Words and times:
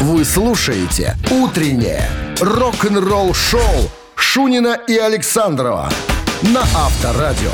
Вы 0.00 0.24
слушаете 0.24 1.16
«Утреннее 1.30 2.08
рок-н-ролл-шоу» 2.40 3.90
Шунина 4.16 4.78
и 4.88 4.96
Александрова 4.96 5.90
на 6.42 6.60
Авторадио. 6.62 7.50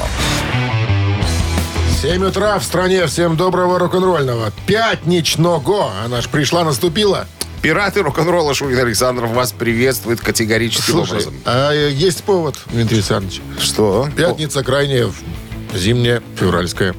7 2.01 2.25
утра 2.25 2.59
в 2.59 2.65
стране. 2.65 3.07
Всем 3.07 3.37
доброго 3.37 3.79
рок-н-ролльного. 3.79 4.53
Пятничного. 4.67 5.93
Она 6.05 6.23
ж 6.23 6.29
пришла, 6.29 6.65
наступила. 6.65 7.27
Пираты 7.63 8.03
рок-н-ролла 8.03 8.55
Шурин 8.55 8.79
Александров 8.79 9.31
вас 9.33 9.53
приветствует 9.53 10.21
категорическим 10.21 10.95
Слушай, 10.95 11.11
образом. 11.11 11.35
а 11.45 11.73
есть 11.73 12.25
повод, 12.25 12.57
Дмитрий 12.73 12.97
Александрович. 12.99 13.43
Что? 13.61 14.09
Пятница 14.17 14.65
крайняя, 14.65 15.11
зимняя, 15.75 16.23
февральская. 16.37 16.95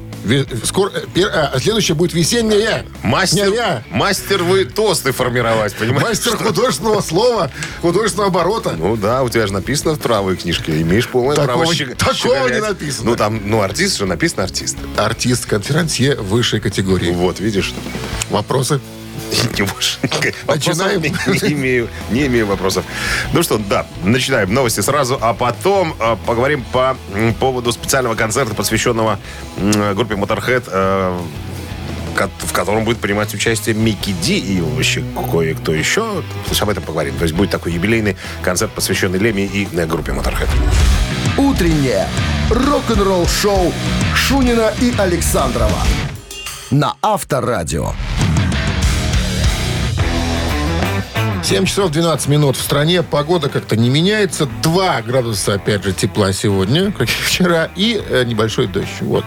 Скоро, 0.64 0.90
пер- 1.14 1.30
а 1.32 1.58
следующая 1.60 1.94
будет 1.94 2.12
весенняя. 2.14 2.84
Мастер, 3.02 3.48
Ня-ня. 3.50 3.82
мастер 3.90 4.42
вы 4.44 4.64
тосты 4.64 5.12
формировать, 5.12 5.74
понимаешь? 5.74 6.02
Мастер 6.08 6.36
художественного 6.36 7.00
слова, 7.00 7.50
художественного 7.80 8.28
оборота. 8.30 8.74
Ну 8.78 8.96
да, 8.96 9.22
у 9.22 9.28
тебя 9.28 9.46
же 9.46 9.52
написано 9.52 9.94
в 9.94 9.98
правой 10.00 10.36
книжке. 10.36 10.80
Имеешь 10.80 11.08
полное 11.08 11.34
Такого- 11.36 11.58
право 11.64 11.72
щег- 11.74 11.94
такого 11.96 12.14
щеголять. 12.14 12.54
не 12.62 12.68
написано. 12.68 13.10
Ну 13.10 13.16
там, 13.16 13.40
ну 13.44 13.60
артист 13.62 13.98
же 13.98 14.06
написано 14.06 14.44
артист. 14.44 14.76
Артист, 14.96 15.46
конферансье 15.46 16.14
высшей 16.16 16.60
категории. 16.60 17.10
Вот, 17.10 17.40
видишь? 17.40 17.72
Вопросы? 18.30 18.80
Не 19.56 19.62
можешь. 19.62 19.98
Начинаем. 20.46 21.02
Не, 21.02 21.10
не 21.48 21.52
имею, 21.54 21.88
не 22.10 22.26
имею 22.26 22.46
вопросов. 22.46 22.84
Ну 23.32 23.42
что, 23.42 23.58
да, 23.58 23.86
начинаем 24.04 24.52
новости 24.52 24.80
сразу, 24.80 25.18
а 25.20 25.34
потом 25.34 25.94
э, 25.98 26.16
поговорим 26.26 26.64
по 26.72 26.96
поводу 27.40 27.72
специального 27.72 28.14
концерта, 28.14 28.54
посвященного 28.54 29.18
группе 29.94 30.14
Motorhead, 30.14 30.64
э, 30.68 31.20
в 32.40 32.52
котором 32.52 32.84
будет 32.84 32.98
принимать 32.98 33.32
участие 33.34 33.74
Микки 33.74 34.14
Ди 34.22 34.38
и 34.38 34.60
вообще 34.60 35.02
кое-кто 35.30 35.72
еще. 35.72 36.00
То 36.00 36.50
есть 36.50 36.62
об 36.62 36.68
этом 36.68 36.82
поговорим. 36.82 37.16
То 37.16 37.24
есть 37.24 37.34
будет 37.34 37.50
такой 37.50 37.72
юбилейный 37.72 38.16
концерт, 38.42 38.72
посвященный 38.72 39.18
Леми 39.18 39.42
и 39.42 39.68
э, 39.72 39.86
группе 39.86 40.12
Motorhead. 40.12 40.48
«Утреннее 41.38 42.06
рок-н-ролл-шоу» 42.50 43.72
Шунина 44.14 44.72
и 44.80 44.92
Александрова 44.98 45.78
на 46.72 46.96
Авторадио. 47.02 47.92
7 51.42 51.66
часов 51.66 51.90
12 51.90 52.28
минут 52.28 52.56
в 52.56 52.62
стране. 52.62 53.02
Погода 53.02 53.48
как-то 53.48 53.76
не 53.76 53.90
меняется. 53.90 54.48
2 54.62 55.02
градуса, 55.02 55.54
опять 55.54 55.82
же, 55.82 55.92
тепла 55.92 56.32
сегодня, 56.32 56.92
как 56.92 57.08
и 57.08 57.12
вчера. 57.12 57.68
И 57.74 58.00
э, 58.08 58.24
небольшой 58.24 58.68
дождь. 58.68 58.88
Вот. 59.00 59.24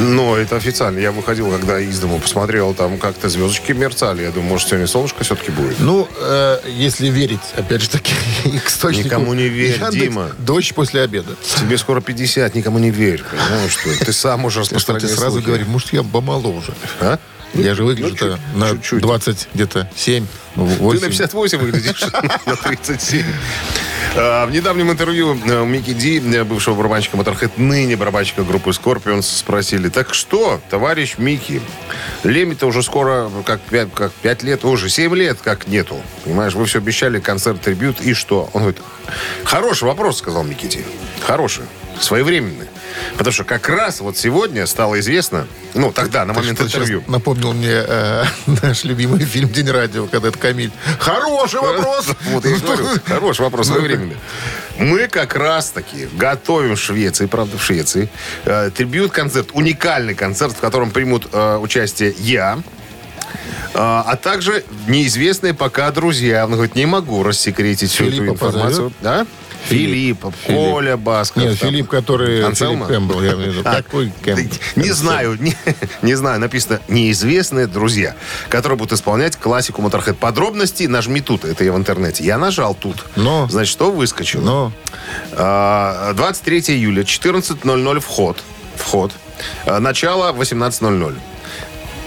Но 0.00 0.36
это 0.36 0.56
официально. 0.56 0.98
Я 0.98 1.12
выходил, 1.12 1.50
когда 1.50 1.78
из 1.78 2.00
дома 2.00 2.18
посмотрел, 2.18 2.74
там 2.74 2.98
как-то 2.98 3.28
звездочки 3.28 3.72
мерцали. 3.72 4.22
Я 4.22 4.30
думаю, 4.30 4.50
может, 4.50 4.68
сегодня 4.68 4.88
солнышко 4.88 5.22
все-таки 5.22 5.52
будет. 5.52 5.78
Ну, 5.78 6.08
э, 6.18 6.58
если 6.66 7.08
верить, 7.08 7.40
опять 7.56 7.82
же 7.82 7.90
таки, 7.90 8.12
источнику. 8.66 9.06
Никому 9.06 9.34
не 9.34 9.48
верь, 9.48 9.78
Яндекс, 9.78 9.94
Дима. 9.94 10.30
Дождь 10.38 10.74
после 10.74 11.02
обеда. 11.02 11.36
Тебе 11.60 11.78
скоро 11.78 12.00
50, 12.00 12.54
никому 12.56 12.78
не 12.78 12.90
верь. 12.90 13.22
Понимаешь, 13.22 13.72
что 13.72 14.04
ты 14.04 14.12
сам 14.12 14.44
уже 14.44 14.64
Что 14.64 14.70
ты 14.70 14.74
распространяешь 14.76 15.18
сразу 15.18 15.40
говоришь, 15.40 15.66
может, 15.68 15.92
я 15.92 16.02
помоложе. 16.02 16.74
А? 17.00 17.18
Я 17.54 17.74
же 17.74 17.84
выгляжу 17.84 18.14
ну, 18.14 18.16
чуть- 18.36 18.56
на 18.56 18.70
чуть-чуть. 18.70 19.00
20, 19.02 19.48
где-то 19.54 19.90
7, 19.94 20.26
ну, 20.56 20.66
Ты 20.66 20.74
8. 20.76 21.00
на 21.02 21.08
58 21.08 21.58
выглядишь, 21.58 22.00
на 22.46 22.56
37. 22.56 23.24
А, 24.16 24.46
В 24.46 24.50
недавнем 24.50 24.90
интервью 24.90 25.38
э, 25.44 25.64
Микки 25.64 25.92
Ди, 25.92 26.18
э, 26.34 26.44
бывшего 26.44 26.74
барабанщика 26.74 27.16
Motorhead, 27.16 27.52
ныне 27.56 27.96
барабанщика 27.96 28.42
группы 28.42 28.70
Scorpions, 28.70 29.22
спросили, 29.22 29.88
так 29.88 30.14
что, 30.14 30.60
товарищ 30.70 31.14
Микки, 31.18 31.60
Леми-то 32.24 32.66
уже 32.66 32.82
скоро, 32.82 33.30
как 33.44 33.60
5, 33.60 33.88
как 33.94 34.12
5 34.12 34.42
лет, 34.42 34.64
уже 34.64 34.88
7 34.88 35.14
лет 35.14 35.38
как 35.42 35.66
нету. 35.68 36.00
Понимаешь, 36.24 36.54
вы 36.54 36.64
все 36.66 36.78
обещали 36.78 37.20
концерт-трибют, 37.20 38.00
и 38.00 38.14
что? 38.14 38.48
Он 38.52 38.62
говорит, 38.62 38.80
хороший 39.44 39.84
вопрос, 39.84 40.18
сказал 40.18 40.42
Микки 40.44 40.66
Ди. 40.66 40.84
Хороший, 41.26 41.64
своевременный. 42.00 42.66
Потому 43.16 43.32
что 43.32 43.44
как 43.44 43.68
раз 43.68 44.00
вот 44.00 44.16
сегодня 44.16 44.66
стало 44.66 44.98
известно, 45.00 45.46
ну, 45.74 45.92
тогда, 45.92 46.24
на 46.24 46.32
момент 46.32 46.58
Ты 46.58 46.64
сейчас 46.64 46.82
интервью, 46.82 47.04
Напомнил 47.06 47.52
мне 47.52 47.68
э, 47.72 48.24
наш 48.62 48.84
любимый 48.84 49.20
фильм 49.24 49.48
«День 49.48 49.70
радио», 49.70 50.06
когда 50.06 50.28
это 50.28 50.38
Камиль. 50.38 50.72
Хороший 50.98 51.60
вопрос! 51.60 52.08
Вот 52.32 52.44
я 52.44 52.56
говорю, 52.56 52.86
хороший 53.06 53.42
вопрос, 53.42 53.66
своевременный. 53.68 54.16
Мы 54.78 55.08
как 55.08 55.34
раз-таки 55.34 56.08
готовим 56.14 56.76
в 56.76 56.80
Швеции, 56.80 57.26
правда, 57.26 57.58
в 57.58 57.62
Швеции, 57.62 58.08
э, 58.44 58.70
трибют-концерт, 58.74 59.50
уникальный 59.52 60.14
концерт, 60.14 60.54
в 60.56 60.60
котором 60.60 60.90
примут 60.90 61.28
э, 61.32 61.56
участие 61.56 62.14
я, 62.18 62.58
э, 62.58 62.60
а 63.74 64.16
также 64.16 64.64
неизвестные 64.86 65.54
пока 65.54 65.90
друзья. 65.90 66.44
Он 66.44 66.52
говорит, 66.52 66.74
не 66.74 66.86
могу 66.86 67.22
рассекретить 67.22 67.90
всю 67.90 68.04
эту 68.04 68.16
Филиппа 68.16 68.32
информацию. 68.32 68.92
Да? 69.00 69.26
Филипп, 69.68 70.24
Коля 70.46 70.96
Басков. 70.96 71.42
Нет, 71.42 71.58
там. 71.58 71.68
Филипп, 71.70 71.88
который 71.88 72.44
Анселма? 72.44 72.86
Филипп 72.86 72.98
Кэмпбелл, 73.00 73.22
я 73.22 73.32
имею 73.34 73.52
в 73.52 73.54
виду. 73.56 73.62
А, 73.68 73.76
Какой 73.76 74.12
Кэмпбелл? 74.22 74.50
Не 74.76 74.90
знаю, 74.92 75.36
не, 75.40 75.56
не 76.02 76.14
знаю. 76.14 76.40
Написано 76.40 76.80
«Неизвестные 76.88 77.66
друзья», 77.66 78.14
которые 78.48 78.76
будут 78.78 78.92
исполнять 78.92 79.36
классику 79.36 79.82
Motorhead. 79.82 80.14
Подробности 80.14 80.84
нажми 80.84 81.20
тут. 81.20 81.44
Это 81.44 81.64
я 81.64 81.72
в 81.72 81.76
интернете. 81.76 82.24
Я 82.24 82.38
нажал 82.38 82.74
тут. 82.74 83.04
Но. 83.16 83.48
Значит, 83.48 83.72
что 83.72 83.90
выскочило? 83.90 84.42
Но. 84.42 84.72
А, 85.32 86.12
23 86.14 86.60
июля, 86.74 87.02
14.00 87.02 88.00
вход. 88.00 88.38
Вход. 88.76 89.12
А, 89.66 89.80
Начало 89.80 90.32
18.00. 90.32 91.16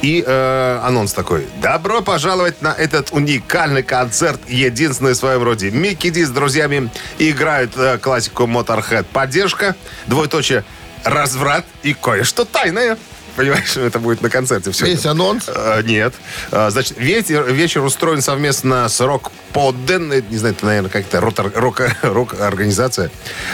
И 0.02 0.24
э, 0.26 0.80
анонс 0.84 1.14
такой. 1.14 1.48
Добро 1.62 2.02
пожаловать 2.02 2.62
на 2.62 2.74
этот 2.74 3.12
уникальный 3.12 3.84
концерт, 3.84 4.40
единственный 4.48 5.14
в 5.14 5.16
своем 5.16 5.42
роде. 5.42 5.72
Микки 5.72 6.10
Ди 6.10 6.24
с 6.24 6.30
друзьями 6.30 6.92
играют 7.18 7.72
э, 7.78 7.98
классику 7.98 8.44
Motorhead. 8.44 9.06
Поддержка, 9.12 9.76
двоеточие, 10.06 10.64
разврат 11.04 11.66
и 11.84 11.94
кое-что 11.94 12.46
тайное. 12.46 12.98
Понимаешь, 13.36 13.76
это 13.76 14.00
будет 14.00 14.22
на 14.22 14.30
концерте 14.30 14.72
все. 14.72 14.86
Есть 14.86 15.06
анонс? 15.06 15.46
Э, 15.48 15.82
Нет. 15.84 16.14
Э, 16.52 16.70
Значит, 16.70 16.98
вечер, 16.98 17.44
вечер 17.52 17.84
устроен 17.84 18.22
совместно 18.22 18.88
с 18.88 19.00
Рок 19.02 19.32
Подден. 19.52 20.12
Это, 20.12 20.32
Не 20.32 20.38
знаю, 20.38 20.56
это, 20.56 20.66
наверное, 20.66 20.90
как-то 20.90 21.20
рок-организация. 22.02 23.12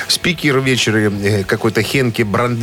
Спикер 0.08 0.60
вечера 0.60 0.98
э, 0.98 1.44
какой-то 1.44 1.82
Хенки 1.82 2.22
Бранд... 2.22 2.60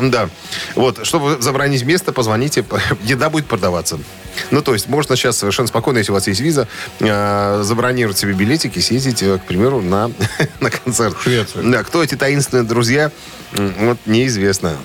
Да. 0.00 0.28
Вот, 0.74 1.06
чтобы 1.06 1.40
забронить 1.40 1.84
место, 1.84 2.12
позвоните. 2.12 2.64
Еда 3.02 3.30
будет 3.30 3.46
продаваться. 3.46 3.98
Ну, 4.50 4.62
то 4.62 4.72
есть, 4.72 4.88
можно 4.88 5.16
сейчас 5.16 5.38
совершенно 5.38 5.68
спокойно, 5.68 5.98
если 5.98 6.10
у 6.10 6.14
вас 6.14 6.26
есть 6.26 6.40
виза, 6.40 6.66
э, 7.00 7.60
забронировать 7.62 8.18
себе 8.18 8.32
билетики, 8.32 8.80
съездить, 8.80 9.22
э, 9.22 9.38
к 9.38 9.44
примеру, 9.46 9.80
на, 9.80 10.10
на 10.60 10.70
концерт. 10.70 11.16
Швецию. 11.20 11.70
Да, 11.70 11.84
кто 11.84 12.02
эти 12.02 12.16
таинственные 12.16 12.64
друзья, 12.64 13.12
вот 13.52 13.98
неизвестно. 14.06 14.76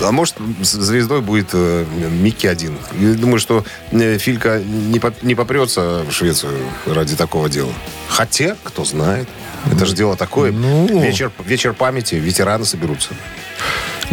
А 0.00 0.12
может, 0.12 0.34
звездой 0.62 1.20
будет 1.20 1.48
э, 1.52 1.84
Микки 2.10 2.46
один. 2.46 2.76
Я 2.98 3.14
думаю, 3.14 3.38
что 3.38 3.64
э, 3.92 4.18
Филька 4.18 4.60
не, 4.62 4.98
поп- 5.00 5.22
не 5.22 5.34
попрется 5.34 6.04
в 6.08 6.12
Швецию 6.12 6.52
ради 6.86 7.16
такого 7.16 7.48
дела. 7.48 7.72
Хотя, 8.08 8.56
кто 8.62 8.84
знает. 8.84 9.28
Это 9.70 9.84
же 9.86 9.94
дело 9.96 10.16
такое. 10.16 10.52
Ну. 10.52 10.86
Вечер, 11.02 11.32
вечер 11.44 11.72
памяти, 11.74 12.14
ветераны 12.16 12.64
соберутся. 12.64 13.10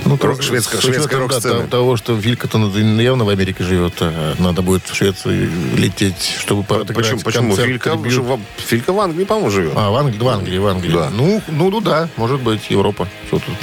Ну, 0.06 0.18
Рок- 0.20 0.42
шведская- 0.42 0.82
шведская 0.82 1.18
да, 1.18 1.22
рок-сцена. 1.22 1.68
того- 1.68 1.96
что 1.98 2.14
Вилька-то 2.14 2.58
ну, 2.58 2.76
явно 3.00 3.26
в 3.26 3.30
Америке 3.30 3.64
живет, 3.64 3.94
а 4.00 4.34
надо 4.40 4.64
будет 4.64 4.82
в 4.90 4.96
Швецию 4.96 5.50
лететь, 5.78 6.36
чтобы 6.40 6.64
Почему? 6.64 6.82
отыграть 6.84 7.24
Почему? 7.24 7.50
концерт, 7.50 7.68
Филька, 7.68 7.96
в- 7.96 8.40
Филька 8.58 8.92
в 8.92 9.00
Англии, 9.00 9.24
по-моему, 9.26 9.52
живет. 9.52 9.74
А, 9.76 9.92
в 9.92 9.96
Англии, 9.96 10.18
в 10.18 10.28
Англии, 10.28 10.58
в 10.58 10.66
Англии. 10.68 10.94
Да. 10.94 11.10
Ну, 11.14 11.42
ну, 11.48 11.70
ну 11.70 11.80
да, 11.82 12.10
может 12.18 12.42
быть, 12.42 12.62
Европа. 12.70 13.08
Что 13.28 13.38
тут? 13.38 13.56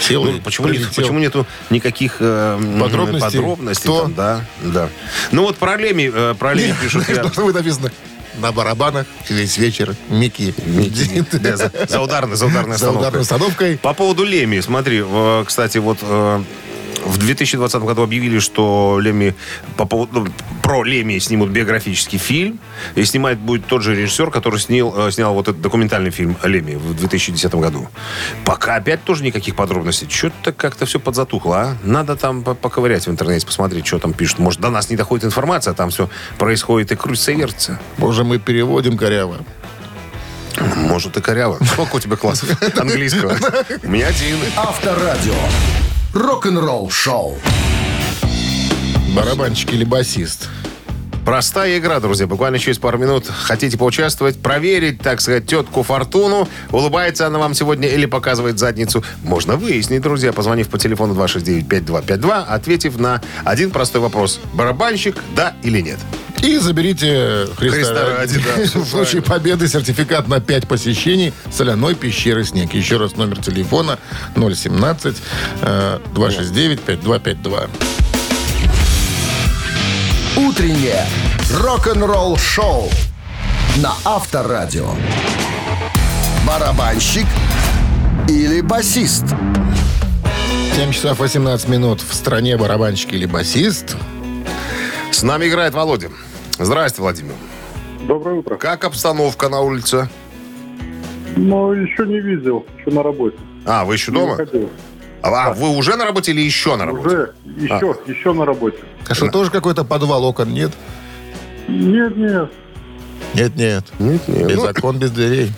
Сел 0.00 0.24
Ну, 0.24 0.40
почему, 0.40 0.68
нет- 0.68 0.76
прилетел. 0.76 1.02
почему 1.02 1.18
нету 1.18 1.46
никаких 1.70 2.16
э, 2.20 2.58
Подробностей? 2.80 3.38
подробностей 3.40 3.82
Кто? 3.84 4.02
там, 4.02 4.14
да, 4.14 4.44
да. 4.62 4.88
Ну 5.32 5.42
вот 5.42 5.56
про 5.56 5.76
Леми, 5.76 6.10
э, 6.12 6.34
про 6.38 6.54
Леми 6.54 6.74
пишут. 6.80 7.08
я- 7.08 7.24
Что 7.30 7.50
написано? 7.52 7.90
На 8.38 8.50
барабанах 8.50 9.06
весь 9.28 9.56
вечер 9.58 9.94
Микки. 10.08 10.54
Да, 11.32 11.56
за, 11.56 11.70
за 11.88 12.00
ударной, 12.00 12.36
за 12.36 12.46
ударной 12.46 12.76
За 12.76 12.90
ударной 12.90 13.20
остановкой. 13.20 13.20
установкой. 13.20 13.78
По 13.78 13.94
поводу 13.94 14.24
Леми, 14.24 14.60
смотри, 14.60 15.04
кстати, 15.46 15.78
вот 15.78 15.98
э, 16.02 16.42
в 17.04 17.18
2020 17.18 17.82
году 17.82 18.02
объявили, 18.02 18.38
что 18.38 18.98
Леми 19.00 19.34
по 19.76 19.84
поводу, 19.86 20.20
ну, 20.20 20.26
про 20.62 20.82
Леми 20.84 21.18
снимут 21.18 21.50
биографический 21.50 22.18
фильм. 22.18 22.58
И 22.94 23.04
снимает 23.04 23.38
будет 23.38 23.66
тот 23.66 23.82
же 23.82 23.94
режиссер, 23.94 24.30
который 24.30 24.58
снял, 24.60 24.94
э, 25.08 25.10
снял 25.10 25.34
вот 25.34 25.48
этот 25.48 25.60
документальный 25.60 26.10
фильм 26.10 26.36
о 26.42 26.48
Леми 26.48 26.74
в 26.74 26.94
2010 26.94 27.54
году. 27.60 27.88
Пока 28.44 28.76
опять 28.76 29.04
тоже 29.04 29.24
никаких 29.24 29.54
подробностей. 29.56 30.08
Что-то 30.08 30.52
как-то 30.52 30.86
все 30.86 30.98
подзатухло, 30.98 31.60
а? 31.60 31.76
Надо 31.82 32.16
там 32.16 32.42
по- 32.42 32.54
поковырять 32.54 33.06
в 33.06 33.10
интернете, 33.10 33.46
посмотреть, 33.46 33.86
что 33.86 33.98
там 33.98 34.12
пишут. 34.12 34.38
Может, 34.38 34.60
до 34.60 34.70
нас 34.70 34.90
не 34.90 34.96
доходит 34.96 35.24
информация, 35.24 35.72
а 35.72 35.74
там 35.74 35.90
все 35.90 36.08
происходит 36.38 36.92
и 36.92 36.96
крутится 36.96 37.32
и 37.32 37.36
вертится. 37.36 37.80
Боже, 37.98 38.24
мы 38.24 38.38
переводим 38.38 38.96
коряво. 38.96 39.38
Может, 40.76 41.16
и 41.16 41.20
коряво. 41.20 41.58
Сколько 41.64 41.96
у 41.96 42.00
тебя 42.00 42.16
классов 42.16 42.48
английского? 42.78 43.36
У 43.82 43.88
меня 43.88 44.06
один. 44.08 44.36
Авторадио. 44.56 45.34
Рок-н-ролл 46.14 46.90
шоу. 46.90 47.34
Барабанщик 49.16 49.72
или 49.72 49.82
басист? 49.82 50.48
Простая 51.24 51.78
игра, 51.78 52.00
друзья. 52.00 52.26
Буквально 52.26 52.58
через 52.58 52.78
пару 52.78 52.98
минут 52.98 53.26
хотите 53.26 53.78
поучаствовать, 53.78 54.38
проверить, 54.40 55.00
так 55.00 55.20
сказать, 55.20 55.46
тетку 55.46 55.82
Фортуну. 55.82 56.48
Улыбается 56.70 57.26
она 57.26 57.38
вам 57.38 57.54
сегодня 57.54 57.88
или 57.88 58.04
показывает 58.04 58.58
задницу. 58.58 59.02
Можно 59.22 59.56
выяснить, 59.56 60.02
друзья, 60.02 60.32
позвонив 60.32 60.68
по 60.68 60.78
телефону 60.78 61.14
269-5252, 61.14 62.44
ответив 62.44 62.98
на 62.98 63.22
один 63.44 63.70
простой 63.70 64.02
вопрос. 64.02 64.38
Барабанщик, 64.52 65.16
да 65.34 65.54
или 65.62 65.80
нет? 65.80 65.98
И 66.42 66.58
заберите 66.58 67.46
Христа, 67.56 67.76
Христа 67.76 68.16
ради, 68.18 68.38
да, 68.38 68.62
в 68.80 68.86
случае 68.86 69.22
победы 69.22 69.66
сертификат 69.66 70.28
на 70.28 70.40
5 70.40 70.68
посещений 70.68 71.32
соляной 71.50 71.94
пещеры 71.94 72.44
«Снег». 72.44 72.74
Еще 72.74 72.98
раз 72.98 73.16
номер 73.16 73.40
телефона 73.40 73.98
017 74.36 75.16
э, 75.62 75.98
269 76.14 76.80
5252. 76.80 78.03
Утреннее 80.36 81.04
рок-н-ролл-шоу 81.60 82.88
на 83.80 83.92
Авторадио. 84.04 84.88
Барабанщик 86.46 87.26
или 88.28 88.60
басист? 88.60 89.24
7 90.74 90.90
часов 90.90 91.20
18 91.20 91.68
минут. 91.68 92.00
В 92.00 92.12
стране 92.14 92.56
барабанщик 92.56 93.12
или 93.12 93.26
басист. 93.26 93.96
С 95.12 95.22
нами 95.22 95.46
играет 95.46 95.74
Володя. 95.74 96.10
Здрасте, 96.58 97.00
Владимир. 97.00 97.34
Доброе 98.08 98.40
утро. 98.40 98.56
Как 98.56 98.84
обстановка 98.84 99.48
на 99.48 99.60
улице? 99.60 100.08
Но 101.36 101.72
еще 101.72 102.06
не 102.06 102.18
видел, 102.20 102.66
еще 102.78 102.90
на 102.90 103.02
работе. 103.04 103.36
А, 103.66 103.84
вы 103.84 103.94
еще 103.94 104.10
Не 104.10 104.18
дома? 104.18 104.32
выходил. 104.32 104.68
А 105.26 105.54
вы 105.54 105.70
уже 105.70 105.96
на 105.96 106.04
работе 106.04 106.32
или 106.32 106.42
еще 106.42 106.76
на 106.76 106.84
работе? 106.84 107.06
Уже, 107.08 107.34
еще, 107.56 107.96
еще 108.06 108.32
на 108.34 108.44
работе. 108.44 108.78
А 109.08 109.14
что, 109.14 109.28
тоже 109.28 109.50
какой-то 109.50 109.82
подвал 109.84 110.22
окон 110.24 110.52
нет? 110.52 110.70
Нет, 111.66 112.14
нет. 112.16 112.52
Нет, 113.32 113.56
нет. 113.56 113.84
Нет, 113.98 114.28
нет. 114.28 114.46
Без 114.48 114.56
Ну, 114.56 114.64
окон, 114.68 114.98
без 114.98 115.10
дверей. 115.12 115.50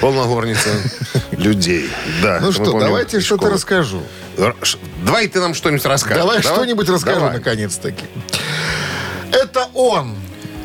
полная 0.00 0.24
горница 0.24 0.70
людей. 1.30 1.88
Да. 2.20 2.40
Ну 2.42 2.50
что, 2.50 2.64
помним 2.64 2.80
давайте 2.80 3.20
что-то 3.20 3.48
расскажу. 3.48 4.02
Давай 5.06 5.28
ты 5.28 5.38
нам 5.40 5.54
что-нибудь 5.54 5.84
расскажешь. 5.86 6.18
Давай 6.24 6.42
что-нибудь 6.42 6.88
расскажу, 6.88 7.20
Давай. 7.20 7.34
наконец-таки. 7.38 8.04
Это 9.30 9.66
он. 9.74 10.16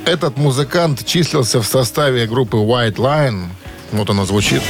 Этот 0.06 0.36
музыкант 0.38 1.06
числился 1.06 1.62
в 1.62 1.68
составе 1.68 2.26
группы 2.26 2.58
White 2.58 2.96
Line. 2.96 3.44
Вот 3.92 4.10
она 4.10 4.26
звучит. 4.26 4.64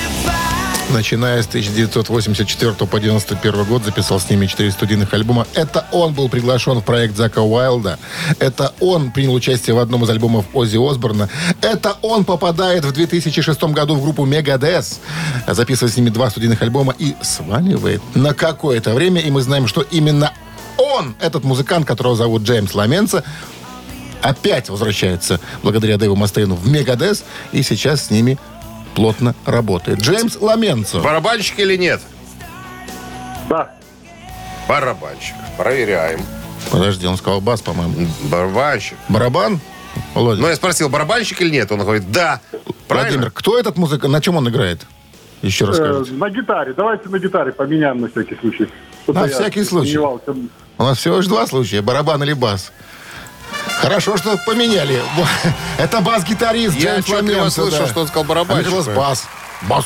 Начиная 0.90 1.44
с 1.44 1.48
1984 1.48 2.74
по 2.74 3.00
91 3.00 3.64
год 3.66 3.84
записал 3.84 4.20
с 4.20 4.28
ними 4.28 4.48
4 4.48 4.72
студийных 4.72 5.14
альбома. 5.14 5.46
Это 5.54 5.86
он 5.92 6.14
был 6.16 6.30
приглашен 6.30 6.80
в 6.80 6.84
проект 6.84 7.16
Зака 7.16 7.44
Уайлда. 7.44 8.00
Это 8.40 8.74
он 8.80 9.12
принял 9.12 9.34
участие 9.34 9.76
в 9.76 9.80
одном 9.80 10.04
из 10.04 10.10
альбомов 10.10 10.46
Оззи 10.52 10.78
Осборна. 10.78 11.30
Это 11.62 11.96
он 12.02 12.26
попадает 12.26 12.86
в 12.86 12.92
2006 12.92 13.64
году 13.66 13.96
в 13.96 14.02
группу 14.02 14.26
Megadeth. 14.26 14.98
Записывает 15.48 15.94
с 15.94 15.98
ними 15.98 16.10
два 16.10 16.32
студийных 16.32 16.60
альбома 16.64 16.96
и 16.98 17.16
сваливает 17.22 18.02
на 18.16 18.34
какое-то 18.34 18.96
время. 18.96 19.22
И 19.22 19.30
мы 19.30 19.44
знаем, 19.44 19.68
что 19.68 19.82
именно 19.82 20.34
он, 20.78 21.16
этот 21.20 21.44
музыкант, 21.44 21.86
которого 21.86 22.16
зовут 22.16 22.42
Джеймс 22.42 22.74
Ламенца, 22.74 23.24
опять 24.22 24.70
возвращается 24.70 25.40
благодаря 25.62 25.98
Дэйву 25.98 26.16
Мастейну 26.16 26.56
в 26.56 26.68
Мегадес 26.68 27.24
и 27.52 27.62
сейчас 27.62 28.06
с 28.06 28.10
ними 28.10 28.40
плотно 28.96 29.36
работает. 29.46 30.00
Джеймс 30.00 30.38
Ламенцо. 30.40 31.02
Барабанщик 31.02 31.60
или 31.60 31.76
нет? 31.78 32.02
Да, 33.50 33.72
Барабанщик. 34.68 35.36
Проверяем. 35.58 36.22
Подожди, 36.72 37.08
он 37.08 37.18
сказал 37.18 37.42
бас, 37.42 37.62
по-моему. 37.62 37.96
Барабанщик. 38.26 38.98
Барабан? 39.10 39.60
Володя. 40.14 40.42
Ну, 40.42 40.48
я 40.48 40.56
спросил, 40.56 40.90
барабанщик 40.90 41.42
или 41.42 41.50
нет? 41.50 41.72
Он 41.72 41.80
говорит, 41.80 42.12
да. 42.12 42.40
Правильно? 42.88 43.10
Владимир, 43.12 43.32
кто 43.32 43.58
этот 43.58 43.78
музыкант? 43.78 44.14
На 44.14 44.22
чем 44.22 44.36
он 44.38 44.48
играет? 44.48 44.86
Еще 45.42 45.66
раз 45.66 45.80
э, 45.80 45.84
скажите. 45.84 46.14
на 46.14 46.30
гитаре. 46.30 46.74
Давайте 46.74 47.10
на 47.10 47.18
гитаре 47.18 47.52
поменяем 47.52 48.00
на 48.02 48.10
всякий 48.10 48.36
случай. 48.36 48.68
Что-то 49.04 49.20
На 49.22 49.28
всякий 49.28 49.64
случай. 49.64 49.94
сомневался. 49.94 50.36
У 50.78 50.84
нас 50.84 50.98
всего 51.00 51.18
лишь 51.18 51.28
два 51.28 51.48
случая. 51.48 51.82
Барабан 51.82 52.22
или 52.24 52.34
бас. 52.34 52.72
Хорошо, 53.82 54.18
что 54.18 54.38
поменяли. 54.46 55.02
Это 55.78 56.02
бас-гитарист 56.02 56.76
Я 56.76 56.82
Джеймс 56.96 57.06
отчетливо 57.10 57.38
Ламенцо. 57.38 57.62
слышал, 57.62 57.80
да. 57.86 57.88
что 57.88 58.02
он 58.02 58.08
сказал 58.08 58.24
А 58.24 58.28
барабанщик. 58.28 58.66
казалось, 58.66 58.88
бас. 58.96 59.24
Бас. 59.64 59.86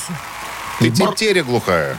Ты 0.79 0.89
тетеря 0.89 1.43
глухая. 1.43 1.95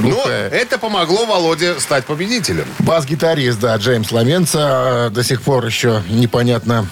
Глухая. 0.00 0.50
Но 0.50 0.56
это 0.56 0.78
помогло 0.78 1.26
Володе 1.26 1.78
стать 1.78 2.04
победителем. 2.04 2.66
Бас-гитарист, 2.80 3.60
да, 3.60 3.76
Джеймс 3.76 4.10
Ламенца. 4.10 5.10
До 5.12 5.22
сих 5.22 5.42
пор 5.42 5.64
еще 5.64 6.02
непонятно, 6.08 6.86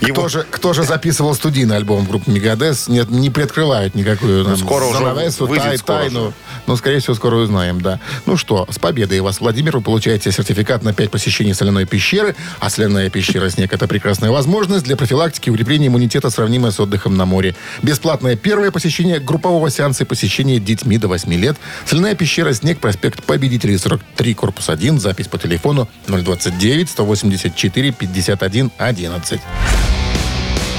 Его- 0.00 0.14
кто 0.14 0.28
же, 0.28 0.46
кто 0.50 0.72
же 0.72 0.82
записывал 0.84 1.34
студийный 1.34 1.76
альбом 1.76 2.04
в 2.04 2.08
группе 2.08 2.30
Мегадес. 2.30 2.88
Нет, 2.88 3.10
не 3.10 3.30
приоткрывают 3.30 3.94
никакую 3.94 4.44
нам, 4.44 4.56
скоро 4.56 4.84
уже 4.84 4.98
занавесу, 4.98 5.46
выйдет 5.46 5.64
тай- 5.64 5.78
скоро 5.78 5.98
тайну. 6.00 6.26
же. 6.28 6.32
Но, 6.66 6.76
скорее 6.76 6.98
всего, 7.00 7.14
скоро 7.14 7.36
узнаем, 7.36 7.80
да. 7.80 8.00
Ну 8.26 8.36
что, 8.36 8.66
с 8.70 8.78
победой 8.78 9.20
вас, 9.20 9.40
Владимир. 9.40 9.76
Вы 9.76 9.82
получаете 9.82 10.32
сертификат 10.32 10.82
на 10.82 10.92
5 10.92 11.10
посещений 11.10 11.54
соляной 11.54 11.86
пещеры. 11.86 12.34
А 12.60 12.70
соляная 12.70 13.10
пещера 13.10 13.48
«Снег»— 13.50 13.72
это 13.74 13.86
прекрасная 13.88 14.30
возможность 14.30 14.84
для 14.84 14.96
профилактики 14.96 15.48
и 15.48 15.52
укрепления 15.52 15.88
иммунитета, 15.88 16.30
сравнимая 16.30 16.72
с 16.72 16.80
отдыхом 16.80 17.16
на 17.16 17.24
море. 17.24 17.54
Бесплатное 17.82 18.36
первое 18.36 18.70
посещение 18.70 19.18
группового 19.20 19.70
сеанса 19.70 20.04
и 20.04 20.06
посещение 20.06 20.58
детьми 20.58 20.98
до 20.98 21.08
8 21.08 21.32
лет. 21.34 21.56
Соляная 21.86 22.14
пещера 22.14 22.52
«Снег», 22.52 22.78
проспект 22.80 23.22
Победителей, 23.24 23.78
43, 23.78 24.34
корпус 24.34 24.68
1. 24.68 24.98
Запись 25.00 25.28
по 25.28 25.38
телефону 25.38 25.88
029 26.06 26.88
184 26.90 27.92
51 27.92 28.70
11. 28.78 29.40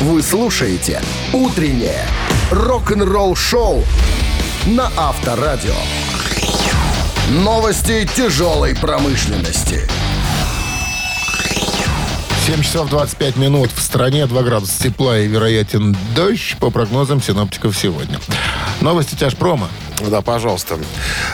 Вы 0.02 0.22
слушаете 0.22 1.02
«Утреннее 1.34 2.06
рок-н-ролл-шоу» 2.52 3.84
на 4.68 4.92
Авторадио. 4.98 5.74
Новости 7.30 8.08
тяжелой 8.16 8.76
промышленности. 8.76 9.88
7 12.46 12.62
часов 12.62 12.90
25 12.90 13.38
минут. 13.38 13.72
В 13.72 13.82
стране 13.82 14.28
2 14.28 14.44
градуса 14.44 14.84
тепла 14.84 15.18
и 15.18 15.26
вероятен 15.26 15.98
дождь 16.16 16.56
по 16.60 16.70
прогнозам 16.70 17.20
синоптиков 17.20 17.76
сегодня. 17.76 18.20
Новости 18.82 19.16
тяжпрома. 19.16 19.68
Да, 20.08 20.22
пожалуйста. 20.22 20.78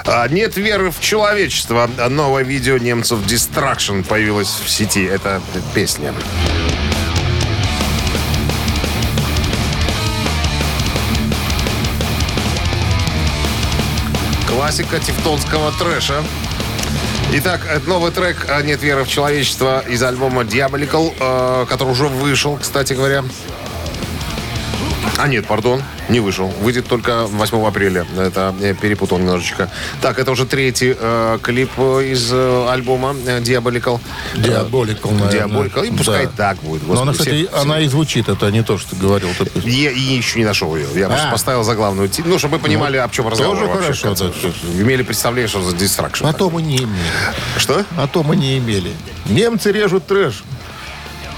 А, 0.06 0.28
нет 0.30 0.56
веры 0.56 0.90
в 0.92 1.02
человечество. 1.02 1.90
Новое 2.10 2.44
видео 2.44 2.78
немцев 2.78 3.20
Distraction 3.28 4.06
появилось 4.06 4.56
в 4.64 4.70
сети. 4.70 5.04
Это 5.04 5.42
песня. 5.74 6.14
Классика 14.71 14.99
тевтонского 15.01 15.73
трэша. 15.73 16.23
Итак, 17.33 17.59
новый 17.87 18.09
трек 18.09 18.47
«Нет 18.63 18.81
веры 18.81 19.04
в 19.04 19.09
человечество» 19.09 19.83
из 19.85 20.01
альбома 20.01 20.44
Diabolical, 20.44 21.13
э, 21.19 21.66
который 21.68 21.90
уже 21.90 22.07
вышел, 22.07 22.56
кстати 22.56 22.94
говоря. 22.94 23.25
А 25.21 25.28
нет, 25.28 25.45
пардон, 25.45 25.83
не 26.09 26.19
вышел. 26.19 26.47
Выйдет 26.61 26.87
только 26.87 27.28
8 27.28 27.63
апреля. 27.68 28.07
Это 28.18 28.56
я 28.59 28.73
перепутал 28.73 29.19
немножечко. 29.19 29.69
Так, 30.01 30.18
это 30.18 30.31
уже 30.31 30.47
третий 30.47 30.95
э, 30.97 31.37
клип 31.44 31.69
э, 31.78 32.06
из 32.11 32.30
э, 32.33 32.68
альбома 32.69 33.16
э, 33.28 33.40
Diabolical. 33.40 33.99
Diabolical, 34.35 35.11
наверное. 35.13 35.47
Diabolical. 35.69 35.85
И 35.87 35.92
пускай 35.92 36.25
Да. 36.25 36.31
так 36.35 36.57
будет. 36.63 36.87
Но 36.87 36.94
она, 37.01 37.11
господи, 37.11 37.30
кстати, 37.45 37.47
все- 37.51 37.61
она 37.61 37.80
и 37.81 37.87
звучит. 37.87 38.30
Это 38.30 38.49
не 38.49 38.63
то, 38.63 38.80
что 38.80 38.90
ты 38.92 38.95
говорил. 38.95 39.30
ты. 39.37 39.47
Я, 39.69 39.92
я 39.92 40.16
еще 40.18 40.40
не 40.40 40.45
нашел 40.45 40.75
ее. 40.75 40.87
Я 40.95 41.07
просто 41.07 41.28
А. 41.28 41.31
поставил 41.31 41.63
заглавную 41.63 42.09
ти- 42.09 42.23
Ну, 42.25 42.40
чтобы 42.40 42.57
вы 42.57 42.63
понимали, 42.63 42.97
об 42.97 43.11
чем 43.11 43.28
разговор 43.28 43.57
тоже 43.57 43.68
вообще. 43.69 44.01
хорошо, 44.07 44.31
да. 44.42 44.81
Имели 44.81 45.04
представление, 45.04 45.47
что 45.47 45.61
за 45.61 45.75
Distraction. 45.75 46.28
А 46.28 46.33
то 46.33 46.49
мы 46.49 46.63
не 46.63 46.78
имели. 46.78 46.90
Что? 47.57 47.85
А 47.95 48.07
то 48.07 48.23
мы 48.23 48.35
не 48.35 48.57
имели. 48.57 48.92
Немцы 49.28 49.71
режут 49.71 50.07
трэш. 50.07 50.44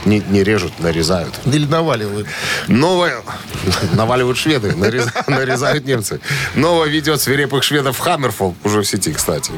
Не, 0.06 0.20
не 0.20 0.44
режут, 0.44 0.80
нарезают. 0.80 1.34
Или 1.46 1.66
наваливают. 1.66 2.28
Новое... 2.68 3.22
Наваливают 3.94 4.38
шведы, 4.38 4.72
нарез- 4.72 5.12
нарезают 5.28 5.86
немцы. 5.86 6.20
Новое 6.56 6.88
видео 6.90 7.16
свирепых 7.18 7.64
шведов 7.64 8.00
Хаммерфол 8.00 8.56
уже 8.64 8.82
в 8.82 8.86
сети, 8.86 9.14
кстати. 9.14 9.52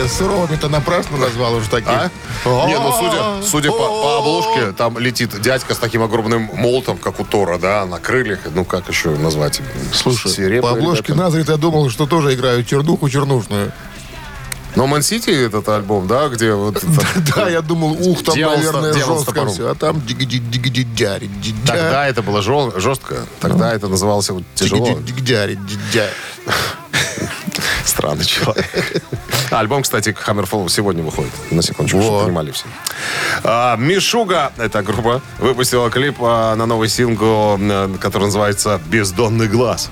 Ты 0.00 0.08
суровыми-то 0.08 0.68
напрасно 0.68 1.18
назвал 1.18 1.54
уже 1.54 1.68
таких. 1.68 1.88
А? 1.88 2.10
Не, 2.66 2.78
ну 2.78 2.92
судя, 2.92 3.46
судя 3.46 3.70
по, 3.70 3.78
по 3.78 4.18
обложке, 4.18 4.72
там 4.72 4.98
летит 4.98 5.40
дядька 5.40 5.74
с 5.74 5.78
таким 5.78 6.02
огромным 6.02 6.50
молотом, 6.54 6.96
как 6.96 7.20
у 7.20 7.24
Тора, 7.24 7.58
да, 7.58 7.84
на 7.84 7.98
крыльях. 7.98 8.40
Ну, 8.54 8.64
как 8.64 8.88
еще 8.88 9.10
назвать? 9.10 9.60
Слушай, 9.92 10.30
Свирепые 10.30 10.62
по 10.62 10.70
обложке. 10.70 11.14
Назарит 11.14 11.48
я 11.48 11.56
думал, 11.56 11.90
что 11.90 12.06
тоже 12.06 12.34
играют 12.34 12.66
чернуху 12.66 13.08
чернушную. 13.08 13.72
Но 14.76 14.86
Ман 14.86 15.02
Сити 15.02 15.30
этот 15.30 15.68
альбом, 15.68 16.06
да, 16.06 16.28
где 16.28 16.54
вот... 16.54 16.82
Да, 17.34 17.48
я 17.48 17.60
думал, 17.60 17.90
ух, 17.90 18.22
там, 18.22 18.38
наверное, 18.38 18.94
жестко 18.94 19.46
все. 19.48 19.70
А 19.70 19.74
там 19.74 20.00
Тогда 21.66 22.06
это 22.06 22.22
было 22.22 22.40
жестко, 22.40 23.16
тогда 23.40 23.74
это 23.74 23.88
называлось 23.88 24.30
вот 24.30 24.44
тяжело. 24.54 24.86
Странный 28.00 28.24
человек. 28.24 28.66
Альбом, 29.50 29.82
кстати, 29.82 30.16
Hammerfall 30.26 30.70
сегодня 30.70 31.02
выходит. 31.02 31.32
На 31.50 31.60
секундочку, 31.60 32.00
чтобы 32.00 32.24
понимали 32.24 32.50
все. 32.50 32.64
А, 33.44 33.76
Мишуга, 33.76 34.52
эта 34.56 34.82
группа, 34.82 35.20
выпустила 35.38 35.90
клип 35.90 36.16
а, 36.20 36.54
на 36.54 36.64
новый 36.64 36.88
сингл, 36.88 37.58
а, 37.60 37.98
который 37.98 38.24
называется 38.24 38.80
«Бездонный 38.86 39.48
глаз». 39.48 39.90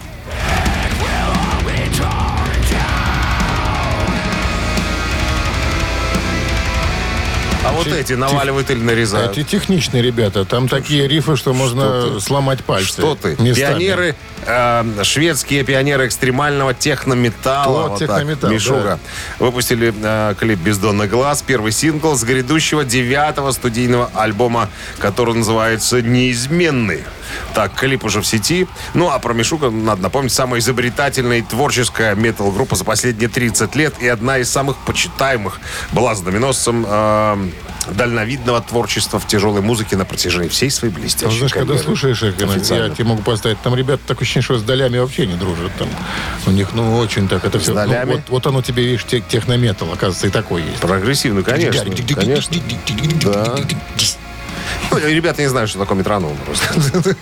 А 7.62 7.72
вот 7.72 7.88
эти 7.88 8.14
наваливают 8.14 8.70
или 8.70 8.80
нарезают. 8.80 9.32
Эти 9.36 9.44
техничные 9.46 10.02
ребята. 10.02 10.46
Там 10.46 10.68
такие 10.68 11.06
рифы, 11.06 11.36
что 11.36 11.52
можно 11.52 12.18
сломать 12.20 12.64
пальцы. 12.64 12.88
Что 12.88 13.14
ты? 13.14 13.36
местами. 13.38 13.54
Пионеры, 13.54 14.16
э, 14.48 15.04
шведские 15.04 15.62
пионеры 15.64 16.06
экстремального 16.06 16.74
технометалла. 16.74 17.88
Вот 17.88 17.98
так, 17.98 18.08
технометалл, 18.08 18.50
Мишуга. 18.50 18.98
Выпустили 19.38 19.94
э, 20.02 20.34
клип 20.38 20.58
«Бездонный 20.60 21.06
глаз», 21.06 21.42
первый 21.46 21.72
сингл 21.72 22.16
с 22.16 22.24
грядущего 22.24 22.84
девятого 22.84 23.52
студийного 23.52 24.10
альбома, 24.14 24.68
который 24.98 25.34
называется 25.34 26.02
«Неизменный». 26.02 27.04
Так, 27.54 27.74
клип 27.74 28.04
уже 28.04 28.20
в 28.22 28.26
сети. 28.26 28.66
Ну, 28.94 29.10
а 29.10 29.18
про 29.18 29.34
Мишуга, 29.34 29.70
надо 29.70 30.02
напомнить, 30.02 30.32
самая 30.32 30.60
изобретательная 30.60 31.38
и 31.38 31.42
творческая 31.42 32.14
метал-группа 32.14 32.74
за 32.74 32.84
последние 32.84 33.28
30 33.28 33.74
лет 33.76 33.94
и 34.00 34.08
одна 34.08 34.38
из 34.38 34.50
самых 34.50 34.76
почитаемых 34.78 35.60
была 35.92 36.14
знаменосцем 36.14 36.86
э, 36.88 37.50
дальновидного 37.90 38.60
творчества 38.60 39.18
в 39.18 39.26
тяжелой 39.26 39.60
музыке 39.60 39.96
на 39.96 40.04
протяжении 40.04 40.48
всей 40.48 40.70
своей 40.70 40.94
Ну, 40.94 41.00
блестящей 41.00 41.36
знаешь, 41.38 41.52
когда 41.52 41.74
карьеры. 41.74 41.84
слушаешь 41.86 42.22
их, 42.22 42.38
я 42.38 42.88
тебе 42.90 43.04
могу 43.04 43.22
поставить, 43.22 43.60
там 43.60 43.74
ребята 43.74 44.02
такое 44.06 44.26
ощущение, 44.38 44.42
что 44.42 44.58
с 44.58 44.62
долями 44.62 44.98
вообще 44.98 45.26
не 45.26 45.34
дружат. 45.34 45.72
Там. 45.78 45.88
У 46.46 46.50
них, 46.50 46.68
ну, 46.74 46.96
очень 46.96 47.28
так, 47.28 47.44
это 47.44 47.58
все. 47.58 47.74
долями? 47.74 48.12
вот, 48.12 48.20
вот 48.28 48.46
оно 48.46 48.62
тебе, 48.62 48.84
видишь, 48.84 49.04
тех- 49.04 49.26
технометал, 49.26 49.88
оказывается, 49.92 50.26
и 50.26 50.30
такой 50.30 50.62
есть. 50.62 50.80
Прогрессивный, 50.80 51.42
конечно. 51.42 51.84
конечно. 52.14 52.56
Да. 53.22 53.56
Ну, 54.90 54.98
ребята 54.98 55.42
не 55.42 55.48
знают, 55.48 55.70
что 55.70 55.78
такое 55.78 55.98
метроном 55.98 56.36
просто. 56.44 57.14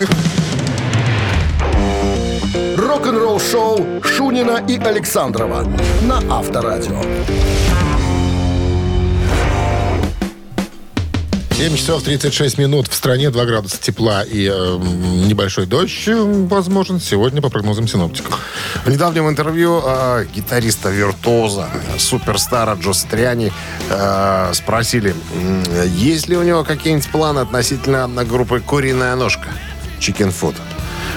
Рок-н-ролл 2.77 3.41
шоу 3.41 4.03
Шунина 4.03 4.63
и 4.69 4.79
Александрова 4.79 5.65
на 6.03 6.23
Авторадио. 6.31 7.03
7 11.57 11.75
часов 11.75 12.03
36 12.03 12.59
минут. 12.59 12.87
В 12.87 12.95
стране 12.95 13.31
2 13.31 13.45
градуса 13.47 13.81
тепла 13.81 14.23
и 14.23 14.47
э, 14.47 14.79
небольшой 15.27 15.65
дождь 15.65 16.07
э, 16.07 16.15
возможен 16.15 17.01
сегодня 17.01 17.41
по 17.41 17.49
прогнозам 17.49 17.89
синоптиков. 17.89 18.39
В 18.85 18.91
недавнем 18.91 19.27
интервью 19.27 19.83
э, 19.83 20.27
гитариста-виртуоза, 20.35 21.71
суперстара 21.97 22.75
Джо 22.75 22.93
Стриани 22.93 23.53
э, 23.89 24.51
спросили, 24.53 25.15
м, 25.35 25.65
есть 25.95 26.29
ли 26.29 26.37
у 26.37 26.43
него 26.43 26.63
какие-нибудь 26.63 27.09
планы 27.09 27.39
относительно 27.41 28.07
группы 28.27 28.61
«Куриная 28.61 29.17
ножка» 29.17 29.49
Chicken 29.99 30.35
Food. 30.39 30.57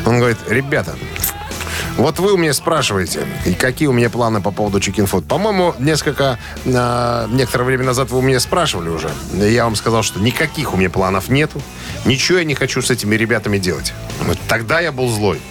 Он 0.06 0.20
говорит, 0.20 0.38
ребята, 0.48 0.96
вот 2.00 2.18
вы 2.20 2.32
у 2.32 2.38
меня 2.38 2.54
спрашиваете, 2.54 3.28
и 3.46 3.54
какие 3.54 3.90
у 3.90 3.92
меня 3.92 4.10
планы 4.10 4.40
по 4.40 4.52
поводу 4.52 4.80
Food. 4.80 5.28
По-моему, 5.28 5.76
несколько, 5.80 6.40
э, 6.64 7.28
некоторое 7.30 7.66
время 7.66 7.84
назад 7.84 8.10
вы 8.10 8.20
у 8.20 8.22
меня 8.22 8.40
спрашивали 8.40 8.88
уже. 8.88 9.10
Я 9.34 9.66
вам 9.66 9.76
сказал, 9.76 10.02
что 10.02 10.22
никаких 10.22 10.74
у 10.74 10.78
меня 10.78 10.90
планов 10.90 11.28
нету. 11.28 11.62
Ничего 12.06 12.38
я 12.38 12.46
не 12.46 12.56
хочу 12.56 12.82
с 12.82 12.90
этими 12.90 13.16
ребятами 13.18 13.58
делать. 13.58 13.94
Тогда 14.48 14.80
я 14.80 14.94
был 14.94 15.10
злой. 15.10 15.42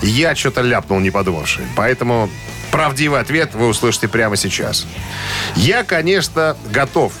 Я 0.00 0.34
что-то 0.34 0.62
ляпнул, 0.62 0.98
не 0.98 1.10
подумавший. 1.10 1.64
Поэтому 1.76 2.30
правдивый 2.70 3.20
ответ 3.20 3.54
вы 3.54 3.66
услышите 3.68 4.08
прямо 4.08 4.36
сейчас. 4.36 4.86
Я, 5.56 5.84
конечно, 5.84 6.56
готов. 6.70 7.12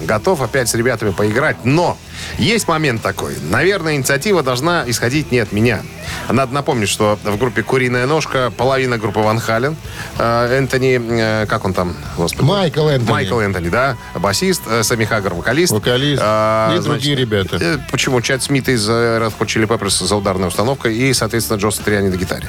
Готов 0.00 0.40
опять 0.40 0.70
с 0.70 0.74
ребятами 0.74 1.10
поиграть, 1.10 1.58
но 1.64 1.98
есть 2.38 2.68
момент 2.68 3.02
такой. 3.02 3.36
Наверное, 3.50 3.96
инициатива 3.96 4.42
должна 4.42 4.84
исходить 4.86 5.32
не 5.32 5.38
от 5.38 5.52
меня. 5.52 5.82
Надо 6.28 6.52
напомнить, 6.52 6.88
что 6.88 7.18
в 7.22 7.36
группе 7.38 7.62
«Куриная 7.62 8.06
ножка» 8.06 8.52
половина 8.56 8.98
группы 8.98 9.20
Ван 9.20 9.38
Хален. 9.38 9.76
Э, 10.18 10.56
Энтони, 10.56 11.00
э, 11.00 11.46
как 11.46 11.64
он 11.64 11.74
там, 11.74 11.96
господи? 12.16 12.44
Майкл 12.44 12.88
Энтони. 12.88 13.10
Майкл 13.10 13.40
Энтони, 13.40 13.68
да. 13.68 13.96
Басист, 14.14 14.62
э, 14.66 14.82
Сами 14.82 15.04
Хаггар, 15.04 15.34
вокалист. 15.34 15.72
Вокалист. 15.72 16.20
А, 16.24 16.76
И 16.76 16.80
другие 16.80 17.16
ребята. 17.16 17.80
Почему? 17.90 18.20
Чад 18.20 18.42
Смит 18.42 18.68
из 18.68 18.88
Red 18.88 19.32
Hot 19.38 19.46
Chili 19.46 19.66
Peppers 19.66 20.04
за 20.04 20.16
ударной 20.16 20.48
установкой 20.48 20.94
и, 20.96 21.12
соответственно, 21.14 21.58
Джо 21.58 21.70
Сатриани 21.70 22.08
на 22.08 22.16
гитаре. 22.16 22.48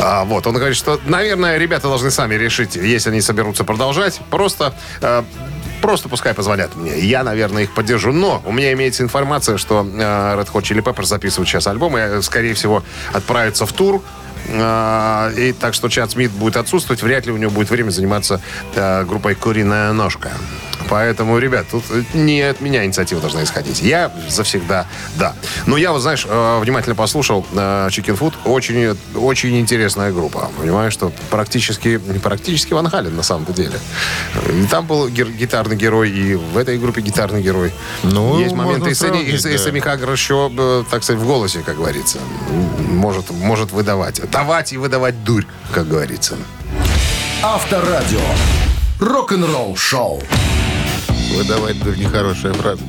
А, 0.00 0.24
вот, 0.24 0.46
он 0.46 0.54
говорит, 0.54 0.76
что, 0.76 1.00
наверное, 1.06 1.56
ребята 1.58 1.88
должны 1.88 2.10
сами 2.10 2.34
решить, 2.34 2.76
если 2.76 3.10
они 3.10 3.20
соберутся 3.20 3.64
продолжать, 3.64 4.20
просто... 4.30 4.74
Просто 5.84 6.08
пускай 6.08 6.32
позвонят 6.32 6.74
мне. 6.76 6.98
Я, 6.98 7.22
наверное, 7.22 7.64
их 7.64 7.74
поддержу. 7.74 8.10
Но 8.10 8.40
у 8.46 8.52
меня 8.52 8.72
имеется 8.72 9.02
информация, 9.02 9.58
что 9.58 9.82
э, 9.84 9.98
Red 9.98 10.50
Hot 10.50 10.62
Chili 10.62 10.82
Peppers 10.82 11.04
записывают 11.04 11.46
сейчас 11.46 11.66
альбом 11.66 11.98
и, 11.98 12.00
э, 12.00 12.22
скорее 12.22 12.54
всего, 12.54 12.82
отправятся 13.12 13.66
в 13.66 13.72
тур. 13.74 14.02
Э, 14.48 15.30
И 15.36 15.52
так 15.52 15.74
что 15.74 15.90
Чад 15.90 16.10
Смит 16.10 16.30
будет 16.30 16.56
отсутствовать. 16.56 17.02
Вряд 17.02 17.26
ли 17.26 17.32
у 17.32 17.36
него 17.36 17.50
будет 17.50 17.68
время 17.68 17.90
заниматься 17.90 18.40
группой 19.06 19.34
«Куриная 19.34 19.92
ножка». 19.92 20.30
Поэтому, 20.88 21.38
ребят, 21.38 21.66
тут 21.70 21.84
не 22.14 22.42
от 22.42 22.60
меня 22.60 22.84
инициатива 22.84 23.20
должна 23.20 23.42
исходить. 23.42 23.80
Я 23.80 24.12
завсегда 24.28 24.86
да. 25.16 25.34
Но 25.66 25.76
я, 25.76 25.92
вот 25.92 26.00
знаешь, 26.00 26.26
э, 26.28 26.58
внимательно 26.60 26.94
послушал 26.94 27.46
э, 27.52 27.88
Chicken 27.88 28.18
Food. 28.18 28.34
Очень, 28.44 28.96
очень 29.14 29.58
интересная 29.58 30.12
группа. 30.12 30.50
Понимаешь, 30.58 30.92
что 30.92 31.12
практически, 31.30 31.98
практически 31.98 32.72
Ван 32.72 32.88
Хален 32.88 33.16
на 33.16 33.22
самом-то 33.22 33.52
деле. 33.52 33.78
И 34.50 34.66
там 34.66 34.86
был 34.86 35.08
гитарный 35.08 35.76
герой, 35.76 36.10
и 36.10 36.34
в 36.34 36.56
этой 36.58 36.78
группе 36.78 37.00
гитарный 37.00 37.42
герой. 37.42 37.72
Ну, 38.02 38.38
Есть 38.38 38.54
моменты, 38.54 38.90
и 38.90 38.94
Сами- 38.94 39.22
и, 39.22 39.34
и 39.34 39.80
да. 39.80 39.80
Хаггар 39.80 40.10
еще, 40.12 40.50
э, 40.56 40.84
так 40.90 41.02
сказать, 41.02 41.20
в 41.20 41.26
голосе, 41.26 41.62
как 41.64 41.76
говорится, 41.76 42.18
может, 42.78 43.30
может 43.30 43.72
выдавать. 43.72 44.20
Давать 44.30 44.72
и 44.72 44.76
выдавать 44.76 45.24
дурь, 45.24 45.44
как 45.72 45.88
говорится. 45.88 46.36
Авторадио. 47.42 48.20
Рок-н-ролл 49.00 49.76
шоу. 49.76 50.22
Выдавать 51.36 51.82
дурь 51.82 51.96
нехорошая 51.96 52.52
фраза. 52.54 52.82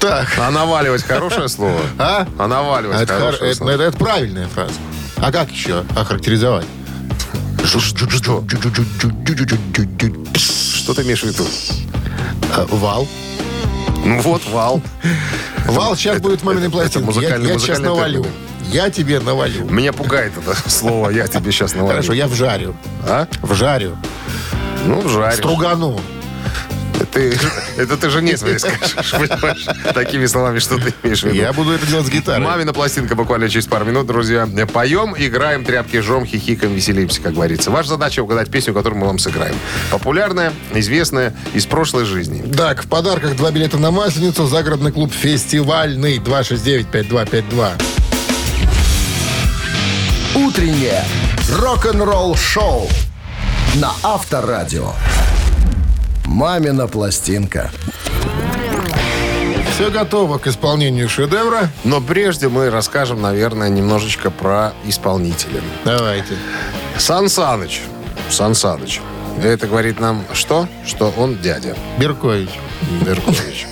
Так. 0.00 0.28
А 0.38 0.50
наваливать 0.50 1.02
хорошее 1.02 1.48
слово? 1.48 1.80
А? 1.98 2.26
А 2.38 2.46
наваливать 2.46 3.00
Это, 3.02 3.14
хор- 3.14 3.22
хорошее 3.26 3.50
это- 3.50 3.58
слово? 3.58 3.70
это- 3.72 3.82
это 3.84 3.96
правильная 3.98 4.48
фраза. 4.48 4.72
А 5.16 5.32
как 5.32 5.50
еще 5.50 5.84
охарактеризовать? 5.96 6.66
Что 10.34 10.94
ты 10.94 11.02
имеешь 11.02 11.22
в 11.22 11.26
виду? 11.26 11.44
А, 12.56 12.66
Вал. 12.70 13.06
Ну 14.04 14.20
вот, 14.20 14.42
вал. 14.46 14.80
Вал 15.66 15.96
сейчас 15.96 16.14
Это- 16.16 16.22
будет 16.22 16.42
маминой 16.44 16.68
это- 16.68 16.72
пластинке. 16.72 17.10
это 17.26 17.40
Я, 17.42 17.52
я 17.52 17.58
сейчас 17.58 17.78
навалю. 17.80 18.24
Я 18.70 18.90
тебе 18.90 19.18
навалю. 19.20 19.64
Меня 19.64 19.92
пугает 19.92 20.32
это 20.36 20.56
слово. 20.70 21.10
Я 21.10 21.26
тебе 21.26 21.50
сейчас 21.52 21.74
навалю. 21.74 21.88
Хорошо, 21.90 22.12
я 22.12 22.26
вжарю. 22.26 22.74
А? 23.06 23.26
Вжарю. 23.42 23.96
Ну, 24.86 25.06
жаришь. 25.08 25.38
Стругану. 25.38 26.00
Ты, 27.12 27.38
это 27.76 27.96
ты 27.96 28.10
жене 28.10 28.36
своей 28.36 28.58
скажешь, 28.58 29.12
понимаешь? 29.12 29.66
Такими 29.94 30.26
словами, 30.26 30.58
что 30.58 30.76
ты 30.76 30.92
имеешь 31.02 31.22
в 31.22 31.26
виду. 31.26 31.36
Я 31.36 31.52
буду 31.52 31.72
это 31.72 31.86
делать 31.86 32.06
с 32.06 32.10
гитарой. 32.10 32.44
Мамина 32.44 32.72
пластинка 32.72 33.14
буквально 33.14 33.48
через 33.48 33.66
пару 33.66 33.84
минут, 33.84 34.06
друзья. 34.06 34.48
Поем, 34.72 35.14
играем, 35.16 35.64
тряпки 35.64 36.00
жжем, 36.00 36.26
хихикаем, 36.26 36.74
веселимся, 36.74 37.20
как 37.22 37.34
говорится. 37.34 37.70
Ваша 37.70 37.90
задача 37.90 38.20
угадать 38.20 38.50
песню, 38.50 38.74
которую 38.74 39.00
мы 39.00 39.06
вам 39.06 39.18
сыграем. 39.18 39.56
Популярная, 39.90 40.52
известная, 40.74 41.34
из 41.54 41.66
прошлой 41.66 42.04
жизни. 42.04 42.42
Так, 42.52 42.84
в 42.84 42.88
подарках 42.88 43.36
два 43.36 43.50
билета 43.50 43.78
на 43.78 43.90
Масленицу, 43.90 44.46
загородный 44.46 44.92
клуб 44.92 45.12
«Фестивальный» 45.12 46.18
269-5252. 46.18 47.72
Утреннее 50.34 51.04
рок-н-ролл 51.50 52.36
шоу 52.36 52.88
на 53.74 53.92
Авторадио. 54.02 54.92
Мамина 56.28 56.86
пластинка. 56.86 57.70
Все 59.74 59.90
готово 59.90 60.36
к 60.36 60.46
исполнению 60.46 61.08
шедевра. 61.08 61.70
Но 61.84 62.02
прежде 62.02 62.48
мы 62.48 62.68
расскажем, 62.68 63.22
наверное, 63.22 63.70
немножечко 63.70 64.30
про 64.30 64.74
исполнителя. 64.84 65.62
Давайте. 65.86 66.36
Сан 66.98 67.30
Саныч. 67.30 67.80
Сан 68.28 68.54
Саныч. 68.54 69.00
Это 69.42 69.66
говорит 69.66 70.00
нам 70.00 70.22
что? 70.34 70.68
Что 70.86 71.12
он 71.16 71.38
дядя. 71.38 71.74
Беркович. 71.98 72.50
Беркович. 73.06 73.66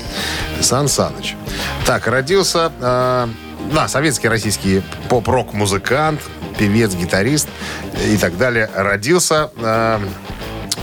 Сан 0.60 0.88
Саныч. 0.88 1.36
Так, 1.84 2.06
родился... 2.06 2.72
э, 2.80 3.28
да, 3.74 3.86
советский 3.86 4.28
российский 4.28 4.82
поп-рок-музыкант, 5.10 6.22
певец, 6.58 6.94
гитарист 6.94 7.48
и 8.08 8.16
так 8.16 8.38
далее. 8.38 8.70
Родился 8.74 9.50
э, 9.56 10.00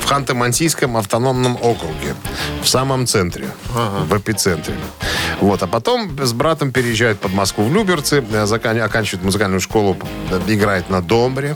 в 0.04 0.12
Ханты-Мансийском 0.12 0.98
автономном 0.98 1.56
округе. 1.56 2.16
В 2.62 2.68
самом 2.68 3.08
центре. 3.08 3.48
В 4.08 4.18
эпицентре. 4.18 4.76
Вот. 5.40 5.64
А 5.64 5.68
потом 5.68 6.18
с 6.20 6.34
братом 6.34 6.72
переезжает 6.72 7.20
под 7.20 7.34
Москву 7.34 7.64
в 7.66 7.74
Люберцы, 7.74 8.24
э, 8.32 8.46
закан- 8.46 8.82
оканчивает 8.82 9.24
музыкальную 9.24 9.62
школу, 9.62 9.98
э, 10.30 10.40
играет 10.48 10.90
на 10.90 11.02
домбре. 11.02 11.56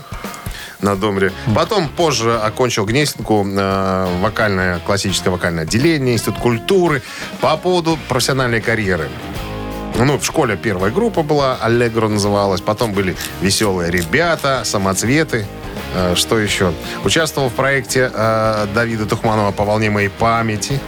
на 0.80 0.94
Домре. 0.94 1.32
Потом 1.56 1.88
позже 1.88 2.38
окончил 2.38 2.86
Гнесинку, 2.86 3.44
э, 3.44 4.18
вокальное, 4.20 4.78
классическое 4.78 5.32
вокальное 5.32 5.64
отделение, 5.64 6.14
Институт 6.14 6.38
культуры. 6.38 7.02
По 7.40 7.56
поводу 7.56 7.98
профессиональной 8.08 8.60
карьеры. 8.60 9.08
Ну, 9.98 10.18
в 10.20 10.24
школе 10.24 10.56
первая 10.56 10.92
группа 10.92 11.24
была, 11.24 11.56
Аллегро 11.60 12.06
называлась. 12.06 12.60
Потом 12.60 12.92
были 12.92 13.16
«Веселые 13.40 13.90
ребята», 13.90 14.62
«Самоцветы». 14.64 15.48
Э, 15.94 16.14
что 16.14 16.38
еще? 16.38 16.72
Участвовал 17.04 17.48
в 17.48 17.54
проекте 17.54 18.10
э, 18.12 18.66
Давида 18.74 19.06
Тухманова 19.06 19.52
«По 19.52 19.64
волне 19.64 19.90
моей 19.90 20.08
памяти». 20.08 20.80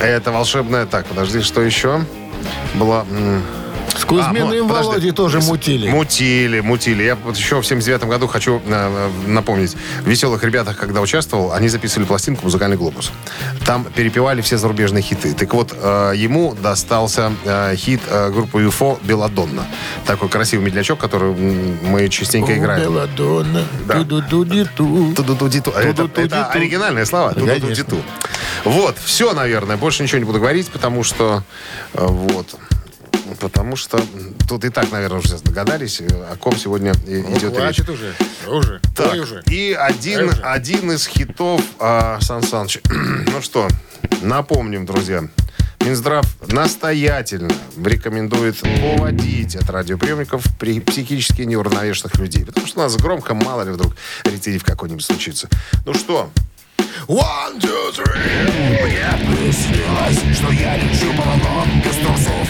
Это 0.00 0.32
волшебная... 0.32 0.86
Так, 0.86 1.06
подожди, 1.06 1.40
что 1.42 1.60
еще? 1.60 2.04
Была... 2.74 3.04
С 4.00 4.04
Кузьминым 4.06 4.50
а, 4.50 4.62
вот, 4.62 4.68
подожди. 4.68 4.88
Володей 4.88 5.10
тоже 5.12 5.40
мутили. 5.40 5.90
Мутили, 5.90 6.60
мутили. 6.60 7.02
Я 7.02 7.16
вот 7.16 7.36
еще 7.36 7.60
в 7.60 7.66
79 7.66 8.04
году 8.04 8.26
хочу 8.28 8.62
э, 8.66 9.10
напомнить. 9.26 9.76
В 10.02 10.08
«Веселых 10.08 10.42
ребятах», 10.42 10.78
когда 10.78 11.00
участвовал, 11.02 11.52
они 11.52 11.68
записывали 11.68 12.06
пластинку 12.06 12.44
«Музыкальный 12.44 12.78
глобус». 12.78 13.12
Там 13.66 13.84
перепевали 13.84 14.40
все 14.40 14.56
зарубежные 14.56 15.02
хиты. 15.02 15.34
Так 15.34 15.52
вот, 15.52 15.74
э, 15.76 16.12
ему 16.16 16.54
достался 16.54 17.32
э, 17.44 17.76
хит 17.76 18.00
э, 18.08 18.30
группы 18.30 18.62
UFO 18.62 18.98
«Беладонна». 19.04 19.66
Такой 20.06 20.30
красивый 20.30 20.64
медлячок, 20.64 20.98
который 20.98 21.34
мы 21.34 22.08
частенько 22.08 22.56
играем. 22.56 22.84
Беладонна, 22.84 23.64
Да. 23.86 23.94
ту-ду-ду-ди-ту. 23.98 25.12
Ту-ду-ду-ди-ту. 25.14 25.72
Это, 25.72 26.08
это 26.16 26.46
оригинальные 26.46 27.04
слова. 27.04 27.34
Ту-ду-ду-ди-ту. 27.34 27.98
Вот, 28.64 28.96
все, 29.04 29.34
наверное. 29.34 29.76
Больше 29.76 30.02
ничего 30.02 30.18
не 30.18 30.24
буду 30.24 30.38
говорить, 30.40 30.70
потому 30.70 31.04
что... 31.04 31.42
э, 31.92 32.06
Вот. 32.06 32.46
Потому 33.38 33.76
что 33.76 34.00
тут 34.48 34.64
и 34.64 34.70
так, 34.70 34.90
наверное, 34.90 35.18
уже 35.20 35.38
догадались, 35.38 36.00
э, 36.00 36.06
о 36.06 36.36
ком 36.36 36.56
сегодня 36.56 36.92
Ну, 37.06 37.36
идет 37.38 37.56
речь. 37.58 37.80
уже. 37.88 38.14
Уже. 38.48 38.80
Так, 38.96 39.12
Ой, 39.12 39.20
уже. 39.20 39.42
и 39.46 39.72
один, 39.72 40.28
уже. 40.30 40.42
один 40.42 40.92
из 40.92 41.06
хитов 41.06 41.62
а, 41.78 42.18
Сан 42.20 42.42
Саныч. 42.42 42.80
ну 42.90 43.40
что, 43.40 43.68
напомним, 44.22 44.86
друзья. 44.86 45.22
Минздрав 45.82 46.26
настоятельно 46.52 47.48
рекомендует 47.82 48.56
уводить 48.96 49.56
от 49.56 49.70
радиоприемников 49.70 50.44
при 50.58 50.78
психически 50.78 51.42
неуравновешенных 51.42 52.16
людей. 52.16 52.44
Потому 52.44 52.66
что 52.66 52.80
у 52.80 52.82
нас 52.82 52.96
громко, 52.96 53.32
мало 53.32 53.62
ли 53.62 53.70
вдруг 53.70 53.94
рецидив 54.24 54.62
какой-нибудь 54.62 55.02
случится. 55.04 55.48
Ну 55.86 55.94
что? 55.94 56.30
One, 57.08 57.58
two, 57.58 57.94
three. 57.94 58.82
Мне 58.84 59.26
приснилось, 59.36 60.36
что 60.36 60.52
я 60.52 60.76
лечу 60.76 61.10
баллоном 61.14 61.80
без 61.80 61.96
трусов 61.96 62.48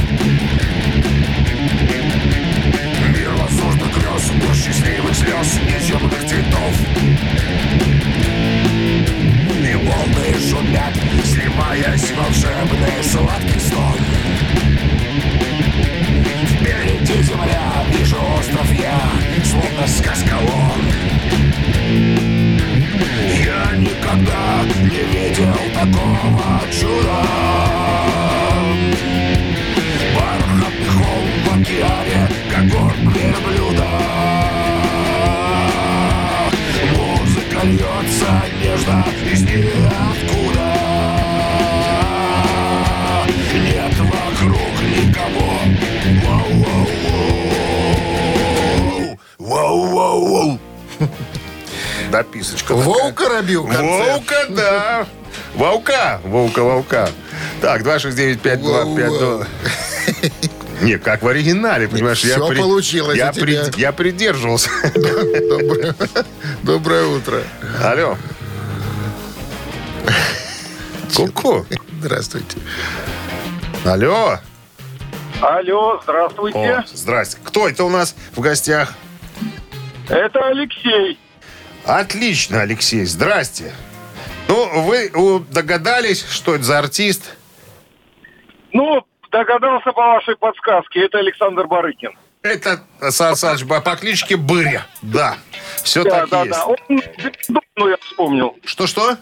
счастливых 4.71 5.15
слез, 5.15 5.59
неземных 5.67 6.21
цветов. 6.27 6.75
И 9.63 9.75
волны 9.75 10.35
шумят, 10.49 10.95
сливаясь 11.25 12.11
в 12.11 12.17
волшебный 12.17 13.03
сладкий 13.03 13.61
сон. 13.61 13.99
Впереди 16.47 17.23
земля, 17.23 17.85
вижу 17.97 18.17
остров 18.39 18.73
я, 18.73 19.01
словно 19.45 19.87
сказка 19.89 20.37
он 20.37 20.81
я 23.45 23.77
никогда 23.77 24.63
не 24.83 25.03
видел 25.13 25.55
такого 25.75 26.61
чуда. 26.71 27.23
Бархатный 30.15 30.89
холм 30.89 31.31
в 31.45 31.61
океане, 31.61 32.29
как 32.51 32.69
горб 32.69 33.17
верблюда 33.17 33.70
Воу-воу-воу 49.39 50.59
Дописочка. 52.11 52.75
Волка 52.75 53.29
робил. 53.29 53.67
Волка, 53.67 54.47
да. 54.49 55.07
Волка. 55.55 56.21
Волка, 56.25 56.63
волка. 56.63 57.09
Так, 57.61 57.83
269-5252. 57.83 59.47
Не, 60.83 60.99
как 60.99 61.23
в 61.23 61.29
оригинале, 61.29 61.89
понимаешь? 61.89 62.19
Всё 62.19 62.49
при- 62.49 62.57
получилось 62.59 63.17
я 63.17 63.33
при- 63.33 63.79
Я 63.81 63.93
придерживался. 63.93 64.71
Доброе, 64.95 65.95
доброе 66.63 67.05
утро. 67.07 67.43
Алло. 67.83 68.17
Ку-ку. 71.27 71.67
Здравствуйте. 72.01 72.59
Алло. 73.85 74.39
Алло, 75.43 76.01
здравствуйте. 76.03 76.59
О, 76.59 76.85
здрасте. 76.87 77.39
Кто 77.43 77.67
это 77.69 77.85
у 77.85 77.89
нас 77.89 78.15
в 78.33 78.41
гостях? 78.41 78.93
Это 80.09 80.39
Алексей. 80.49 81.19
Отлично, 81.87 82.61
Алексей. 82.61 83.05
Здрасте. 83.07 83.73
Ну, 84.49 84.83
вы 84.83 85.11
догадались, 85.51 86.27
что 86.29 86.55
это 86.55 86.65
за 86.65 86.79
артист? 86.79 87.37
Ну, 88.73 89.03
догадался 89.31 89.93
по 89.93 90.03
вашей 90.03 90.37
подсказке. 90.37 91.07
Это 91.07 91.19
Александр 91.19 91.67
Барыкин. 91.67 92.13
Это 92.43 92.83
Сан 93.11 93.37
Саныч 93.37 93.67
по 93.67 93.97
кличке 93.97 94.37
Быря. 94.37 94.87
Да, 95.03 95.37
все 95.83 96.03
Да, 96.05 96.11
так 96.11 96.27
и 96.27 96.31
да, 96.31 96.41
есть. 96.45 96.51
да. 96.51 96.67
Он 96.67 96.77
Беладонну 96.89 97.91
я 97.91 97.97
вспомнил. 97.99 98.57
Что-что? 98.65 99.17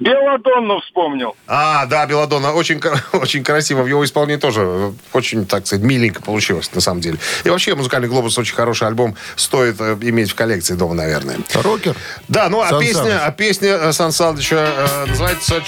Беладонну 0.00 0.80
вспомнил. 0.80 1.34
А, 1.46 1.86
да, 1.86 2.06
Беладонна. 2.06 2.52
Очень, 2.52 2.80
очень 3.12 3.42
красиво. 3.42 3.82
В 3.82 3.86
его 3.86 4.04
исполнении 4.04 4.40
тоже 4.40 4.60
э, 4.62 4.92
очень, 5.12 5.46
так 5.46 5.66
сказать, 5.66 5.84
миленько 5.84 6.22
получилось, 6.22 6.70
на 6.74 6.80
самом 6.80 7.00
деле. 7.00 7.18
И 7.44 7.50
вообще, 7.50 7.74
«Музыкальный 7.74 8.08
глобус» 8.08 8.38
очень 8.38 8.54
хороший 8.54 8.86
альбом. 8.86 9.16
Стоит 9.36 9.80
э, 9.80 9.96
иметь 10.02 10.30
в 10.30 10.34
коллекции 10.34 10.74
дома, 10.74 10.94
наверное. 10.94 11.38
Рокер? 11.54 11.96
Да, 12.28 12.48
ну, 12.48 12.60
а 12.60 12.68
Сан 12.68 12.80
песня, 12.80 13.02
Саныч. 13.02 13.20
а 13.24 13.30
песня 13.32 13.68
э, 13.70 13.92
Сан 13.92 14.12
Саныча 14.12 14.56
э, 14.56 15.06
называется 15.06 15.60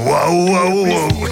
«Чудо-остров». 0.00 0.04
Вау-вау-вау. 0.04 1.30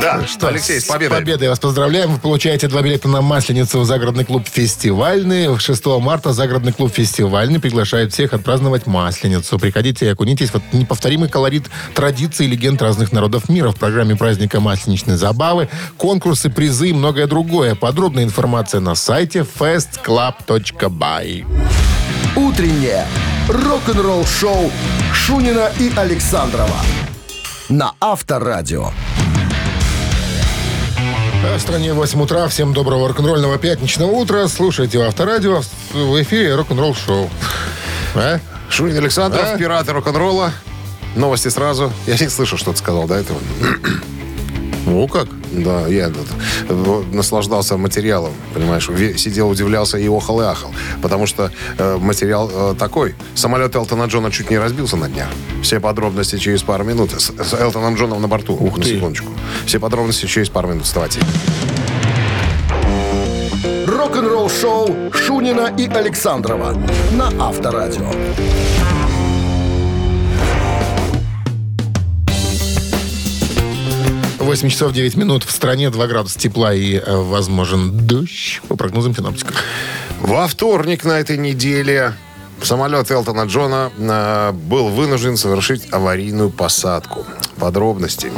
Да, 0.00 0.24
Алексей, 0.48 0.80
с 0.80 0.84
победой. 0.84 1.16
С 1.16 1.20
победой 1.20 1.48
вас 1.48 1.58
поздравляем. 1.58 2.12
Вы 2.12 2.18
получаете 2.18 2.68
два 2.68 2.82
билета 2.82 3.08
на 3.08 3.22
Масленицу 3.22 3.80
в 3.80 3.84
загородный 3.84 4.24
клуб 4.24 4.46
«Фестивальный». 4.50 5.58
6 5.58 5.86
марта 6.00 6.32
загородный 6.32 6.72
клуб 6.72 6.92
«Фестивальный» 6.92 7.60
приглашает 7.60 8.12
всех 8.12 8.32
отпраздновать 8.32 8.86
Масленицу. 8.86 9.58
Приходите 9.58 10.06
и 10.06 10.08
окунитесь 10.08 10.50
в 10.50 10.60
неповторимый 10.72 11.28
колорит 11.28 11.64
традиций 11.94 12.46
и 12.46 12.48
легенд 12.48 12.80
разных 12.82 13.12
народов 13.12 13.48
мира 13.48 13.70
в 13.70 13.76
программе 13.76 14.16
праздника 14.16 14.60
«Масленичные 14.60 15.16
забавы», 15.16 15.68
конкурсы, 15.96 16.50
призы 16.50 16.90
и 16.90 16.92
многое 16.92 17.26
другое. 17.26 17.74
Подробная 17.74 18.24
информация 18.24 18.80
на 18.80 18.94
сайте 18.94 19.40
festclub.by. 19.58 21.44
Утреннее 22.36 23.06
рок-н-ролл-шоу 23.48 24.70
Шунина 25.12 25.70
и 25.78 25.92
Александрова 25.96 26.76
на 27.68 27.92
Авторадио. 28.00 28.90
А 31.46 31.56
В 31.56 31.60
стране 31.60 31.92
8 31.94 32.20
утра. 32.22 32.48
Всем 32.48 32.72
доброго 32.72 33.06
рок-н-ролльного 33.08 33.58
пятничного 33.58 34.10
утра. 34.10 34.48
Слушайте 34.48 35.00
Авторадио. 35.00 35.62
В 35.92 36.20
эфире 36.22 36.56
рок-н-ролл 36.56 36.94
шоу. 36.94 37.30
А? 38.16 38.40
Шунин 38.68 38.96
Александров, 38.98 39.44
А? 39.44 39.56
пираты 39.56 39.92
рок-н-ролла. 39.92 40.52
Новости 41.14 41.48
сразу. 41.48 41.92
Я 42.06 42.14
не 42.18 42.28
слышал, 42.28 42.58
что 42.58 42.72
ты 42.72 42.78
сказал 42.78 43.06
до 43.06 43.14
этого. 43.14 43.38
Ну 44.94 45.08
как? 45.08 45.26
Да, 45.50 45.88
я 45.88 46.08
наслаждался 47.12 47.76
материалом, 47.76 48.32
понимаешь, 48.54 48.88
сидел, 49.18 49.48
удивлялся 49.48 49.98
и 49.98 50.06
охал, 50.08 50.40
и 50.40 50.44
ахал. 50.44 50.70
Потому 51.02 51.26
что 51.26 51.50
э, 51.78 51.96
материал 51.96 52.48
э, 52.52 52.74
такой. 52.78 53.16
Самолет 53.34 53.74
Элтона 53.74 54.04
Джона 54.04 54.30
чуть 54.30 54.50
не 54.50 54.58
разбился 54.58 54.96
на 54.96 55.08
днях. 55.08 55.26
Все 55.62 55.80
подробности 55.80 56.38
через 56.38 56.62
пару 56.62 56.84
минут. 56.84 57.10
С, 57.10 57.32
с 57.36 57.54
Элтоном 57.54 57.96
Джоном 57.96 58.22
на 58.22 58.28
борту. 58.28 58.54
Ух 58.54 58.78
на 58.78 58.84
ты. 58.84 58.94
секундочку. 58.94 59.32
Все 59.66 59.80
подробности 59.80 60.26
через 60.26 60.48
пару 60.48 60.68
минут. 60.68 60.84
Вставайте. 60.84 61.18
Рок-н-ролл-шоу 63.86 65.12
Шунина 65.12 65.74
и 65.76 65.88
Александрова 65.88 66.80
на 67.10 67.32
Авторадио. 67.44 68.12
8 74.44 74.68
часов 74.68 74.92
9 74.92 75.16
минут. 75.16 75.44
В 75.44 75.50
стране 75.50 75.90
2 75.90 76.06
градуса 76.06 76.38
тепла 76.38 76.74
и 76.74 76.96
э, 76.96 77.16
возможен 77.16 78.06
дождь. 78.06 78.60
По 78.68 78.76
прогнозам 78.76 79.14
синоптиков. 79.14 79.56
Во 80.20 80.46
вторник 80.46 81.04
на 81.04 81.18
этой 81.18 81.38
неделе 81.38 82.12
Самолет 82.62 83.10
Элтона 83.10 83.44
Джона 83.44 83.90
э, 83.96 84.52
был 84.52 84.88
вынужден 84.88 85.36
совершить 85.36 85.92
аварийную 85.92 86.50
посадку. 86.50 87.24
Подробности. 87.58 88.32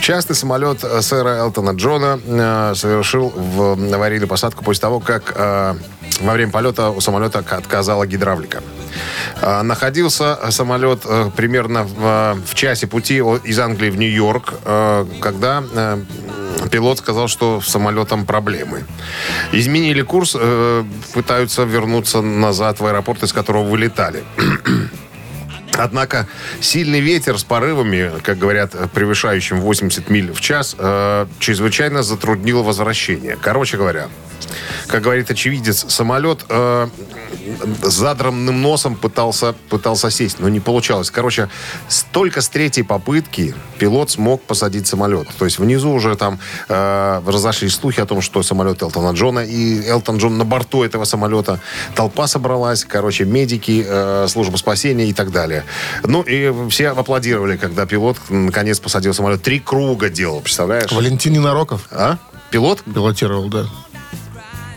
Частный 0.00 0.34
самолет 0.34 0.84
э, 0.84 1.02
сэра 1.02 1.38
Элтона 1.38 1.70
Джона 1.70 2.74
совершил 2.74 3.32
в 3.36 3.94
аварийную 3.94 4.28
посадку 4.28 4.64
после 4.64 4.80
того, 4.80 5.00
как 5.00 5.76
во 6.20 6.32
время 6.32 6.52
полета 6.52 6.90
у 6.90 7.00
самолета 7.00 7.38
отказала 7.38 8.06
гидравлика. 8.06 8.62
Э, 9.40 9.62
находился 9.62 10.38
самолет 10.50 11.02
э, 11.04 11.30
примерно 11.36 11.84
в, 11.84 11.94
э, 12.00 12.34
в 12.46 12.54
часе 12.54 12.86
пути 12.86 13.18
из 13.18 13.58
Англии 13.58 13.90
в 13.90 13.96
Нью-Йорк, 13.96 14.54
э, 14.64 15.06
когда 15.20 15.62
пилот 16.70 16.98
сказал, 16.98 17.28
что 17.28 17.60
с 17.60 17.68
самолетом 17.68 18.24
проблемы. 18.24 18.84
Изменили 19.52 20.02
курс, 20.02 20.36
пытаются 21.12 21.64
вернуться 21.64 22.22
назад 22.22 22.80
в 22.80 22.86
аэропорт, 22.86 23.22
из 23.24 23.32
которого 23.32 23.64
вылетали. 23.64 24.22
Однако 25.74 26.28
сильный 26.60 27.00
ветер 27.00 27.38
с 27.38 27.44
порывами, 27.44 28.12
как 28.22 28.38
говорят, 28.38 28.74
превышающим 28.92 29.60
80 29.60 30.10
миль 30.10 30.32
в 30.32 30.40
час, 30.40 30.76
э, 30.78 31.26
чрезвычайно 31.38 32.02
затруднил 32.02 32.62
возвращение. 32.62 33.38
Короче 33.40 33.76
говоря, 33.76 34.08
как 34.86 35.02
говорит 35.02 35.30
очевидец, 35.30 35.86
самолет 35.88 36.44
э, 36.48 36.88
задранным 37.82 38.62
носом 38.62 38.96
пытался, 38.96 39.54
пытался 39.68 40.10
сесть, 40.10 40.38
но 40.40 40.48
не 40.48 40.60
получалось. 40.60 41.10
Короче, 41.10 41.48
только 42.12 42.40
с 42.40 42.48
третьей 42.48 42.82
попытки 42.82 43.54
пилот 43.78 44.10
смог 44.10 44.42
посадить 44.42 44.86
самолет. 44.86 45.28
То 45.38 45.44
есть 45.44 45.58
внизу 45.58 45.90
уже 45.90 46.16
там 46.16 46.38
э, 46.68 47.22
разошлись 47.26 47.74
слухи 47.74 48.00
о 48.00 48.06
том, 48.06 48.20
что 48.20 48.42
самолет 48.42 48.82
Элтона 48.82 49.12
Джона 49.14 49.40
и 49.40 49.86
Элтон 49.86 50.18
Джон 50.18 50.38
на 50.38 50.44
борту 50.44 50.82
этого 50.84 51.04
самолета. 51.04 51.60
Толпа 51.94 52.26
собралась, 52.26 52.84
короче, 52.84 53.24
медики, 53.24 53.84
э, 53.86 54.26
служба 54.28 54.56
спасения 54.56 55.06
и 55.06 55.12
так 55.12 55.32
далее. 55.32 55.64
Ну 56.04 56.22
и 56.22 56.52
все 56.68 56.88
аплодировали, 56.88 57.56
когда 57.56 57.86
пилот 57.86 58.18
наконец 58.28 58.80
посадил 58.80 59.14
самолет. 59.14 59.42
Три 59.42 59.60
круга 59.60 60.08
делал, 60.08 60.40
представляешь? 60.40 60.90
Валентин 60.92 61.32
Ненароков 61.32 61.88
А? 61.90 62.18
Пилот? 62.50 62.82
пилотировал, 62.82 63.48
да. 63.48 63.66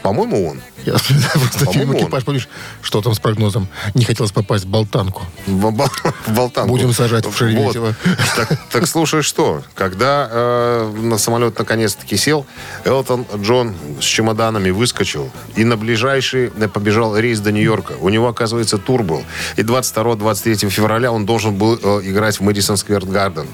По-моему, 0.05 0.49
он. 0.49 0.61
Я 0.85 0.93
просто 1.33 1.65
фильм 1.71 1.97
«Экипаж», 1.97 2.23
помнишь, 2.23 2.47
что 2.83 3.01
там 3.01 3.15
с 3.15 3.19
прогнозом? 3.19 3.67
Не 3.95 4.05
хотелось 4.05 4.31
попасть 4.31 4.65
в 4.65 4.67
болтанку. 4.67 5.23
В, 5.47 5.71
бол- 5.71 5.89
в 6.27 6.31
болтанку. 6.31 6.69
Будем 6.69 6.93
сажать 6.93 7.25
в 7.25 7.35
Шереметьево. 7.35 7.95
Так, 8.35 8.59
так 8.69 8.87
слушай, 8.87 9.23
что? 9.23 9.63
Когда 9.73 10.29
э, 10.29 10.93
на 11.01 11.17
самолет 11.17 11.57
наконец-таки 11.57 12.17
сел, 12.17 12.45
Элтон 12.83 13.25
Джон 13.37 13.73
с 13.99 14.03
чемоданами 14.03 14.69
выскочил 14.69 15.31
и 15.55 15.63
на 15.63 15.75
ближайший 15.75 16.51
э, 16.55 16.67
побежал 16.67 17.17
рейс 17.17 17.39
до 17.39 17.51
Нью-Йорка. 17.51 17.93
У 17.99 18.09
него, 18.09 18.27
оказывается, 18.27 18.77
тур 18.77 19.01
был. 19.01 19.23
И 19.55 19.61
22-23 19.61 20.69
февраля 20.69 21.11
он 21.11 21.25
должен 21.25 21.55
был 21.55 21.79
э, 21.81 22.01
играть 22.03 22.39
в 22.39 22.43
Мэдисон 22.43 22.77
Сквер 22.77 23.03
Гарден. 23.07 23.47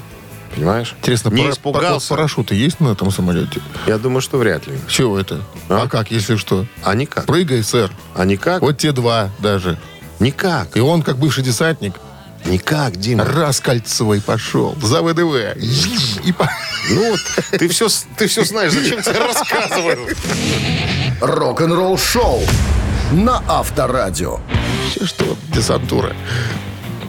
Понимаешь? 0.54 0.94
Интересно, 0.98 1.30
не 1.30 1.42
пара- 1.42 1.52
испугался. 1.52 2.08
парашюты 2.10 2.54
есть 2.54 2.78
на 2.80 2.88
этом 2.92 3.10
самолете? 3.10 3.60
Я 3.86 3.98
думаю, 3.98 4.20
что 4.20 4.38
вряд 4.38 4.66
ли. 4.66 4.74
Чего 4.88 5.18
это? 5.18 5.40
А? 5.68 5.82
А, 5.84 5.88
как, 5.88 6.10
если 6.10 6.36
что? 6.36 6.66
А 6.84 6.94
никак. 6.94 7.26
Прыгай, 7.26 7.62
сэр. 7.62 7.90
А 8.14 8.24
никак? 8.24 8.60
Вот 8.60 8.76
те 8.78 8.92
два 8.92 9.30
даже. 9.38 9.78
Никак. 10.20 10.76
И 10.76 10.80
он, 10.80 11.02
как 11.02 11.16
бывший 11.16 11.42
десантник, 11.42 11.94
Никак, 12.44 12.96
Дима. 12.96 13.24
раз 13.24 13.60
кольцевой 13.60 14.20
пошел 14.20 14.76
за 14.82 15.00
ВДВ. 15.02 15.56
И 16.24 16.32
по- 16.32 16.50
Ну 16.90 17.10
вот, 17.12 17.20
ты 17.52 17.68
все, 17.68 17.86
ты 18.18 18.26
все 18.26 18.44
знаешь, 18.44 18.72
зачем 18.72 19.00
тебе 19.00 19.18
рассказываю? 19.20 20.08
Рок-н-ролл 21.20 21.96
шоу 21.98 22.40
на 23.12 23.42
Авторадио. 23.48 24.40
Вообще, 24.84 25.06
что 25.06 25.36
десантура. 25.54 26.14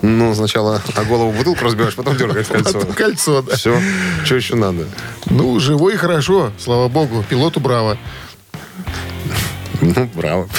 Ну, 0.04 0.36
сначала 0.36 0.82
о 0.96 1.04
голову 1.06 1.32
бутылку 1.32 1.64
разбиваешь, 1.64 1.96
потом 1.96 2.18
дергаешь 2.18 2.48
кольцо. 2.48 2.74
Потом 2.74 2.94
кольцо, 2.94 3.42
да. 3.42 3.56
Все, 3.56 3.80
что 4.26 4.36
еще 4.36 4.56
надо? 4.56 4.86
Ну, 5.28 5.58
живой 5.62 5.94
и 5.94 5.98
хорошо, 5.98 6.52
слава 6.60 6.90
богу. 6.90 7.24
Пилоту 7.30 7.62
браво. 7.62 7.98
Ну, 9.80 10.10
браво. 10.14 10.50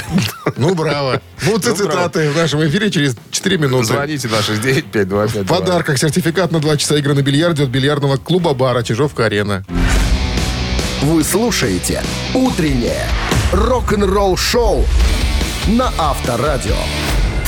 Ну, 0.57 0.75
браво. 0.75 1.21
Ну, 1.43 1.59
ты 1.59 1.71
Ну, 1.71 1.77
цитаты 1.77 2.31
в 2.31 2.37
нашем 2.37 2.67
эфире 2.67 2.91
через 2.91 3.17
4 3.31 3.59
минуты. 3.59 3.85
Звоните 3.85 4.29
на 4.29 4.43
695252. 4.43 5.43
В 5.43 5.47
подарках 5.47 5.99
сертификат 5.99 6.51
на 6.51 6.61
2 6.61 6.77
часа 6.79 6.97
игры 6.97 7.13
на 7.13 7.21
бильярде 7.21 7.65
от 7.65 7.69
бильярдного 7.69 8.17
клуба-бара 8.17 8.83
«Чижовка-арена». 8.83 9.63
Вы 11.03 11.23
слушаете 11.23 12.03
«Утреннее 12.33 13.07
рок-н-ролл-шоу» 13.53 14.87
на 15.67 15.93
Авторадио. 15.99 16.77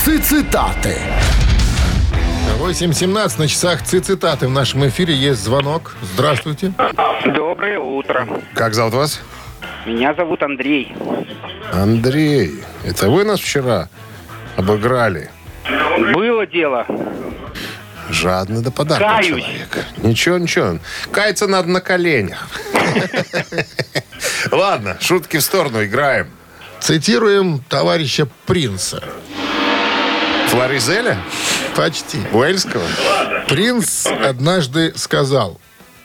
Цитаты. 0.04 0.98
8.17 2.54 3.38
на 3.38 3.48
часах 3.48 3.82
цитаты. 3.82 4.46
В 4.48 4.50
нашем 4.50 4.86
эфире 4.88 5.14
есть 5.14 5.42
звонок. 5.42 5.94
Здравствуйте. 6.14 6.72
Доброе 7.26 7.78
утро. 7.78 8.26
Как 8.54 8.74
зовут 8.74 8.94
вас? 8.94 9.20
Меня 9.84 10.14
зовут 10.14 10.42
Андрей. 10.42 10.94
Андрей. 11.72 12.64
Это 12.84 13.10
вы 13.10 13.24
нас 13.24 13.40
вчера 13.40 13.88
обыграли? 14.56 15.30
Было 16.14 16.46
дело. 16.46 16.86
Жадный 18.08 18.62
до 18.62 18.70
подарка 18.70 19.04
Каюсь. 19.16 19.26
человек. 19.26 19.84
Ничего, 19.98 20.38
ничего. 20.38 20.78
Каяться 21.10 21.46
надо 21.48 21.68
на 21.68 21.80
коленях. 21.80 22.48
Ладно, 24.52 24.96
шутки 25.00 25.36
в 25.38 25.42
сторону, 25.42 25.84
играем. 25.84 26.28
Цитируем 26.80 27.58
товарища 27.68 28.26
Принца. 28.46 29.02
Флоризеля? 30.48 31.18
Почти. 31.76 32.18
Уэльского? 32.32 32.86
Принц 33.48 34.06
однажды 34.06 34.94
сказал, 34.96 35.60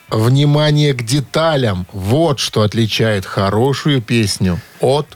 внимание 0.09 0.93
к 0.93 1.03
деталям. 1.03 1.87
Вот 1.93 2.39
что 2.39 2.63
отличает 2.63 3.25
хорошую 3.25 4.01
песню 4.01 4.59
от... 4.79 5.07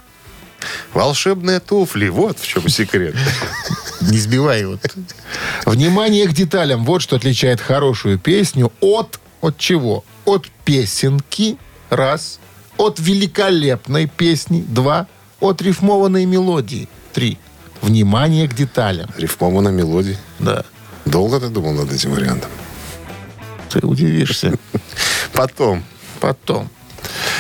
Волшебные 0.94 1.60
туфли. 1.60 2.08
Вот 2.08 2.40
в 2.40 2.48
чем 2.48 2.70
секрет. 2.70 3.16
Не 4.02 4.18
сбивай 4.18 4.62
его. 4.62 4.80
Внимание 5.66 6.28
к 6.28 6.34
деталям. 6.34 6.86
Вот 6.86 7.02
что 7.02 7.18
отличает 7.18 7.62
хорошую 7.62 8.18
песню 8.18 8.72
от... 8.80 9.20
От 9.42 9.58
чего? 9.58 10.04
От 10.26 10.48
песенки. 10.64 11.58
Раз. 11.90 12.40
От 12.78 13.00
великолепной 13.00 14.08
песни. 14.08 14.66
Два. 14.68 15.08
От 15.40 15.62
рифмованной 15.62 16.26
мелодии. 16.26 16.88
Три. 17.14 17.38
Внимание 17.86 18.48
к 18.48 18.54
деталям. 18.56 19.08
Рифмована 19.16 19.70
мелодия. 19.70 20.18
Да. 20.40 20.66
Долго 21.06 21.40
ты 21.40 21.50
думал 21.50 21.74
над 21.74 21.94
этим 21.94 22.16
вариантом? 22.16 22.50
Ты 23.70 23.86
удивишься. 23.86 24.54
Потом. 25.34 25.84
Потом. 26.20 26.68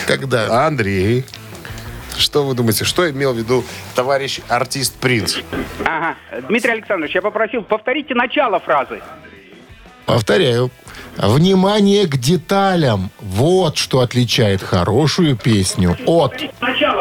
Когда? 0.05 0.67
Андрей. 0.67 1.25
Что 2.15 2.45
вы 2.45 2.53
думаете, 2.53 2.85
что 2.85 3.09
имел 3.09 3.33
в 3.33 3.37
виду 3.39 3.63
товарищ 3.95 4.39
артист 4.47 4.93
Принц? 4.93 5.37
Ага. 5.83 6.15
Дмитрий 6.47 6.73
Александрович, 6.73 7.15
я 7.15 7.23
попросил, 7.23 7.63
повторите 7.63 8.13
начало 8.13 8.59
фразы. 8.59 9.01
Повторяю. 10.05 10.69
Внимание 11.17 12.05
к 12.05 12.17
деталям. 12.17 13.09
Вот 13.19 13.77
что 13.77 14.01
отличает 14.01 14.61
хорошую 14.61 15.37
песню 15.37 15.97
от 16.05 16.35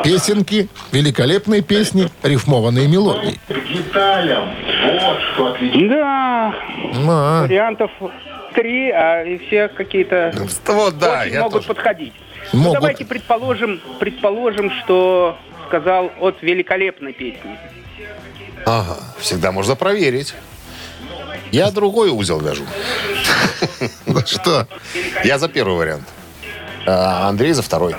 песенки, 0.04 0.68
великолепной 0.92 1.62
песни, 1.62 2.08
рифмованной 2.22 2.86
мелодии. 2.86 3.40
Да, 5.88 6.54
А, 7.08 7.42
вариантов 7.42 7.90
три, 8.54 8.90
а 8.90 9.22
и 9.24 9.38
все 9.38 9.68
какие-то 9.68 10.32
Вот, 10.68 10.98
да, 10.98 11.22
очень 11.22 11.32
я 11.32 11.40
могут 11.40 11.52
тоже. 11.54 11.68
подходить. 11.68 12.12
Ну, 12.52 12.60
Могут. 12.60 12.74
давайте 12.74 13.04
предположим, 13.04 13.80
предположим, 13.98 14.70
что 14.84 15.36
сказал 15.66 16.10
от 16.20 16.40
великолепной 16.42 17.12
песни. 17.14 17.58
Ага, 18.66 18.98
всегда 19.18 19.50
можно 19.50 19.74
проверить. 19.76 20.34
Я 21.50 21.70
другой 21.70 22.10
узел 22.10 22.40
вяжу. 22.40 22.64
да 24.06 24.24
что? 24.26 24.68
Я 25.24 25.38
за 25.38 25.48
первый 25.48 25.76
вариант. 25.76 26.04
А 26.86 27.28
Андрей 27.28 27.52
за 27.52 27.62
второй. 27.62 27.94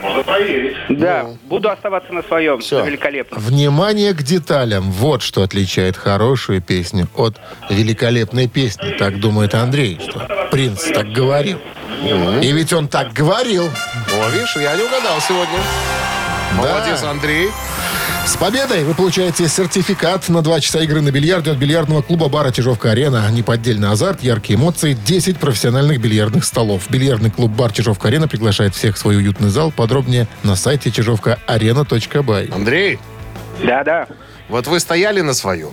Да, 0.89 1.25
буду 1.43 1.69
оставаться 1.69 2.13
на 2.13 2.21
своем. 2.23 2.59
Всё. 2.59 2.83
Великолепно. 2.85 3.37
Внимание 3.39 4.13
к 4.13 4.21
деталям. 4.21 4.91
Вот 4.91 5.21
что 5.21 5.43
отличает 5.43 5.97
хорошую 5.97 6.61
песню 6.61 7.07
от 7.15 7.37
великолепной 7.69 8.47
песни. 8.47 8.91
Так 8.97 9.19
думает 9.19 9.55
Андрей, 9.55 9.99
что 10.01 10.27
принц 10.51 10.83
так 10.93 11.11
говорил. 11.11 11.59
И 12.41 12.51
ведь 12.51 12.73
он 12.73 12.87
так 12.87 13.13
говорил. 13.13 13.63
О, 13.65 14.29
видишь, 14.29 14.55
я 14.57 14.75
не 14.75 14.83
угадал 14.83 15.19
сегодня. 15.21 15.59
Молодец, 16.53 17.03
Андрей. 17.03 17.49
С 18.25 18.37
победой 18.37 18.83
вы 18.83 18.93
получаете 18.93 19.47
сертификат 19.47 20.29
на 20.29 20.41
2 20.41 20.59
часа 20.59 20.79
игры 20.81 21.01
на 21.01 21.11
бильярде 21.11 21.51
от 21.51 21.57
бильярдного 21.57 22.01
клуба 22.01 22.27
бара 22.27 22.51
«Чижовка-арена». 22.51 23.29
Неподдельный 23.31 23.89
азарт, 23.89 24.23
яркие 24.23 24.57
эмоции, 24.57 24.93
10 25.05 25.37
профессиональных 25.37 26.01
бильярдных 26.01 26.43
столов. 26.43 26.89
Бильярдный 26.89 27.29
клуб 27.31 27.51
бар 27.51 27.71
«Чижовка-арена» 27.71 28.27
приглашает 28.27 28.73
всех 28.75 28.95
в 28.95 28.99
свой 28.99 29.17
уютный 29.17 29.49
зал. 29.49 29.71
Подробнее 29.71 30.27
на 30.43 30.55
сайте 30.55 30.91
чижовкаарена.бай. 30.91 32.49
Андрей, 32.53 32.99
Да-да. 33.63 34.07
Вот 34.49 34.67
вы 34.67 34.79
стояли 34.79 35.21
на 35.21 35.33
своем. 35.33 35.71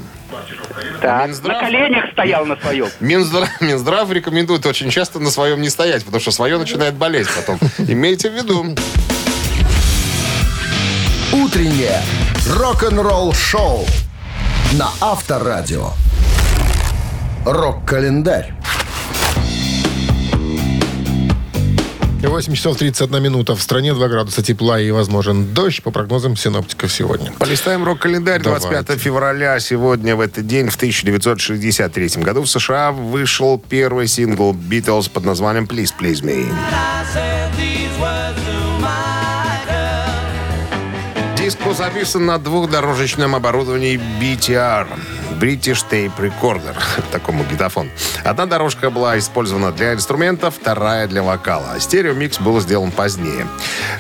Так, 1.03 1.27
Минздрав? 1.29 1.61
на 1.61 1.67
коленях 1.67 2.05
стоял 2.13 2.47
на 2.47 2.57
своем. 2.57 2.87
Минздрав, 3.01 3.49
Минздрав 3.61 4.11
рекомендует 4.13 4.65
очень 4.65 4.91
часто 4.91 5.19
на 5.19 5.31
своем 5.31 5.61
не 5.61 5.69
стоять, 5.69 6.05
потому 6.05 6.21
что 6.21 6.31
свое 6.31 6.57
начинает 6.59 6.95
болеть 6.95 7.29
потом. 7.35 7.59
Имейте 7.79 8.31
в 8.31 8.35
виду. 8.35 8.75
Утреннее 11.33 12.03
рок-н-ролл-шоу 12.47 13.87
на 14.75 14.91
Авторадио. 15.01 15.93
Рок-календарь. 17.47 18.53
8 22.21 22.55
часов 22.55 22.77
31 22.77 23.23
минута. 23.23 23.57
В 23.57 23.63
стране 23.63 23.95
2 23.95 24.09
градуса 24.09 24.43
тепла 24.43 24.79
и 24.79 24.91
возможен 24.91 25.55
дождь 25.55 25.83
по 25.83 25.91
прогнозам 25.91 26.37
синоптиков 26.37 26.93
сегодня. 26.93 27.33
Полистаем 27.39 27.83
рок-календарь. 27.83 28.43
Давайте. 28.43 28.69
25 28.69 29.01
февраля 29.01 29.59
сегодня, 29.59 30.15
в 30.15 30.21
этот 30.21 30.47
день, 30.47 30.69
в 30.69 30.77
1963 30.77 32.23
году 32.23 32.43
в 32.43 32.51
США 32.51 32.93
вышел 32.93 33.59
первый 33.59 34.07
сингл 34.07 34.53
Beatles 34.53 35.11
под 35.11 35.25
названием 35.25 35.65
«Please, 35.65 35.95
Please 35.99 36.23
Me». 36.23 36.47
Диск 41.53 41.67
был 41.67 41.75
записан 41.75 42.25
на 42.25 42.39
двухдорожечном 42.39 43.35
оборудовании 43.35 44.01
BTR. 44.19 44.87
British 45.43 45.85
Tape 45.91 46.13
Recorder, 46.19 46.77
такому 47.11 47.43
гитофон. 47.43 47.91
Одна 48.23 48.47
дорожка 48.47 48.91
была 48.91 49.19
использована 49.19 49.73
для 49.73 49.93
инструмента, 49.95 50.53
вторая 50.53 51.09
для 51.09 51.25
вокала. 51.25 51.81
Стереомикс 51.81 52.39
был 52.39 52.61
сделан 52.61 52.93
позднее, 52.93 53.49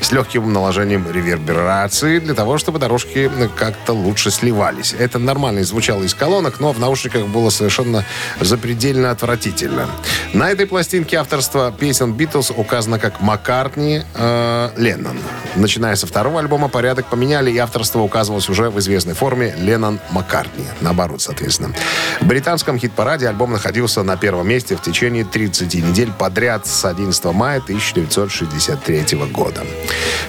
с 0.00 0.12
легким 0.12 0.52
наложением 0.52 1.10
реверберации, 1.10 2.20
для 2.20 2.34
того, 2.34 2.58
чтобы 2.58 2.78
дорожки 2.78 3.28
как-то 3.56 3.92
лучше 3.92 4.30
сливались. 4.30 4.94
Это 4.96 5.18
нормально 5.18 5.64
звучало 5.64 6.04
из 6.04 6.14
колонок, 6.14 6.60
но 6.60 6.70
в 6.70 6.78
наушниках 6.78 7.26
было 7.26 7.50
совершенно 7.50 8.04
запредельно 8.40 9.10
отвратительно. 9.10 9.88
На 10.34 10.48
этой 10.48 10.66
пластинке 10.66 11.16
авторство 11.16 11.72
песен 11.72 12.12
Битлз 12.12 12.52
указано 12.56 13.00
как 13.00 13.20
Маккартни, 13.20 14.02
э, 14.14 14.70
Леннон. 14.76 15.18
Начиная 15.56 15.96
со 15.96 16.06
второго 16.06 16.38
альбома 16.38 16.68
порядок 16.68 17.06
поменяли, 17.06 17.50
и 17.50 17.58
авторство 17.58 17.98
указывалось 17.98 18.48
уже 18.48 18.70
в 18.70 18.78
известной 18.78 19.14
форме 19.14 19.56
Леннон-Маккартни. 19.58 20.66
Наоборот, 20.80 21.20
соответственно. 21.32 21.74
В 22.20 22.26
британском 22.26 22.78
хит-параде 22.78 23.28
альбом 23.28 23.52
находился 23.52 24.02
на 24.02 24.16
первом 24.16 24.48
месте 24.48 24.76
в 24.76 24.82
течение 24.82 25.24
30 25.24 25.74
недель 25.74 26.12
подряд 26.12 26.66
с 26.66 26.84
11 26.84 27.24
мая 27.26 27.58
1963 27.58 29.18
года. 29.32 29.64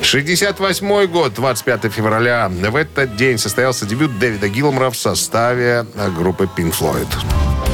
68 0.02 1.06
год, 1.08 1.34
25 1.34 1.92
февраля. 1.92 2.50
В 2.50 2.76
этот 2.76 3.16
день 3.16 3.38
состоялся 3.38 3.86
дебют 3.86 4.18
Дэвида 4.20 4.50
Гилмора 4.50 4.90
в 4.90 4.96
составе 4.96 5.86
группы 6.18 6.50
Pink 6.58 6.74
Floyd. 6.78 7.73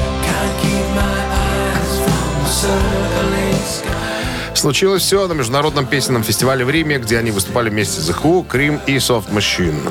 Случилось 4.60 5.04
все 5.04 5.26
на 5.26 5.32
международном 5.32 5.86
песенном 5.86 6.22
фестивале 6.22 6.66
в 6.66 6.70
Риме, 6.70 7.00
где 7.00 7.18
они 7.18 7.32
выступали 7.32 7.70
вместе 7.70 8.02
с 8.02 8.10
Who, 8.10 8.46
Cream 8.46 8.82
и 8.88 8.98
Soft 8.98 9.32
Machine. 9.32 9.90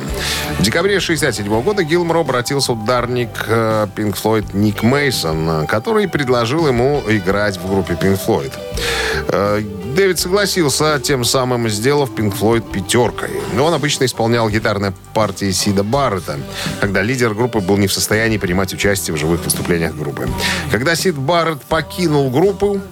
В 0.58 0.62
декабре 0.62 0.98
1967 0.98 1.62
года 1.62 1.82
Гилмору 1.84 2.20
обратился 2.20 2.74
ударник 2.74 3.30
Pink 3.48 4.14
Floyd 4.22 4.44
Ник 4.52 4.82
Мейсон, 4.82 5.66
который 5.66 6.06
предложил 6.06 6.68
ему 6.68 7.02
играть 7.08 7.56
в 7.56 7.66
группе 7.66 7.94
Pink 7.94 8.20
Floyd. 8.26 8.52
Э, 9.28 9.62
Дэвид 9.96 10.18
согласился, 10.18 11.00
тем 11.02 11.24
самым 11.24 11.70
сделав 11.70 12.10
Pink 12.10 12.38
Floyd 12.38 12.70
пятеркой. 12.70 13.30
Но 13.54 13.64
он 13.64 13.72
обычно 13.72 14.04
исполнял 14.04 14.50
гитарные 14.50 14.92
партии 15.14 15.50
Сида 15.50 15.82
Баррета, 15.82 16.38
когда 16.80 17.00
лидер 17.00 17.32
группы 17.34 17.60
был 17.60 17.78
не 17.78 17.86
в 17.86 17.92
состоянии 17.92 18.36
принимать 18.36 18.74
участие 18.74 19.14
в 19.14 19.18
живых 19.18 19.42
выступлениях 19.44 19.96
группы. 19.96 20.28
Когда 20.70 20.94
Сид 20.94 21.16
Барретт 21.16 21.62
покинул 21.62 22.30
группу, 22.30 22.82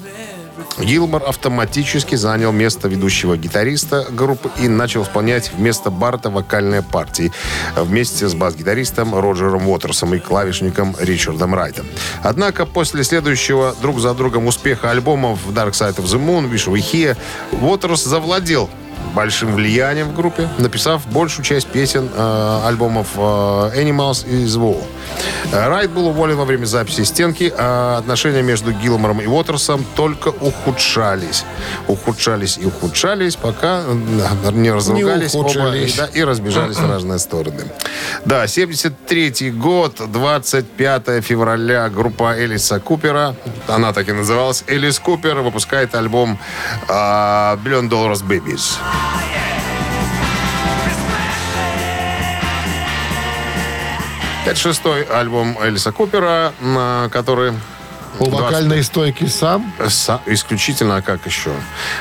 Гилмор 0.78 1.22
автоматически 1.26 2.16
занял 2.16 2.52
место 2.52 2.88
ведущего 2.88 3.36
гитариста 3.36 4.06
группы 4.10 4.50
и 4.60 4.68
начал 4.68 5.02
исполнять 5.04 5.50
вместо 5.52 5.90
Барта 5.90 6.30
вокальные 6.30 6.82
партии 6.82 7.32
вместе 7.76 8.28
с 8.28 8.34
бас-гитаристом 8.34 9.18
Роджером 9.18 9.68
Уотерсом 9.68 10.14
и 10.14 10.18
клавишником 10.18 10.94
Ричардом 11.00 11.54
Райтом. 11.54 11.86
Однако 12.22 12.66
после 12.66 13.04
следующего 13.04 13.74
друг 13.80 14.00
за 14.00 14.14
другом 14.14 14.46
успеха 14.46 14.90
альбомов 14.90 15.38
Dark 15.48 15.72
Side 15.72 15.96
of 15.96 16.04
the 16.04 16.18
Moon, 16.18 16.50
Wish 16.50 16.70
We 16.70 16.80
Here, 16.80 17.16
Уотерс 17.62 18.04
завладел 18.04 18.68
большим 19.14 19.54
влиянием 19.54 20.08
в 20.10 20.14
группе, 20.14 20.48
написав 20.58 21.06
большую 21.06 21.44
часть 21.44 21.68
песен 21.68 22.08
э, 22.14 22.60
альбомов 22.66 23.08
э, 23.16 23.20
Animals 23.20 24.28
и 24.28 24.44
The 24.44 24.60
Wall. 24.60 24.82
Э, 25.52 25.68
Райт 25.68 25.90
был 25.90 26.08
уволен 26.08 26.36
во 26.36 26.44
время 26.44 26.64
записи 26.64 27.02
«Стенки», 27.02 27.52
а 27.56 27.98
отношения 27.98 28.42
между 28.42 28.72
Гилмором 28.72 29.20
и 29.20 29.26
Уотерсом 29.26 29.84
только 29.94 30.28
ухудшались. 30.28 31.44
Ухудшались 31.86 32.58
и 32.58 32.66
ухудшались, 32.66 33.36
пока 33.36 33.82
э, 33.86 34.50
не 34.52 34.70
разругались 34.70 35.34
оба 35.34 35.44
ухудшились. 35.44 35.94
и, 35.94 35.98
да, 35.98 36.06
и 36.06 36.24
разбежались 36.24 36.76
в 36.76 36.90
разные 36.90 37.18
стороны. 37.18 37.64
Да, 38.24 38.44
73-й 38.44 39.50
год, 39.50 40.00
25 40.10 41.24
февраля, 41.24 41.88
группа 41.88 42.34
Элиса 42.38 42.80
Купера, 42.80 43.34
она 43.68 43.92
так 43.92 44.08
и 44.08 44.12
называлась, 44.12 44.64
Элис 44.66 44.98
Купер, 44.98 45.40
выпускает 45.40 45.94
альбом 45.94 46.38
а, 46.88 47.56
Billion 47.64 47.88
Dollars 47.88 48.24
Babies. 48.26 48.78
Это 54.46 54.54
шестой 54.54 55.02
альбом 55.02 55.58
Элиса 55.60 55.90
Купера, 55.90 56.52
на 56.60 57.08
который... 57.12 57.52
У 58.20 58.30
20 58.30 58.40
вокальной 58.40 58.84
стойки 58.84 59.26
сам. 59.26 59.74
Са- 59.78 60.20
исключительно, 60.26 60.96
а 60.96 61.02
как 61.02 61.26
еще? 61.26 61.50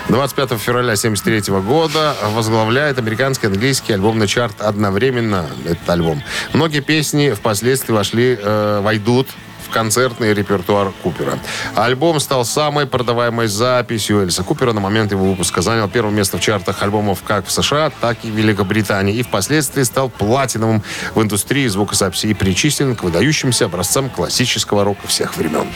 25 0.09 0.51
февраля 0.51 0.93
1973 0.93 1.53
года 1.61 2.15
возглавляет 2.33 2.99
американский 2.99 3.47
английский 3.47 3.93
альбомный 3.93 4.27
чарт 4.27 4.61
одновременно, 4.61 5.47
этот 5.65 5.89
альбом. 5.89 6.21
Многие 6.53 6.81
песни 6.81 7.31
впоследствии 7.31 7.91
вошли, 7.91 8.37
э, 8.39 8.79
войдут 8.81 9.27
в 9.65 9.69
концертный 9.69 10.33
репертуар 10.33 10.91
Купера. 11.03 11.39
Альбом 11.75 12.19
стал 12.19 12.45
самой 12.45 12.85
продаваемой 12.85 13.47
записью 13.47 14.21
Эльса 14.21 14.43
Купера 14.43 14.73
на 14.73 14.79
момент 14.79 15.11
его 15.11 15.25
выпуска. 15.25 15.61
Занял 15.61 15.89
первое 15.89 16.13
место 16.13 16.37
в 16.37 16.41
чартах 16.41 16.81
альбомов 16.83 17.23
как 17.23 17.45
в 17.47 17.51
США, 17.51 17.91
так 18.01 18.17
и 18.23 18.31
в 18.31 18.35
Великобритании. 18.35 19.15
И 19.15 19.23
впоследствии 19.23 19.83
стал 19.83 20.09
платиновым 20.09 20.83
в 21.13 21.21
индустрии 21.21 21.67
звукозаписи 21.67 22.27
и 22.27 22.33
причислен 22.33 22.95
к 22.95 23.03
выдающимся 23.03 23.65
образцам 23.65 24.09
классического 24.09 24.83
рока 24.83 25.07
всех 25.07 25.37
времен. 25.37 25.67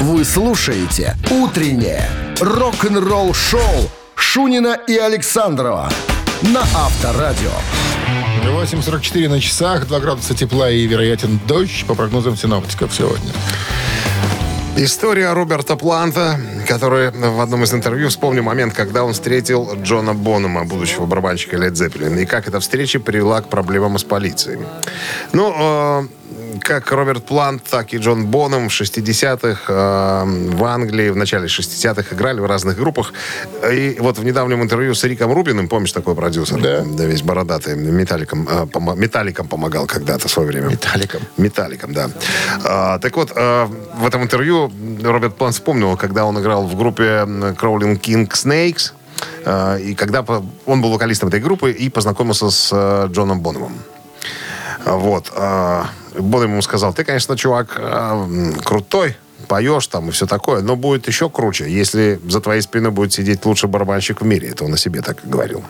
Вы 0.00 0.24
слушаете 0.24 1.16
«Утреннее 1.30 2.08
рок-н-ролл-шоу» 2.40 3.90
Шунина 4.16 4.78
и 4.88 4.96
Александрова 4.96 5.90
на 6.42 6.60
Авторадио. 6.60 7.52
8.44 8.48 9.28
на 9.28 9.40
часах, 9.40 9.86
2 9.86 10.00
градуса 10.00 10.34
тепла 10.34 10.70
и 10.70 10.86
вероятен 10.86 11.40
дождь 11.46 11.84
по 11.86 11.94
прогнозам 11.94 12.36
синоптиков 12.36 12.94
сегодня. 12.94 13.32
История 14.76 15.32
Роберта 15.32 15.76
Планта, 15.76 16.40
который 16.66 17.10
в 17.10 17.40
одном 17.40 17.62
из 17.64 17.74
интервью 17.74 18.08
вспомнил 18.08 18.42
момент, 18.42 18.72
когда 18.72 19.04
он 19.04 19.12
встретил 19.12 19.70
Джона 19.82 20.14
Бонома, 20.14 20.64
будущего 20.64 21.04
барабанщика 21.04 21.56
Led 21.56 21.72
Zeppelin, 21.72 22.20
и 22.20 22.24
как 22.24 22.48
эта 22.48 22.58
встреча 22.58 22.98
привела 22.98 23.42
к 23.42 23.48
проблемам 23.48 23.98
с 23.98 24.04
полицией. 24.04 24.58
Ну, 25.32 25.54
э, 25.54 26.06
как 26.62 26.90
Роберт 26.92 27.24
Плант, 27.24 27.64
так 27.64 27.92
и 27.92 27.98
Джон 27.98 28.26
Боном 28.26 28.68
в 28.68 28.72
60-х 28.72 29.60
э, 29.68 30.24
в 30.56 30.64
Англии 30.64 31.10
в 31.10 31.16
начале 31.16 31.46
60-х 31.46 32.14
играли 32.14 32.40
в 32.40 32.46
разных 32.46 32.76
группах. 32.76 33.12
И 33.70 33.96
вот 34.00 34.18
в 34.18 34.24
недавнем 34.24 34.62
интервью 34.62 34.94
с 34.94 35.04
Риком 35.04 35.32
Рубиным, 35.32 35.68
помнишь 35.68 35.92
такой 35.92 36.14
продюсер? 36.14 36.60
Да. 36.60 36.82
Да, 36.84 37.04
весь 37.04 37.22
бородатый, 37.22 37.76
металликом, 37.76 38.48
э, 38.48 38.66
помо- 38.66 38.96
металликом 38.96 39.48
помогал 39.48 39.86
когда-то 39.86 40.28
в 40.28 40.30
свое 40.30 40.48
время. 40.48 40.68
Металликом. 40.68 41.22
Металликом, 41.36 41.92
да. 41.92 42.10
А, 42.64 42.98
так 42.98 43.16
вот, 43.16 43.32
а, 43.34 43.66
в 43.94 44.06
этом 44.06 44.22
интервью 44.22 44.72
Роберт 45.02 45.36
Плант 45.36 45.54
вспомнил, 45.54 45.96
когда 45.96 46.24
он 46.24 46.40
играл 46.40 46.66
в 46.66 46.76
группе 46.76 47.24
Crawling 47.60 48.00
King 48.00 48.28
Snakes, 48.30 48.92
а, 49.44 49.76
и 49.76 49.94
когда 49.94 50.24
он 50.66 50.82
был 50.82 50.92
вокалистом 50.92 51.28
этой 51.28 51.40
группы 51.40 51.70
и 51.72 51.88
познакомился 51.88 52.50
с 52.50 52.70
а, 52.72 53.06
Джоном 53.08 53.40
Бономом. 53.40 53.72
Вот. 54.84 55.32
а, 55.34 55.86
Боном 56.18 56.52
ему 56.52 56.62
сказал, 56.62 56.92
ты, 56.92 57.04
конечно, 57.04 57.36
чувак 57.36 57.76
а, 57.78 58.28
крутой, 58.64 59.16
поешь 59.48 59.86
там 59.86 60.08
и 60.08 60.12
все 60.12 60.26
такое, 60.26 60.62
но 60.62 60.76
будет 60.76 61.08
еще 61.08 61.28
круче, 61.28 61.70
если 61.70 62.20
за 62.28 62.40
твоей 62.40 62.62
спиной 62.62 62.90
будет 62.90 63.12
сидеть 63.12 63.44
лучший 63.44 63.68
барабанщик 63.68 64.20
в 64.20 64.24
мире. 64.24 64.48
Это 64.48 64.64
он 64.64 64.74
о 64.74 64.76
себе 64.76 65.02
так 65.02 65.18
говорил. 65.24 65.64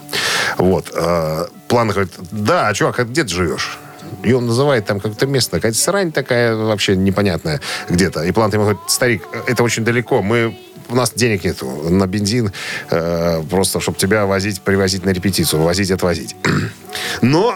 Вот. 0.59 0.93
а, 0.95 1.47
План 1.69 1.89
говорит, 1.89 2.13
да, 2.31 2.73
чувак, 2.75 3.01
а 3.01 3.05
где 3.05 3.23
ты 3.23 3.31
живешь? 3.31 3.79
И 4.23 4.33
он 4.33 4.47
называет 4.47 4.87
там 4.87 5.01
как-то 5.01 5.27
место, 5.27 5.57
какая-то 5.57 5.79
срань 5.79 6.13
такая 6.13 6.55
вообще 6.55 6.97
непонятная 6.97 7.61
где-то. 7.89 8.23
И 8.23 8.33
Плант 8.33 8.55
ему 8.55 8.65
говорит, 8.65 8.83
старик, 8.87 9.23
это 9.47 9.63
очень 9.63 9.85
далеко, 9.85 10.23
мы 10.23 10.57
у 10.89 10.95
нас 10.95 11.13
денег 11.15 11.45
нету 11.45 11.67
на 11.89 12.07
бензин, 12.07 12.53
э, 12.91 13.43
просто 13.51 13.81
чтобы 13.81 13.99
тебя 13.99 14.27
возить, 14.27 14.61
привозить 14.63 15.05
на 15.05 15.11
репетицию, 15.11 15.63
возить, 15.63 15.91
отвозить. 15.91 16.37
Но 17.23 17.55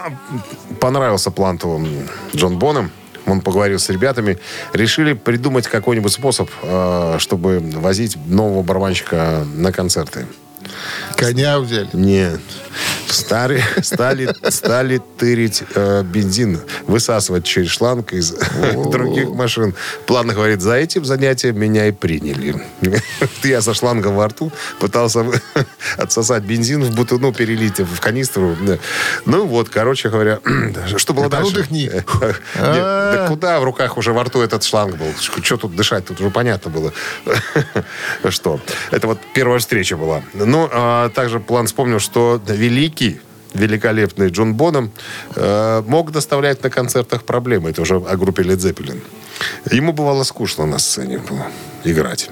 понравился 0.79 1.31
план 1.31 1.59
Джон 2.35 2.59
Боном. 2.59 2.91
Он 3.25 3.41
поговорил 3.41 3.77
с 3.77 3.89
ребятами. 3.89 4.39
Решили 4.73 5.13
придумать 5.13 5.67
какой-нибудь 5.67 6.13
способ, 6.13 6.49
э, 6.63 7.17
чтобы 7.19 7.59
возить 7.59 8.17
нового 8.27 8.63
барабанщика 8.63 9.45
на 9.55 9.71
концерты. 9.71 10.25
Коня 11.15 11.59
взяли. 11.59 11.89
Нет. 11.93 12.39
Стали, 13.07 13.63
стали, 13.81 14.33
стали 14.49 15.01
тырить 15.17 15.63
э, 15.75 16.03
бензин, 16.03 16.59
высасывать 16.85 17.45
через 17.45 17.69
шланг 17.69 18.13
из 18.13 18.35
других 18.91 19.29
машин. 19.29 19.73
Плавно 20.05 20.33
говорит, 20.33 20.61
за 20.61 20.75
этим 20.75 21.05
занятием 21.05 21.59
меня 21.59 21.87
и 21.87 21.91
приняли. 21.91 22.61
Я 23.43 23.61
со 23.61 23.73
шлангом 23.73 24.15
во 24.15 24.27
рту 24.27 24.51
пытался 24.79 25.25
отсосать 25.97 26.43
бензин 26.43 26.83
в 26.83 26.95
бутылку, 26.95 27.27
ну, 27.27 27.33
перелить 27.33 27.79
в 27.79 27.99
канистру. 27.99 28.55
Ну 29.25 29.45
вот, 29.45 29.69
короче 29.69 30.09
говоря, 30.09 30.39
что 30.97 31.13
было 31.13 31.23
ну 31.23 31.29
дальше? 31.29 31.55
дыхни. 31.55 31.91
Да 32.55 33.27
куда 33.27 33.59
в 33.59 33.63
руках 33.63 33.97
уже 33.97 34.13
во 34.13 34.23
рту 34.23 34.41
этот 34.41 34.63
шланг 34.63 34.95
был? 34.97 35.07
Что 35.19 35.57
тут 35.57 35.75
дышать? 35.75 36.05
Тут 36.05 36.19
уже 36.19 36.29
понятно 36.29 36.71
было. 36.71 36.93
Что? 38.29 38.59
Это 38.91 39.07
вот 39.07 39.19
первая 39.33 39.59
встреча 39.59 39.97
была. 39.97 40.21
Ну, 40.33 40.69
а 40.71 41.09
также 41.09 41.39
план 41.39 41.67
вспомнил, 41.67 41.99
что 41.99 42.41
великий 42.67 43.19
великолепный 43.53 44.29
Джон 44.29 44.53
Боном 44.53 44.91
э, 45.35 45.83
мог 45.87 46.11
доставлять 46.11 46.63
на 46.63 46.69
концертах 46.69 47.23
проблемы. 47.23 47.69
Это 47.69 47.81
уже 47.81 47.95
о 47.95 48.17
группе 48.17 48.43
Led 48.43 48.57
Zeppelin. 48.57 49.01
Ему 49.71 49.93
бывало 49.93 50.23
скучно 50.23 50.65
на 50.65 50.79
сцене 50.79 51.17
было 51.17 51.47
играть. 51.83 52.29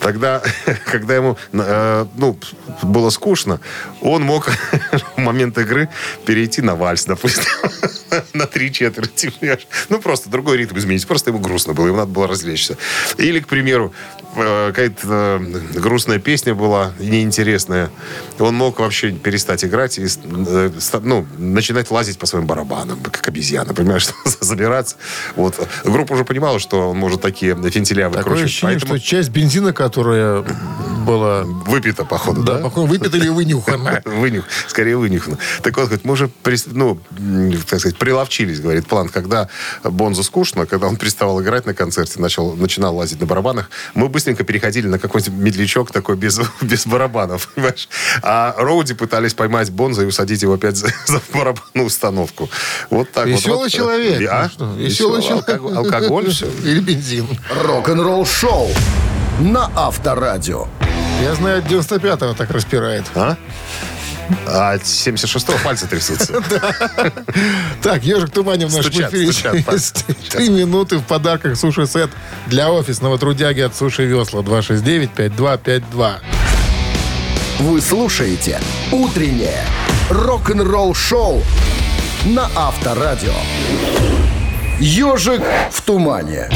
Тогда, 0.00 0.42
когда 0.92 1.14
ему 1.14 1.36
э, 1.52 2.06
ну, 2.16 2.36
было 2.82 3.10
скучно, 3.10 3.60
он 4.02 4.22
мог 4.22 4.50
момент 5.22 5.56
игры 5.58 5.88
перейти 6.26 6.62
на 6.62 6.74
вальс, 6.74 7.04
допустим, 7.04 7.44
на 8.32 8.46
три 8.46 8.72
четверти. 8.72 9.32
Ну, 9.88 10.00
просто 10.00 10.30
другой 10.30 10.56
ритм 10.58 10.78
изменить. 10.78 11.06
Просто 11.06 11.30
ему 11.30 11.38
грустно 11.40 11.72
было, 11.72 11.86
ему 11.86 11.96
надо 11.96 12.10
было 12.10 12.26
развлечься. 12.26 12.76
Или, 13.18 13.40
к 13.40 13.48
примеру, 13.48 13.92
э, 14.36 14.68
какая-то 14.68 15.06
э, 15.06 15.38
грустная 15.80 16.18
песня 16.18 16.54
была, 16.54 16.92
неинтересная. 16.98 17.90
Он 18.38 18.54
мог 18.54 18.78
вообще 18.80 19.12
перестать 19.12 19.64
играть 19.64 19.98
и 19.98 20.06
э, 20.06 20.70
ну, 21.02 21.26
начинать 21.38 21.90
лазить 21.90 22.18
по 22.18 22.26
своим 22.26 22.46
барабанам, 22.46 23.00
как 23.00 23.26
обезьяна, 23.28 23.74
понимаешь, 23.74 24.08
забираться. 24.40 24.96
Вот. 25.36 25.58
Группа 25.84 26.12
уже 26.14 26.24
понимала, 26.24 26.58
что 26.58 26.90
он 26.90 26.96
может 26.96 27.20
такие 27.20 27.54
фентиля 27.70 28.04
Такое 28.08 28.18
выкручивать. 28.22 28.44
ощущение, 28.46 28.78
Поэтому 28.78 28.98
что 28.98 29.06
часть 29.06 29.30
бензина, 29.30 29.72
которая 29.72 30.44
была... 31.06 31.42
выпито, 31.44 32.04
походу, 32.04 32.42
Да, 32.42 32.54
да? 32.58 32.64
походу, 32.64 32.86
выпита 32.86 33.16
или 33.16 33.28
вынюхана. 33.28 34.02
Вынюх, 34.04 34.44
скорее 34.68 34.96
вынюхано. 35.10 35.38
Так 35.62 35.76
вот, 35.76 35.86
говорит, 35.86 36.04
мы 36.04 36.12
уже, 36.12 36.30
ну, 36.66 37.00
так 37.68 37.80
сказать, 37.80 37.96
приловчились, 37.96 38.60
говорит, 38.60 38.86
план. 38.86 39.08
Когда 39.08 39.48
Бонзу 39.82 40.22
скучно, 40.22 40.66
когда 40.66 40.86
он 40.86 40.96
переставал 40.96 41.42
играть 41.42 41.66
на 41.66 41.74
концерте, 41.74 42.20
начал, 42.20 42.54
начинал 42.54 42.96
лазить 42.96 43.20
на 43.20 43.26
барабанах, 43.26 43.70
мы 43.94 44.08
быстренько 44.08 44.44
переходили 44.44 44.86
на 44.86 44.98
какой-нибудь 44.98 45.38
медлячок 45.38 45.90
такой 45.90 46.16
без, 46.16 46.40
без 46.60 46.86
барабанов, 46.86 47.48
понимаешь? 47.54 47.88
А 48.22 48.54
Роуди 48.56 48.94
пытались 48.94 49.34
поймать 49.34 49.70
Бонза 49.70 50.02
и 50.02 50.06
усадить 50.06 50.42
его 50.42 50.54
опять 50.54 50.76
за, 50.76 50.88
за 51.06 51.20
барабанную 51.32 51.86
установку. 51.86 52.48
Вот 52.90 53.10
так 53.10 53.26
вот. 53.26 53.32
Веселый 53.32 53.58
вот. 53.58 53.72
человек. 53.72 54.28
А? 54.30 54.44
Ну 54.44 54.50
что, 54.50 54.74
Веселый 54.74 55.22
человек. 55.22 55.48
Алкоголь, 55.48 55.76
алкоголь 55.76 56.30
все. 56.30 56.46
Или 56.64 56.80
бензин. 56.80 57.26
Рок-н-ролл 57.62 58.26
шоу 58.26 58.68
на 59.40 59.70
Авторадио. 59.74 60.66
Я 61.22 61.34
знаю, 61.34 61.58
от 61.58 61.66
95-го 61.66 62.34
так 62.34 62.50
распирает. 62.50 63.04
А? 63.14 63.36
А 64.46 64.72
от 64.72 64.82
76-го 64.82 65.58
пальцы 65.62 65.86
трясутся. 65.86 66.42
Так, 67.82 68.04
ежик 68.04 68.30
Тумани 68.30 68.66
в 68.66 68.74
нашем 68.74 68.92
эфире. 68.92 69.32
Три 70.30 70.48
минуты 70.50 70.98
в 70.98 71.04
подарках 71.04 71.56
суши-сет 71.56 72.10
для 72.46 72.70
офисного 72.70 73.18
трудяги 73.18 73.60
от 73.60 73.74
Суши 73.74 74.04
Весла. 74.04 74.42
269-5252. 74.42 76.14
Вы 77.60 77.80
слушаете 77.80 78.60
«Утреннее 78.90 79.64
рок-н-ролл-шоу» 80.10 81.42
на 82.24 82.48
Авторадио. 82.56 83.34
«Ежик 84.78 85.42
в 85.70 85.80
тумане». 85.82 86.48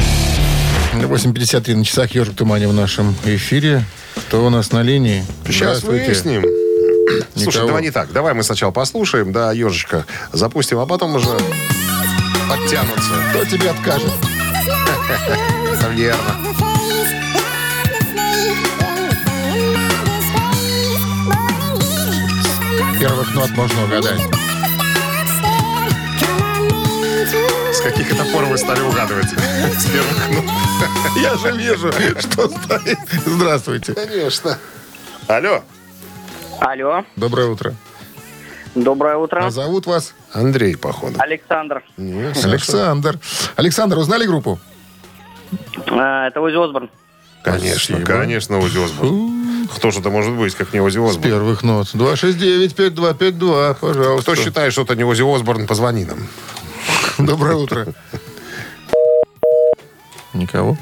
8.53 0.95 1.77
на 1.77 1.85
часах 1.85 2.15
ежик 2.15 2.37
Тумани 2.37 2.67
в 2.67 2.73
нашем 2.73 3.15
эфире. 3.25 3.85
Кто 4.29 4.47
у 4.47 4.51
нас 4.51 4.73
на 4.73 4.83
линии? 4.83 5.25
Сейчас 5.47 5.81
Здравствуйте. 5.81 6.64
Выясним. 7.07 7.27
Слушай, 7.35 7.49
Никого. 7.49 7.67
давай 7.69 7.83
не 7.83 7.91
так. 7.91 8.13
Давай 8.13 8.35
мы 8.35 8.43
сначала 8.43 8.71
послушаем, 8.71 9.33
да, 9.33 9.53
ежичка 9.53 10.05
запустим, 10.33 10.79
а 10.79 10.87
потом 10.87 11.15
уже 11.15 11.31
подтянутся. 12.49 13.13
Кто 13.31 13.45
тебе 13.45 13.71
откажет? 13.71 14.13
Верно. 15.95 16.35
Первых 22.99 23.35
нот 23.35 23.51
можно 23.51 23.85
угадать. 23.85 24.21
С 27.73 27.81
каких 27.83 28.11
это 28.13 28.25
пор 28.33 28.45
вы 28.45 28.57
стали 28.57 28.81
угадывать? 28.81 29.29
С 29.29 29.85
первых 29.87 30.31
нот. 30.31 30.45
Я 31.17 31.37
же 31.37 31.53
вижу, 31.57 31.93
что 32.21 32.49
стоит. 32.49 32.99
Здравствуйте. 33.27 33.93
Конечно. 33.95 34.59
Алло. 35.27 35.63
Алло, 36.67 37.05
Доброе 37.17 37.49
утро. 37.49 37.75
доброе 38.75 39.17
утро. 39.19 39.45
А 39.45 39.51
зовут 39.51 39.85
вас 39.87 40.15
Андрей, 40.33 40.77
походу. 40.79 41.15
Александр. 41.19 41.83
Не. 41.99 42.33
Александр. 42.45 43.19
Александр, 43.57 43.99
узнали 43.99 44.25
группу? 44.25 44.59
А, 45.89 46.29
это 46.29 46.41
Ози 46.41 46.57
Осборн. 46.57 46.89
Конечно, 47.43 47.97
Спасибо. 47.97 48.07
конечно, 48.07 48.59
Ози 48.61 48.83
Осборн. 48.83 49.69
Кто 49.77 49.91
же 49.91 50.01
это 50.01 50.09
может 50.09 50.33
быть, 50.33 50.55
как 50.55 50.73
не 50.73 50.81
Ози 50.81 50.99
С 50.99 51.03
Осборн? 51.11 51.23
первых 51.23 51.63
нот. 51.63 51.89
269-5252, 51.95 53.77
пожалуйста. 53.79 54.23
Кто 54.23 54.35
считает, 54.43 54.73
что 54.73 54.83
это 54.83 54.97
не 54.97 55.05
Ози 55.05 55.23
Осборн, 55.23 55.67
позвони 55.67 56.07
нам. 56.07 56.27
Доброе 57.19 57.57
утро. 57.57 57.89
Никого. 60.33 60.79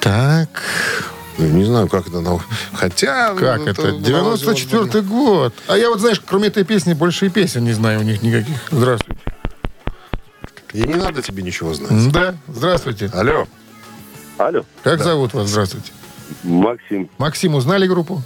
Так, 0.00 0.48
Не 1.38 1.64
знаю, 1.64 1.88
как 1.88 2.08
это. 2.08 2.20
но- 2.20 2.40
Хотя... 2.72 3.34
как 3.34 3.60
ну, 3.60 3.66
это? 3.66 3.82
Ози 3.94 4.44
94-й 4.44 5.02
год. 5.02 5.54
А 5.68 5.76
я 5.76 5.88
вот, 5.88 6.00
знаешь, 6.00 6.20
кроме 6.24 6.48
этой 6.48 6.64
песни, 6.64 6.94
больше 6.94 7.26
и 7.26 7.28
песен 7.28 7.64
не 7.64 7.72
знаю 7.72 8.00
у 8.00 8.02
них 8.02 8.22
никаких. 8.22 8.56
Здравствуйте. 8.70 9.20
И 10.72 10.82
не 10.82 10.94
надо 10.94 11.22
тебе 11.22 11.42
ничего 11.42 11.72
знать. 11.74 12.12
Да, 12.12 12.34
здравствуйте. 12.48 13.10
Алло. 13.14 13.46
Алло, 14.36 14.64
Как 14.84 15.02
зовут 15.02 15.34
вас? 15.34 15.48
Здравствуйте. 15.48 15.92
Максим, 16.42 17.08
Максим, 17.18 17.54
узнали 17.54 17.86
группу? 17.86 18.22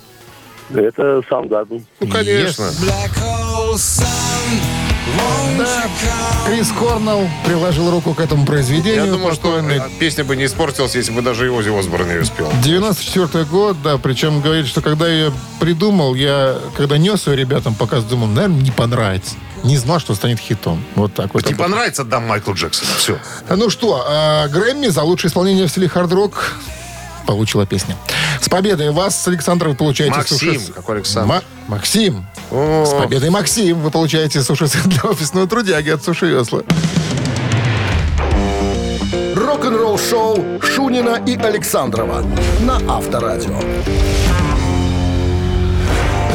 это 0.74 1.22
сам 1.28 1.48
Гадн. 1.48 1.84
Ну, 2.00 2.08
конечно. 2.08 2.68
Крис 6.46 6.68
Корнелл 6.78 7.28
приложил 7.44 7.90
руку 7.90 8.14
к 8.14 8.20
этому 8.20 8.44
произведению. 8.46 9.06
Я 9.06 9.12
думаю, 9.12 9.34
что 9.34 9.58
э, 9.58 9.80
песня 9.98 10.24
бы 10.24 10.36
не 10.36 10.46
испортилась, 10.46 10.94
если 10.94 11.12
бы 11.12 11.22
даже 11.22 11.46
и 11.46 11.48
Ози 11.48 11.68
Осборн 11.76 12.08
ее 12.10 12.24
спел. 12.24 12.50
94 12.62 13.44
год, 13.44 13.76
да, 13.82 13.98
причем 13.98 14.40
говорит, 14.40 14.66
что 14.66 14.80
когда 14.80 15.06
я 15.08 15.26
ее 15.26 15.32
придумал, 15.60 16.14
я, 16.14 16.56
когда 16.76 16.98
нес 16.98 17.26
ее 17.26 17.36
ребятам 17.36 17.74
показывал, 17.74 18.10
думал, 18.10 18.26
наверное, 18.28 18.60
не 18.62 18.70
понравится. 18.70 19.34
Не 19.64 19.76
знал, 19.76 20.00
что 20.00 20.14
станет 20.14 20.40
хитом. 20.40 20.82
Вот 20.96 21.14
так 21.14 21.32
вот. 21.34 21.46
Не 21.48 21.54
понравится, 21.54 22.04
дам 22.04 22.26
Майклу 22.26 22.54
Джексону. 22.54 22.90
Все. 22.98 23.18
Ну 23.48 23.70
что, 23.70 24.04
а, 24.08 24.48
Грэмми 24.48 24.88
за 24.88 25.02
лучшее 25.02 25.28
исполнение 25.30 25.66
в 25.66 25.70
стиле 25.70 25.88
хард-рок 25.88 26.54
получила 27.26 27.66
песня. 27.66 27.96
С 28.40 28.48
победой 28.48 28.90
вас, 28.90 29.26
Александр, 29.28 29.68
вы 29.68 29.74
получаете 29.74 30.16
Максим, 30.16 30.36
суши- 30.60 30.72
какой 30.72 30.96
Александр? 30.96 31.28
Ма- 31.28 31.42
Максим. 31.68 32.26
О. 32.52 32.84
С 32.84 32.92
победой, 32.92 33.30
Максим. 33.30 33.80
Вы 33.80 33.90
получаете 33.90 34.42
суши 34.42 34.66
для 34.84 35.02
офисного 35.04 35.46
трудяги 35.46 35.88
от 35.88 36.04
Суши 36.04 36.26
Весла. 36.26 36.62
Рок-н-ролл-шоу 39.34 40.60
Шунина 40.60 41.22
и 41.26 41.34
Александрова 41.36 42.22
на 42.60 42.76
Авторадио. 42.94 43.58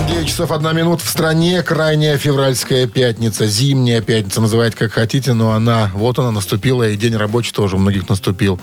9 0.09 0.27
часов 0.27 0.51
1 0.51 0.75
минут 0.75 1.01
в 1.01 1.07
стране. 1.07 1.61
Крайняя 1.61 2.17
февральская 2.17 2.87
пятница. 2.87 3.45
Зимняя 3.45 4.01
пятница. 4.01 4.41
Называйте 4.41 4.75
как 4.75 4.93
хотите, 4.93 5.33
но 5.33 5.51
она, 5.51 5.91
вот 5.93 6.17
она 6.17 6.31
наступила. 6.31 6.89
И 6.89 6.95
день 6.95 7.15
рабочий 7.15 7.51
тоже 7.51 7.75
у 7.75 7.79
многих 7.79 8.09
наступил. 8.09 8.59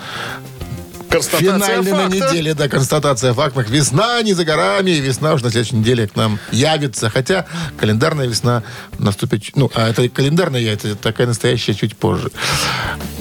Финальный 1.23 1.93
на 1.93 2.07
неделе, 2.09 2.55
да, 2.55 2.69
констатация 2.69 3.33
фактов. 3.35 3.69
Весна 3.69 4.23
не 4.23 4.35
за 4.35 4.45
горами, 4.45 4.91
и 4.91 5.01
весна 5.01 5.35
уже 5.35 5.45
на 5.45 5.51
следующей 5.51 5.77
неделе 5.77 6.09
к 6.09 6.17
нам 6.17 6.39
явится. 6.51 7.11
Хотя 7.11 7.47
календарная 7.77 8.27
весна 8.27 8.63
наступит... 8.99 9.57
Ну, 9.57 9.71
а 9.75 9.89
это 9.89 10.09
календарная, 10.09 10.61
это 10.63 10.95
такая 10.97 11.27
настоящая 11.27 11.75
чуть 11.75 11.97
позже. 11.97 12.31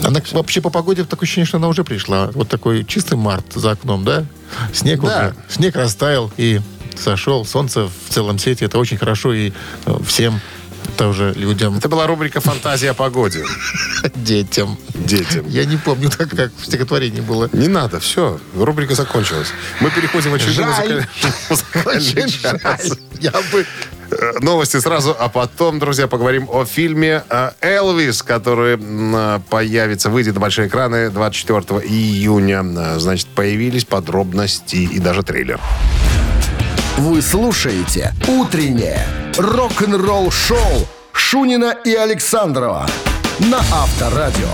Она 0.04 0.22
вообще 0.32 0.62
по 0.62 0.70
погоде 0.70 1.04
такое 1.04 1.26
ощущение, 1.26 1.46
что 1.46 1.58
она 1.58 1.68
уже 1.68 1.84
пришла. 1.84 2.30
Вот 2.34 2.50
такой 2.50 2.84
чистый 2.86 3.16
март 3.16 3.46
за 3.54 3.72
окном, 3.72 4.04
да? 4.04 4.26
Снег 4.74 5.02
Да. 5.02 5.08
уже. 5.08 5.36
Снег 5.50 5.76
растаял 5.76 6.32
и 6.38 6.62
сошел. 6.96 7.46
Солнце 7.46 7.88
в 7.88 8.14
целом 8.14 8.40
свете. 8.40 8.66
Это 8.66 8.78
очень 8.78 8.98
хорошо 8.98 9.34
и 9.34 9.52
э, 9.86 9.98
всем 10.06 10.40
Это 10.96 11.08
уже 11.08 11.34
людям, 11.34 11.78
Это 11.78 11.88
была 11.90 12.06
рубрика 12.08 12.42
«Фантазия 12.42 12.92
о 12.92 12.94
погоде». 12.94 13.44
детям. 14.16 14.78
Детям. 15.06 15.46
Я 15.48 15.66
не 15.66 15.78
помню, 15.78 16.10
так 16.10 16.30
как 16.36 16.52
в 16.58 16.66
стихотворении 16.66 17.22
было. 17.22 17.50
Не 17.54 17.68
надо, 17.68 18.00
все, 18.00 18.40
рубрика 18.56 18.96
закончилась. 18.96 19.48
Мы 19.80 19.90
переходим 19.92 20.32
в 20.32 20.36
очередной 20.36 20.66
музыкальный- 21.50 22.30
час. 22.30 22.98
Я 23.20 23.32
бы... 23.52 23.66
Э, 24.12 24.34
Новости 24.42 24.80
сразу, 24.80 25.16
а 25.18 25.30
потом, 25.30 25.80
друзья, 25.80 26.08
поговорим 26.08 26.48
о 26.52 26.66
фильме 26.66 27.24
э, 27.30 27.52
«Элвис», 27.62 28.22
который 28.22 28.78
э, 28.80 29.40
появится, 29.50 30.10
выйдет 30.10 30.36
на 30.36 30.40
большие 30.42 30.68
экраны 30.68 31.10
24 31.10 31.82
июня. 31.82 33.00
Значит, 33.00 33.28
появились 33.28 33.86
подробности 33.86 34.76
и 34.76 35.00
даже 35.00 35.24
трейлер. 35.24 35.60
Вы 36.98 37.22
слушаете 37.22 38.14
«Утреннее 38.28 39.06
рок-н-ролл-шоу» 39.38 40.88
Шунина 41.12 41.76
и 41.86 41.94
Александрова 41.94 42.88
на 43.40 43.58
Авторадио. 43.72 44.50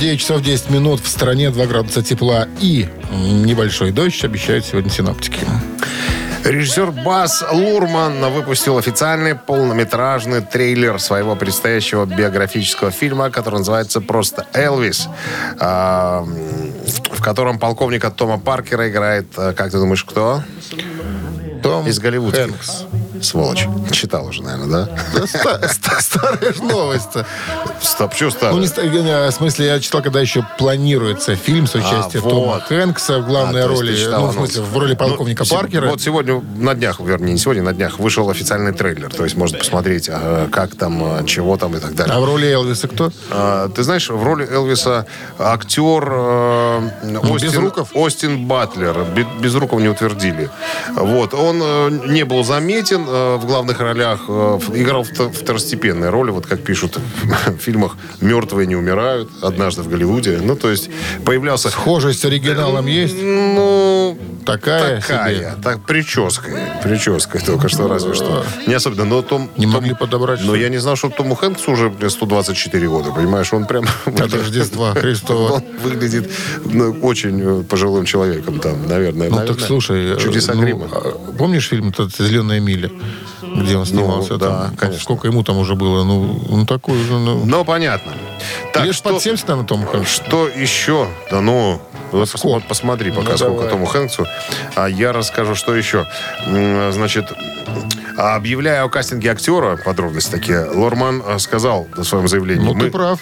9 0.00 0.20
часов 0.20 0.42
10 0.42 0.70
минут 0.70 1.00
в 1.00 1.08
стране, 1.08 1.50
2 1.50 1.66
градуса 1.66 2.02
тепла 2.02 2.46
и 2.60 2.88
небольшой 3.10 3.90
дождь 3.90 4.24
обещают 4.24 4.64
сегодня 4.64 4.90
синоптики. 4.90 5.40
Режиссер 6.44 6.92
Бас 6.92 7.44
Лурман 7.50 8.20
выпустил 8.32 8.78
официальный 8.78 9.34
полнометражный 9.34 10.42
трейлер 10.42 11.00
своего 11.00 11.34
предстоящего 11.34 12.04
биографического 12.04 12.92
фильма, 12.92 13.30
который 13.30 13.58
называется 13.58 14.00
просто 14.00 14.46
«Элвис», 14.52 15.08
а, 15.58 16.24
в 17.10 17.20
котором 17.20 17.58
полковника 17.58 18.12
Тома 18.12 18.38
Паркера 18.38 18.88
играет, 18.88 19.26
э, 19.36 19.54
как 19.54 19.72
ты 19.72 19.78
думаешь, 19.78 20.04
кто? 20.04 20.44
Том 21.64 21.88
Из 21.88 21.98
голливудских. 21.98 22.44
Хэнкс. 22.44 22.84
Сволочь. 23.22 23.66
Читал 23.92 24.26
уже, 24.26 24.42
наверное, 24.42 24.86
да? 24.86 24.98
Да, 25.14 25.26
ста- 25.26 25.68
ста- 25.68 26.00
Старая 26.00 26.52
ж 26.52 26.58
новость-то. 26.58 27.26
Стоп, 27.80 28.14
что 28.14 28.30
старое? 28.30 28.56
Ну, 28.56 29.28
в 29.28 29.32
смысле, 29.32 29.66
я 29.66 29.80
читал, 29.80 30.02
когда 30.02 30.20
еще 30.20 30.46
планируется 30.58 31.36
фильм 31.36 31.66
с 31.66 31.74
участием 31.74 32.22
А, 32.26 32.30
Тома 32.30 32.46
вот. 32.54 32.62
Хэнкса 32.64 33.18
в 33.20 33.26
главной 33.26 33.64
А, 33.64 33.68
роли. 33.68 33.96
Ну, 34.10 34.26
в 34.26 34.32
смысле, 34.34 34.62
в 34.62 34.76
роли 34.78 34.94
полковника 34.94 35.40
Ну, 35.42 35.46
се- 35.46 35.54
Паркера. 35.56 35.88
Вот 35.90 36.00
сегодня, 36.00 36.42
на 36.56 36.74
днях, 36.74 37.00
вернее, 37.00 37.32
не 37.32 37.38
сегодня, 37.38 37.62
на 37.62 37.72
днях, 37.72 37.98
вышел 37.98 38.28
официальный 38.30 38.72
трейлер. 38.72 39.12
То 39.12 39.24
есть 39.24 39.36
можно 39.36 39.58
посмотреть, 39.58 40.08
э, 40.12 40.48
как 40.50 40.74
там, 40.76 41.24
чего 41.26 41.56
там 41.56 41.74
и 41.76 41.80
так 41.80 41.94
далее. 41.94 42.14
А 42.14 42.20
в 42.20 42.24
роли 42.24 42.46
Элвиса 42.52 42.88
кто? 42.88 43.10
А, 43.30 43.68
Ты 43.68 43.82
знаешь, 43.82 44.08
в 44.10 44.22
роли 44.22 44.46
Элвиса 44.50 45.06
актер 45.38 46.08
э, 46.10 46.88
Остин? 47.30 47.72
Остин 47.94 48.46
Батлер. 48.46 49.04
Бе- 49.14 49.26
Безруков 49.40 49.80
не 49.80 49.88
утвердили. 49.88 50.50
Вот. 50.94 51.34
Он 51.34 51.60
э, 51.62 51.90
не 52.08 52.24
был 52.24 52.44
заметен 52.44 53.05
э, 53.06 53.36
в 53.36 53.46
главных 53.46 53.80
ролях. 53.80 54.24
э, 54.28 54.58
Играл 54.74 55.02
вто- 55.02 55.30
второстепенные 55.32 56.10
роли, 56.10 56.30
вот 56.30 56.46
как 56.46 56.62
пишут 56.62 56.98
в 57.46 57.58
фильмах 57.58 57.96
«Мертвые 58.20 58.66
не 58.66 58.76
умирают», 58.76 59.30
«Однажды 59.42 59.82
в 59.82 59.88
Голливуде». 59.88 60.38
Ну, 60.42 60.56
то 60.56 60.70
есть 60.70 60.90
появлялся... 61.24 61.70
Схожесть 61.70 62.20
с 62.20 62.24
оригиналом 62.24 62.86
есть? 62.86 63.16
Ну, 63.20 64.18
Такая, 64.46 65.00
такая, 65.00 65.34
себе. 65.34 65.54
так, 65.62 65.84
прической. 65.84 66.54
Прической 66.82 67.40
только 67.40 67.68
что, 67.68 67.88
разве 67.88 68.14
что. 68.14 68.44
Не 68.66 68.74
особенно, 68.74 69.04
но 69.04 69.22
Том... 69.22 69.50
Не 69.56 69.64
Том- 69.64 69.74
могли 69.74 69.94
подобрать, 69.94 70.40
Но 70.40 70.46
что 70.46 70.54
я 70.56 70.68
не 70.68 70.78
знал, 70.78 70.96
что 70.96 71.10
Тому 71.10 71.34
Хэнксу 71.34 71.72
уже 71.72 71.90
блин, 71.90 72.10
124 72.10 72.88
года, 72.88 73.10
понимаешь? 73.10 73.52
Он 73.52 73.66
прям... 73.66 73.84
От 74.06 74.32
Рождества 74.32 74.94
Христова. 74.94 75.52
Он 75.54 75.62
выглядит 75.82 76.30
ну, 76.64 76.92
очень 77.02 77.60
э, 77.60 77.62
пожилым 77.64 78.04
человеком 78.04 78.60
там, 78.60 78.86
наверное. 78.88 79.28
Ну, 79.28 79.36
наверное. 79.36 79.56
так 79.58 79.66
слушай, 79.66 80.14
э, 80.14 80.18
Чудеса 80.18 80.54
ну, 80.54 80.62
грима. 80.62 80.88
а 80.92 81.32
помнишь 81.36 81.68
фильм 81.68 81.92
«Зеленая 82.18 82.60
миля», 82.60 82.90
где 83.42 83.76
он 83.76 83.86
снимался? 83.86 84.34
Ну, 84.34 84.38
да, 84.38 84.46
там? 84.46 84.70
Ну, 84.70 84.76
конечно. 84.76 85.02
Сколько 85.02 85.28
ему 85.28 85.42
там 85.42 85.58
уже 85.58 85.74
было? 85.74 86.04
Ну, 86.04 86.40
ну 86.48 86.66
такой 86.66 86.98
же, 87.02 87.18
ну... 87.18 87.44
Ну, 87.44 87.64
понятно. 87.64 88.12
Так, 88.72 88.84
Лишь 88.84 88.96
что, 88.96 89.10
под 89.10 89.22
70, 89.22 89.48
наверное, 89.48 89.66
Том 89.66 89.86
Хэнкс. 89.86 90.10
что 90.10 90.48
еще? 90.48 91.08
Да 91.30 91.40
ну, 91.40 91.80
вот 92.12 92.28
посмо- 92.28 92.62
посмотри 92.66 93.10
пока, 93.10 93.32
Ну, 93.32 93.36
сколько 93.38 93.54
давай. 93.56 93.70
Тому 93.70 93.86
Хэнксу. 93.86 94.26
А 94.74 94.86
я 94.88 95.12
расскажу, 95.12 95.54
что 95.54 95.74
еще. 95.74 96.06
Значит, 96.90 97.32
объявляя 98.16 98.84
о 98.84 98.88
кастинге 98.88 99.30
актера, 99.30 99.76
подробности 99.76 100.30
такие, 100.30 100.64
Лорман 100.64 101.22
э, 101.26 101.38
сказал 101.38 101.86
в 101.96 102.04
своем 102.04 102.28
заявлении. 102.28 102.64
Ну, 102.64 102.74
мы- 102.74 102.84
ты 102.86 102.90
прав. 102.90 103.20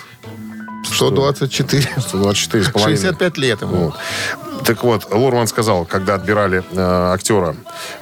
124. 0.85 1.89
124 1.99 2.65
с 2.65 2.71
половиной. 2.71 2.97
65 2.97 3.39
лет 3.39 3.63
ему. 3.63 3.87
Вот. 3.87 3.95
Так 4.65 4.83
вот, 4.83 5.13
Лурман 5.13 5.47
сказал, 5.47 5.85
когда 5.85 6.15
отбирали 6.15 6.63
э, 6.73 7.13
актера, 7.13 7.55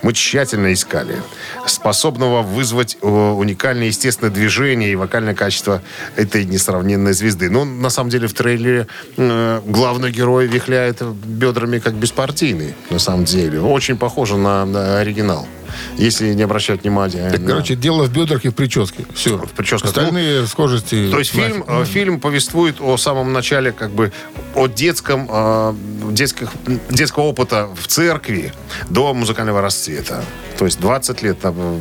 мы 0.03 0.13
тщательно 0.13 0.73
искали 0.73 1.17
способного 1.67 2.43
вызвать 2.43 2.99
э, 3.01 3.07
уникальное 3.07 3.87
естественное 3.87 4.33
движение 4.33 4.93
и 4.93 4.95
вокальное 4.95 5.35
качество 5.35 5.83
этой 6.15 6.45
несравненной 6.45 7.15
звезды. 7.15 7.51
Ну, 7.51 7.65
на 7.65 7.91
самом 7.91 8.11
деле, 8.11 8.29
в 8.29 8.35
трейлере 8.35 8.87
э, 9.17 9.61
главный 9.67 10.13
герой 10.13 10.47
вихляет 10.47 11.03
бедрами 11.03 11.79
как 11.79 11.95
беспартийный, 11.95 12.75
на 12.91 12.99
самом 12.99 13.25
деле. 13.25 13.61
Очень 13.61 13.97
похоже 13.97 14.37
на, 14.37 14.65
на 14.65 15.01
оригинал. 15.01 15.49
Если 15.97 16.35
не 16.35 16.43
обращать 16.43 16.83
внимания. 16.83 17.31
Так, 17.31 17.41
на- 17.41 17.49
короче, 17.49 17.75
дело 17.77 18.05
в 18.05 18.13
бедрах 18.13 18.45
и 18.45 18.49
в 18.49 18.55
прическе. 18.55 19.05
Все. 19.15 19.37
В 19.39 19.51
прическах. 19.51 19.91
Остальные 19.91 20.47
схожести... 20.47 21.11
То 21.11 21.19
есть 21.19 21.31
фильм, 21.33 21.65
э, 21.67 21.85
фильм 21.85 22.21
повествует 22.21 22.77
о 22.81 22.97
самом 22.97 23.33
начале, 23.33 23.73
как 23.73 23.91
бы, 23.91 24.13
о 24.55 24.67
детском, 24.67 25.29
э, 25.31 25.75
детских, 26.11 26.51
детского 26.91 27.25
опыта 27.25 27.69
в 27.81 27.87
церкви 27.87 28.53
до 28.91 29.15
музыкального 29.15 29.61
расцвета. 29.63 30.25
То 30.59 30.67
есть 30.67 30.79
20 30.81 31.23
лет 31.23 31.41
там, 31.41 31.55
э, 31.59 31.79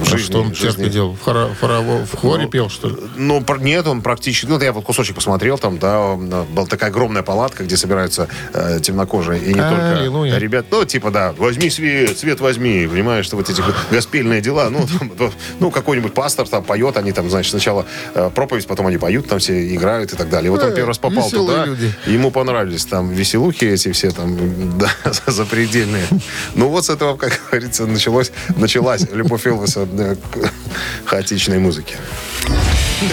в 0.00 0.02
А 0.02 0.04
жизни. 0.04 0.24
что 0.26 0.42
он 0.42 0.52
в 0.54 0.58
церкви 0.58 0.88
делал? 0.88 1.16
В, 1.16 1.26
хоро- 1.26 1.50
хоро- 1.60 2.06
в 2.06 2.16
хоре 2.16 2.46
пел, 2.46 2.68
что 2.68 2.88
ли? 2.90 2.96
Ну, 3.16 3.44
нет, 3.60 3.86
он 3.86 4.02
практически... 4.02 4.46
Ну, 4.46 4.60
я 4.60 4.72
вот 4.72 4.84
кусочек 4.84 5.14
посмотрел, 5.16 5.58
там, 5.58 5.78
да, 5.78 6.14
э, 6.14 6.44
была 6.52 6.66
такая 6.66 6.90
огромная 6.90 7.22
палатка, 7.22 7.64
где 7.64 7.76
собираются 7.76 8.28
э, 8.52 8.78
темнокожие, 8.82 9.40
и 9.42 9.54
не 9.54 9.60
Аллилуйя. 9.60 10.30
только 10.32 10.38
ребят. 10.44 10.66
Ну, 10.70 10.84
типа, 10.84 11.10
да, 11.10 11.32
возьми 11.38 11.70
свет, 11.70 12.18
свет 12.18 12.40
возьми, 12.40 12.86
понимаешь, 12.86 13.29
что 13.30 13.36
вот 13.36 13.48
эти 13.48 13.62
госпельные 13.92 14.40
дела. 14.40 14.70
Ну, 14.70 14.88
там, 14.98 15.12
ну, 15.60 15.70
какой-нибудь 15.70 16.14
пастор 16.14 16.48
там 16.48 16.64
поет, 16.64 16.96
они 16.96 17.12
там, 17.12 17.30
значит, 17.30 17.50
сначала 17.50 17.86
э, 18.14 18.28
проповедь, 18.34 18.66
потом 18.66 18.88
они 18.88 18.98
поют, 18.98 19.28
там 19.28 19.38
все 19.38 19.72
играют 19.72 20.12
и 20.12 20.16
так 20.16 20.28
далее. 20.28 20.48
И 20.48 20.50
вот 20.50 20.62
он 20.62 20.70
Э, 20.70 20.74
первый 20.74 20.88
раз 20.88 20.98
попал 20.98 21.26
веселые 21.26 21.46
туда, 21.46 21.64
люди. 21.64 21.94
ему 22.06 22.32
понравились 22.32 22.84
там 22.86 23.10
веселухи 23.10 23.66
эти 23.66 23.92
все 23.92 24.10
там, 24.10 24.78
да, 24.78 24.90
запредельные. 25.26 26.06
Ну, 26.54 26.68
вот 26.68 26.86
с 26.86 26.90
этого, 26.90 27.16
как 27.16 27.40
говорится, 27.50 27.86
началось, 27.86 28.32
началась 28.56 29.06
любовь 29.12 29.46
Элвиса 29.46 29.86
э, 29.92 30.16
к 30.16 31.08
хаотичной 31.08 31.60
музыке. 31.60 31.94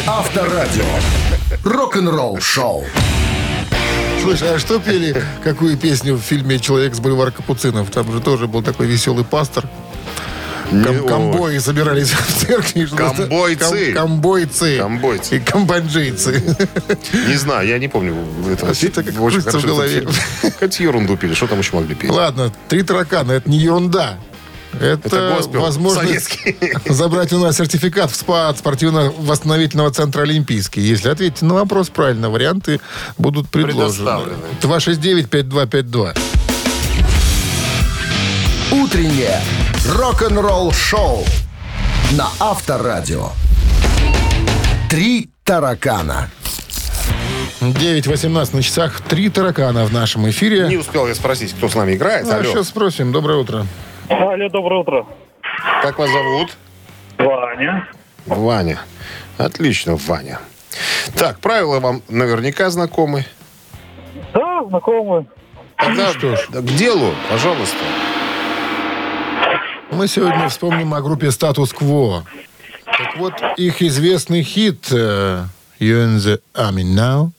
Авторадио. 0.08 0.84
Рок-н-ролл 1.64 2.40
шоу. 2.42 2.86
Слушай, 4.22 4.56
а 4.56 4.60
что 4.60 4.80
пели, 4.80 5.24
какую 5.44 5.78
песню 5.78 6.16
в 6.16 6.22
фильме 6.22 6.60
«Человек 6.60 6.94
с 6.96 7.00
бульвара 7.00 7.32
Капуцинов»? 7.32 7.90
Там 7.92 8.12
же 8.12 8.20
тоже 8.20 8.48
был 8.48 8.62
такой 8.62 8.88
веселый 8.88 9.24
пастор. 9.24 9.70
Ком-. 10.72 11.08
Комбои 11.08 11.58
собирались 11.60 12.10
в 12.12 12.46
церкви. 12.46 12.86
Комбойцы. 12.86 13.94
Ком- 13.94 13.94
Комбойцы. 13.94 14.78
Комбойцы. 14.78 15.38
И 15.38 15.40
комбанджийцы. 15.40 16.44
Не 17.28 17.36
знаю, 17.36 17.68
я 17.68 17.80
не 17.80 17.88
помню. 17.88 18.16
А 18.62 18.74
что-то 18.74 19.04
как 19.04 19.20
Очень 19.22 19.40
в 19.42 19.66
голове. 19.66 20.08
Какую 20.60 20.72
ерунду 20.90 21.16
пили, 21.18 21.34
что 21.34 21.48
там 21.48 21.60
еще 21.60 21.76
могли 21.76 21.96
петь? 21.96 22.10
Ладно, 22.10 22.52
три 22.68 22.84
таракана, 22.84 23.34
это 23.34 23.50
не 23.50 23.58
ерунда. 23.60 24.18
Это, 24.80 25.08
Это 25.08 25.34
госпел 25.38 25.62
возможность 25.62 26.08
советский. 26.30 26.58
забрать 26.86 27.32
у 27.34 27.40
нас 27.40 27.56
сертификат 27.56 28.12
в 28.12 28.16
СПА 28.16 28.50
от 28.50 28.58
спортивно-восстановительного 28.60 29.92
центра 29.92 30.22
«Олимпийский». 30.24 30.82
Если 30.82 31.10
ответите 31.10 31.46
на 31.46 31.54
вопрос 31.56 31.90
правильно, 31.90 32.30
варианты 32.30 32.80
будут 33.18 33.50
предложены. 33.50 34.36
Предоставлены. 34.62 35.22
269-5252. 35.32 36.18
Утреннее 38.72 39.40
рок-н-ролл 39.96 40.74
шоу 40.74 41.24
на 42.18 42.28
Авторадио. 42.40 43.30
Три 44.90 45.30
таракана. 45.46 46.30
9.18 47.62 48.56
на 48.56 48.62
часах. 48.62 49.00
Три 49.02 49.30
таракана 49.30 49.86
в 49.86 49.94
нашем 49.94 50.30
эфире. 50.30 50.68
Не 50.68 50.76
успел 50.76 51.08
я 51.08 51.16
спросить, 51.16 51.54
кто 51.54 51.70
с 51.70 51.76
нами 51.76 51.94
играет. 51.96 52.28
А, 52.28 52.36
Алло. 52.36 52.44
сейчас 52.44 52.68
спросим. 52.68 53.14
Доброе 53.14 53.38
утро. 53.40 53.66
Алло, 54.10 54.50
доброе 54.50 54.82
утро. 54.82 55.06
Как 55.82 55.98
вас 55.98 56.12
зовут? 56.12 56.58
Ваня. 57.18 57.88
Ваня. 58.26 58.80
Отлично, 59.38 59.96
Ваня. 59.96 60.40
Так, 61.16 61.40
правила 61.40 61.80
вам 61.80 62.02
наверняка 62.10 62.70
знакомы. 62.70 63.24
Да, 64.34 64.66
знакомый. 64.68 65.26
Тогда 65.78 66.12
что 66.12 66.36
ж. 66.36 66.48
к 66.50 66.62
делу, 66.76 67.14
пожалуйста. 67.30 67.78
Мы 69.98 70.08
сегодня 70.08 70.48
вспомним 70.48 70.94
о 70.94 71.02
группе 71.02 71.32
«Статус-кво». 71.32 72.24
Так 72.86 73.18
вот, 73.18 73.34
их 73.58 73.82
известный 73.82 74.44
хит 74.44 74.90
э, 74.92 75.44
«You 75.80 76.06
in 76.06 76.18
the 76.18 76.40
army 76.54 76.84
now». 76.84 77.32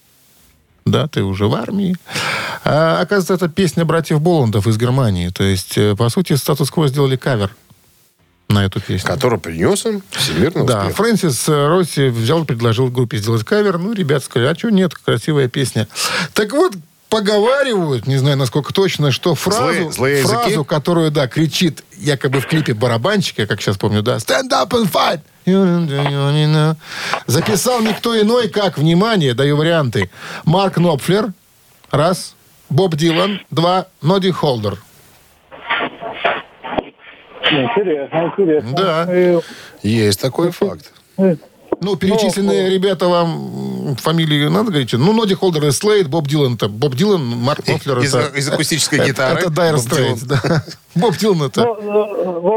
Да, 0.85 1.07
ты 1.07 1.23
уже 1.23 1.47
в 1.47 1.55
армии. 1.55 1.95
А, 2.65 3.01
оказывается, 3.01 3.35
это 3.35 3.49
песня 3.49 3.85
братьев 3.85 4.21
Боландов 4.21 4.67
из 4.67 4.77
Германии. 4.77 5.29
То 5.29 5.45
есть, 5.45 5.79
э, 5.79 5.95
по 5.95 6.09
сути, 6.09 6.33
«Статус-кво» 6.33 6.89
сделали 6.89 7.15
кавер. 7.15 7.55
на 8.49 8.65
эту 8.65 8.81
песню. 8.81 9.07
Который 9.07 9.39
принес 9.39 9.87
им 9.87 10.03
всемирный 10.11 10.67
Да, 10.67 10.81
успех. 10.81 10.97
Фрэнсис 10.97 11.49
э, 11.49 11.69
Росси 11.69 12.09
взял, 12.09 12.45
предложил 12.45 12.89
группе 12.89 13.19
сделать 13.19 13.45
кавер. 13.45 13.79
Ну, 13.79 13.93
ребята 13.93 14.25
сказали, 14.25 14.49
а 14.49 14.59
что 14.59 14.71
нет, 14.71 14.95
красивая 14.97 15.47
песня. 15.47 15.87
Так 16.33 16.53
вот, 16.53 16.73
поговаривают, 17.09 18.07
не 18.07 18.17
знаю, 18.17 18.37
насколько 18.37 18.73
точно, 18.73 19.11
что 19.11 19.35
фразу, 19.35 19.63
Злые- 19.65 19.91
злые 19.93 20.19
языки? 20.19 20.35
фразу 20.35 20.65
которую, 20.65 21.11
да, 21.11 21.27
кричит 21.27 21.83
якобы 21.97 22.41
в 22.41 22.47
клипе 22.47 22.75
барабанщика, 22.75 23.47
как 23.47 23.61
сейчас 23.61 23.77
помню, 23.79 24.03
да, 24.03 24.17
«Stand 24.17 24.51
up 24.51 24.69
and 24.71 24.91
fight!» 24.91 25.21
Записал 27.27 27.81
никто 27.81 28.19
иной, 28.21 28.49
как, 28.49 28.77
внимание, 28.79 29.33
даю 29.35 29.57
варианты, 29.57 30.11
Марк 30.45 30.77
Нопфлер, 30.79 31.33
раз, 31.91 32.35
Боб 32.69 32.95
Дилан, 32.97 33.41
два, 33.51 33.87
Ноди 34.03 34.31
Холдер. 34.31 34.77
Интересно, 37.51 38.27
интересно. 38.37 38.73
Да. 38.77 39.07
Э, 39.09 39.41
Есть 39.83 40.21
такой 40.21 40.51
факт. 40.51 40.93
Ну, 41.81 41.97
перечисленные 41.97 42.71
ребята 42.71 43.07
вам 43.09 43.97
фамилии 43.99 44.49
надо 44.49 44.71
говорить? 44.71 44.93
Ну, 44.93 45.13
Ноди 45.13 45.35
Холдер 45.35 45.65
и 45.67 45.71
Слейд, 45.71 46.09
Боб 46.09 46.27
Дилан 46.27 46.55
это 46.55 46.69
Боб 46.69 46.95
Дилан, 46.95 47.25
Марк 47.25 47.67
Нофлер 47.69 47.99
Из- 48.01 48.15
это... 48.15 48.37
из 48.37 48.49
акустической 48.51 48.99
это- 48.99 49.09
гитары 49.09 49.41
Это 49.41 49.51
Дайр 49.51 49.75
Боб 49.75 49.83
Стрейтс, 49.83 50.23
да. 50.23 50.41
Боб 50.95 51.17
Дилан 51.17 51.43
это... 51.43 51.65
Ну, 51.65 51.77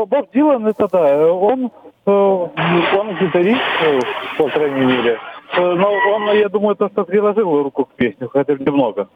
э, 0.02 0.06
Боб 0.06 0.28
Дилан, 0.34 0.68
это 0.68 0.88
да, 0.92 1.28
он, 1.34 1.72
э, 2.06 2.12
он 2.12 3.18
гитарист, 3.20 3.62
э, 3.86 4.00
по 4.38 4.50
крайней 4.50 4.86
мере. 4.86 5.20
Э, 5.54 5.60
Но 5.76 5.92
он, 6.16 6.36
я 6.38 6.50
думаю, 6.50 6.76
то, 6.76 6.90
что 6.90 7.04
приложил 7.04 7.64
руку 7.64 7.86
к 7.86 7.94
песне, 7.96 8.28
хотя 8.32 8.56
бы 8.56 8.64
немного. 8.64 9.08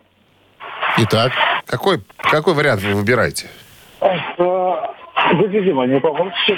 Итак, 0.97 1.31
Какой, 1.65 2.01
какой 2.17 2.53
вариант 2.53 2.83
вы 2.83 2.93
выбираете? 2.93 3.47
Видимо, 5.33 5.85
не 5.87 5.99
поможете. 5.99 6.57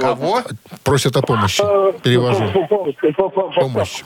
Кого? 0.00 0.40
просят 0.84 1.16
о 1.16 1.22
помощи. 1.22 1.62
Перевожу. 2.02 2.50
Помощь. 3.54 4.02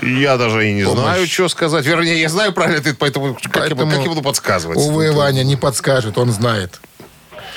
Я 0.00 0.36
даже 0.38 0.68
и 0.68 0.72
не 0.72 0.84
Помощь. 0.84 0.98
знаю, 1.00 1.26
что 1.26 1.48
сказать. 1.48 1.84
Вернее, 1.84 2.20
я 2.20 2.28
знаю 2.30 2.52
правильно 2.54 2.78
ответ, 2.80 2.96
поэтому 2.98 3.34
как, 3.34 3.44
я, 3.68 3.74
буду- 3.74 3.76
Поэтому, 3.76 3.90
как 3.90 4.00
я 4.00 4.08
буду 4.08 4.22
подсказывать? 4.22 4.78
Увы, 4.78 5.12
Ваня 5.12 5.42
не 5.44 5.56
подскажет, 5.56 6.16
он 6.16 6.30
знает. 6.30 6.80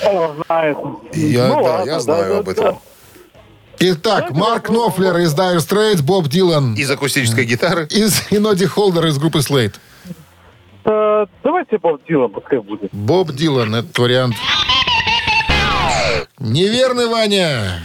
Он 0.04 0.44
знает. 0.46 0.76
Я, 1.14 1.46
Ну, 1.48 1.54
да, 1.54 1.70
ладно, 1.70 1.90
я 1.90 2.00
знаю 2.00 2.32
да, 2.34 2.38
об 2.40 2.44
да, 2.46 2.52
этом. 2.52 2.78
Итак, 3.78 4.30
Марк 4.32 4.68
Нофлер 4.68 5.16
из 5.18 5.34
Dire 5.34 5.56
Straits, 5.56 6.02
Боб 6.02 6.28
Дилан 6.28 6.74
Из 6.74 6.90
акустической 6.90 7.44
гитары. 7.44 7.86
из, 7.90 8.30
и 8.30 8.38
Ноди 8.38 8.66
Холдер 8.66 9.06
из 9.06 9.18
группы 9.18 9.40
Слейд. 9.40 9.80
Э, 10.84 11.26
Давайте 11.42 11.78
Боб 11.78 12.00
Дилан 12.08 12.30
пускай 12.30 12.60
будет. 12.60 12.90
Боб 12.92 13.32
Дилан, 13.32 13.74
этот 13.74 13.98
вариант. 13.98 14.34
Неверный, 16.38 17.06
Ваня. 17.08 17.80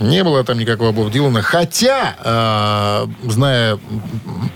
Не 0.00 0.24
было 0.24 0.42
там 0.44 0.58
никакого 0.58 0.92
Боб 0.92 1.10
Дилана. 1.10 1.42
Хотя, 1.42 2.16
э, 2.24 3.28
зная 3.30 3.78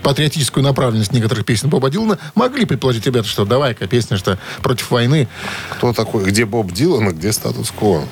патриотическую 0.03 0.63
направленность 0.63 1.13
некоторых 1.13 1.45
песен 1.45 1.69
Боба 1.69 1.89
Дилана, 1.89 2.17
могли 2.33 2.65
предположить 2.65 3.05
ребята, 3.05 3.27
что 3.27 3.45
давай-ка 3.45 3.87
песня, 3.87 4.17
что 4.17 4.37
против 4.63 4.89
войны. 4.91 5.27
Кто 5.71 5.93
такой? 5.93 6.25
Где 6.25 6.45
Боб 6.45 6.71
Дилан, 6.71 7.07
а 7.07 7.11
где 7.11 7.31
статус-кво? 7.31 8.03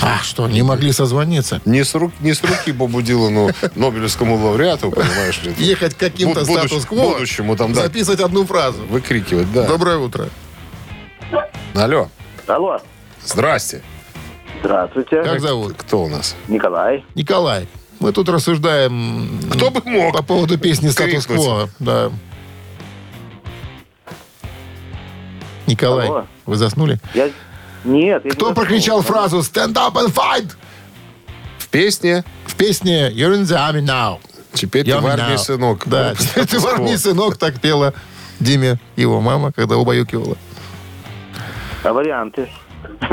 А 0.00 0.18
что, 0.22 0.46
не 0.48 0.62
могли 0.62 0.92
созвониться? 0.92 1.60
Не 1.64 1.84
с, 1.84 1.94
рук, 1.94 2.12
не 2.20 2.32
с 2.32 2.42
руки 2.42 2.70
Бобу 2.72 3.02
Дилану, 3.02 3.50
Нобелевскому 3.74 4.36
лауреату, 4.36 4.90
понимаешь 4.90 5.42
ли? 5.42 5.52
Ехать 5.58 5.94
каким-то 5.94 6.40
Буд- 6.44 6.58
статус-кво. 6.68 6.96
будущему 7.14 7.56
там, 7.56 7.72
да. 7.72 7.82
Записывать 7.82 8.20
одну 8.20 8.44
фразу. 8.46 8.84
Выкрикивать, 8.86 9.52
да. 9.52 9.66
Доброе 9.66 9.98
утро. 9.98 10.28
Алло, 11.74 12.08
Алло. 12.46 12.78
здрасте. 13.24 13.82
Здравствуйте. 14.60 15.22
Как 15.22 15.40
зовут? 15.40 15.74
Кто 15.76 16.02
у 16.04 16.08
нас? 16.08 16.34
Николай. 16.48 17.04
Николай. 17.14 17.68
Мы 18.00 18.12
тут 18.12 18.28
рассуждаем 18.28 19.40
Кто 19.52 19.70
бы 19.70 19.82
мог? 19.84 20.16
по 20.16 20.22
поводу 20.22 20.58
песни 20.58 20.88
«Статус-кво». 20.88 21.68
Да. 21.80 22.10
Николай, 25.66 26.06
Алло. 26.08 26.26
вы 26.46 26.56
заснули? 26.56 26.98
Я... 27.14 27.30
Нет. 27.88 28.24
я 28.24 28.30
Кто 28.32 28.48
не 28.48 28.54
прокричал 28.54 29.02
фразу 29.02 29.38
«Stand 29.38 29.74
up 29.74 29.94
and 29.94 30.12
fight» 30.12 30.52
В 31.58 31.68
песне 31.68 32.24
в 32.46 32.54
песне 32.54 33.10
«You're 33.10 33.34
in 33.34 33.42
the 33.42 33.56
army 33.56 33.82
now»? 33.84 34.18
«Теперь 34.52 34.84
ты 34.84 34.90
You're 34.90 35.00
в 35.00 35.06
армии, 35.06 35.34
now. 35.34 35.38
сынок». 35.38 35.82
Да, 35.86 36.14
«Теперь 36.14 36.46
ты 36.46 36.58
в 36.58 36.66
армии, 36.66 36.96
сынок», 36.96 37.36
так 37.36 37.60
пела 37.60 37.94
Диме 38.40 38.78
его 38.96 39.20
мама, 39.20 39.52
когда 39.52 39.76
убаюкивала. 39.76 40.36
А 41.82 41.92
варианты? 41.92 42.48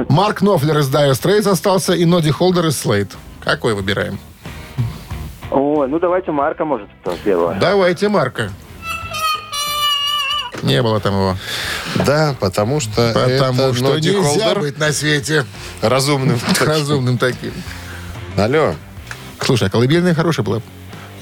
Марк 0.10 0.42
Нофлер 0.42 0.78
из 0.78 0.94
Dire 0.94 1.12
Straits 1.12 1.50
остался 1.50 1.94
и 1.94 2.06
Ноди 2.06 2.32
Холдер 2.32 2.68
из 2.68 2.78
Слейд. 2.78 3.12
Какой 3.44 3.74
выбираем? 3.74 4.20
Ой, 5.52 5.88
ну 5.88 6.00
давайте 6.00 6.32
Марка, 6.32 6.66
может, 6.66 6.88
первого. 7.24 7.56
Давайте 7.56 8.10
Марка. 8.10 8.50
Не 10.64 10.82
было 10.82 11.00
там 11.00 11.14
его. 11.14 11.38
Да, 12.06 12.36
потому 12.40 12.80
что 12.80 13.12
Потому 13.14 13.64
это 13.64 13.76
что 13.76 14.00
нельзя 14.00 14.56
быть 14.56 14.78
на 14.78 14.92
свете 14.92 15.46
разумным. 15.82 16.40
разумным 16.60 17.18
таким. 17.18 17.54
Алло. 18.38 18.76
Слушай, 19.42 19.68
а 19.68 19.72
колыбельная 19.72 20.14
хорошая 20.14 20.46
была. 20.46 20.62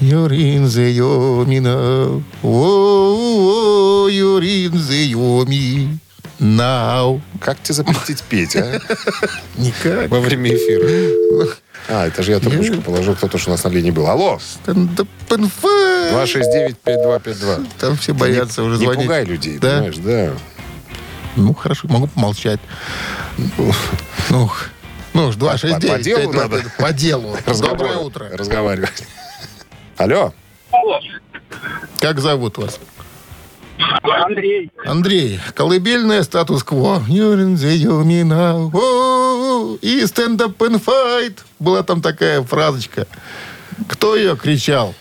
The 0.00 0.92
yomi 0.92 1.60
now. 1.60 2.22
О, 2.42 4.08
the 4.08 5.12
yomi 5.12 5.98
now. 6.40 7.20
Как 7.40 7.62
тебе 7.62 7.74
запретить 7.74 8.22
петь, 8.22 8.56
а? 8.56 8.80
Никак. 9.56 10.10
Во 10.10 10.20
время 10.20 10.50
эфира. 10.54 11.54
А, 11.88 12.06
это 12.06 12.22
же 12.22 12.32
я 12.32 12.40
трубочку 12.40 12.80
положил, 12.80 13.14
кто-то 13.14 13.36
что 13.38 13.50
у 13.50 13.52
нас 13.52 13.62
на 13.64 13.68
линии 13.68 13.90
был. 13.90 14.06
Алло, 14.06 14.38
and 14.66 15.06
fight. 15.28 16.76
269-5252. 16.86 17.66
Там 17.78 17.96
все 17.96 18.14
боятся 18.14 18.62
уже 18.62 18.78
Не 18.78 18.84
звонить. 18.84 19.02
пугай 19.04 19.24
людей, 19.24 19.58
Да? 19.58 19.70
понимаешь, 19.82 19.96
да. 19.98 20.32
Ну, 21.36 21.52
хорошо, 21.54 21.88
могу 21.88 22.06
помолчать. 22.06 22.60
Ну, 24.30 24.50
ну, 25.12 25.26
уж 25.28 25.34
269. 25.36 25.82
По- 25.90 25.96
по 25.96 26.02
делу 26.02 26.32
5, 26.32 26.42
надо. 26.50 26.64
По 26.78 26.92
делу. 26.92 27.36
Доброе 27.60 27.96
утро. 27.98 28.28
Разговаривать. 28.32 29.04
Алло. 29.96 30.32
Как 32.00 32.20
зовут 32.20 32.58
вас? 32.58 32.78
Андрей, 33.78 34.70
Андрей, 34.84 35.40
колыбельная 35.54 36.22
статус-кво. 36.22 37.02
И 39.82 40.00
up 40.40 40.56
and 40.58 40.82
fight. 40.82 41.38
Была 41.58 41.82
там 41.82 42.00
такая 42.00 42.42
фразочка. 42.42 43.06
Кто 43.88 44.16
ее 44.16 44.36
кричал? 44.36 44.94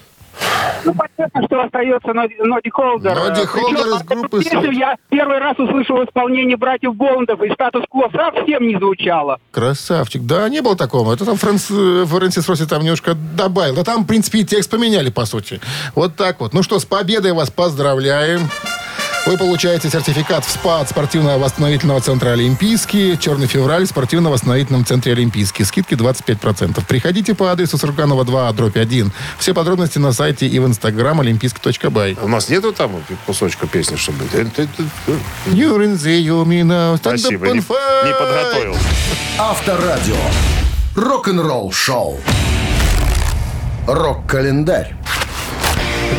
Ну 0.85 0.93
понятно, 0.93 1.43
что 1.45 1.61
остается 1.63 2.13
Ноди, 2.13 2.69
Холдер. 2.69 3.15
Ноди 3.15 3.45
Холдер 3.45 3.87
из 3.87 4.03
группы 4.03 4.43
песню 4.43 4.71
я 4.71 4.97
первый 5.09 5.39
раз 5.39 5.57
услышал 5.57 5.97
в 5.97 6.05
исполнении 6.05 6.55
братьев 6.55 6.95
Боландов, 6.95 7.41
и 7.41 7.51
статус-кво 7.51 8.09
совсем 8.13 8.67
не 8.67 8.77
звучало. 8.77 9.39
Красавчик. 9.51 10.23
Да, 10.23 10.49
не 10.49 10.61
было 10.61 10.75
такого. 10.75 11.13
Это 11.13 11.25
там 11.25 11.37
Фрэнс, 11.37 11.71
э, 11.71 12.05
Фрэнсис 12.05 12.47
Росси 12.47 12.65
там 12.65 12.81
немножко 12.81 13.15
добавил. 13.15 13.75
Да 13.75 13.83
там, 13.83 14.03
в 14.03 14.07
принципе, 14.07 14.39
и 14.39 14.45
текст 14.45 14.69
поменяли, 14.69 15.09
по 15.09 15.25
сути. 15.25 15.59
Вот 15.95 16.15
так 16.15 16.39
вот. 16.39 16.53
Ну 16.53 16.63
что, 16.63 16.79
с 16.79 16.85
победой 16.85 17.33
вас 17.33 17.49
поздравляем. 17.49 18.49
Вы 19.25 19.37
получаете 19.37 19.89
сертификат 19.89 20.43
в 20.43 20.51
СПА 20.51 20.81
от 20.81 20.89
спортивно-восстановительного 20.89 22.01
центра 22.01 22.31
«Олимпийский». 22.31 23.17
«Черный 23.17 23.47
февраль» 23.47 23.85
в 23.85 23.87
спортивно-восстановительном 23.87 24.85
центре 24.85 25.13
«Олимпийский». 25.13 25.63
Скидки 25.63 25.93
25%. 25.93 26.83
Приходите 26.85 27.33
по 27.33 27.49
адресу 27.49 27.77
Сурганова 27.77 28.25
2, 28.25 28.51
дробь 28.51 28.75
1. 28.75 29.13
Все 29.39 29.53
подробности 29.53 29.97
на 29.97 30.11
сайте 30.11 30.45
и 30.47 30.59
в 30.59 30.67
инстаграм 30.67 31.21
олимпийский.бай. 31.21 32.17
У 32.21 32.27
нас 32.27 32.49
нету 32.49 32.73
там 32.73 33.01
кусочка 33.25 33.65
песни, 33.65 33.95
чтобы... 33.95 34.25
Спасибо, 36.97 37.47
не, 37.47 37.53
не 37.53 38.13
подготовил. 38.13 38.75
Авторадио. 39.39 40.17
Рок-н-ролл 40.95 41.71
шоу. 41.71 42.19
Рок-календарь. 43.87 44.95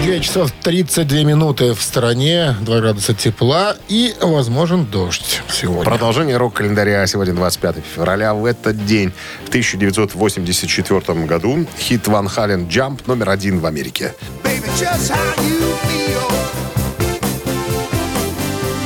2 0.05 0.21
часов 0.21 0.53
32 0.63 1.23
минуты 1.23 1.73
в 1.73 1.81
стране, 1.81 2.55
2 2.61 2.81
градуса 2.81 3.15
тепла 3.15 3.75
и 3.89 4.15
возможен 4.21 4.85
дождь 4.85 5.41
сегодня. 5.51 5.85
Продолжение 5.85 6.37
рок-календаря 6.37 7.07
сегодня 7.07 7.33
25 7.33 7.77
февраля. 7.95 8.35
В 8.35 8.45
этот 8.45 8.85
день, 8.85 9.13
в 9.47 9.49
1984 9.49 11.25
году, 11.25 11.67
хит 11.79 12.07
Ван 12.07 12.29
Хален 12.29 12.67
«Jump» 12.67 13.01
номер 13.07 13.31
один 13.31 13.61
в 13.61 13.67
Америке. 13.67 14.13
Baby, 14.43 14.69
just 14.79 15.11
how 15.11 15.17
you 15.43 15.75
feel. 15.89 16.21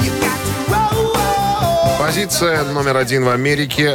You 0.05 0.13
got 0.21 0.39
to 0.47 0.53
roll. 0.71 1.99
Позиция 1.99 2.63
номер 2.63 2.97
один 2.97 3.25
в 3.25 3.31
Америке. 3.31 3.93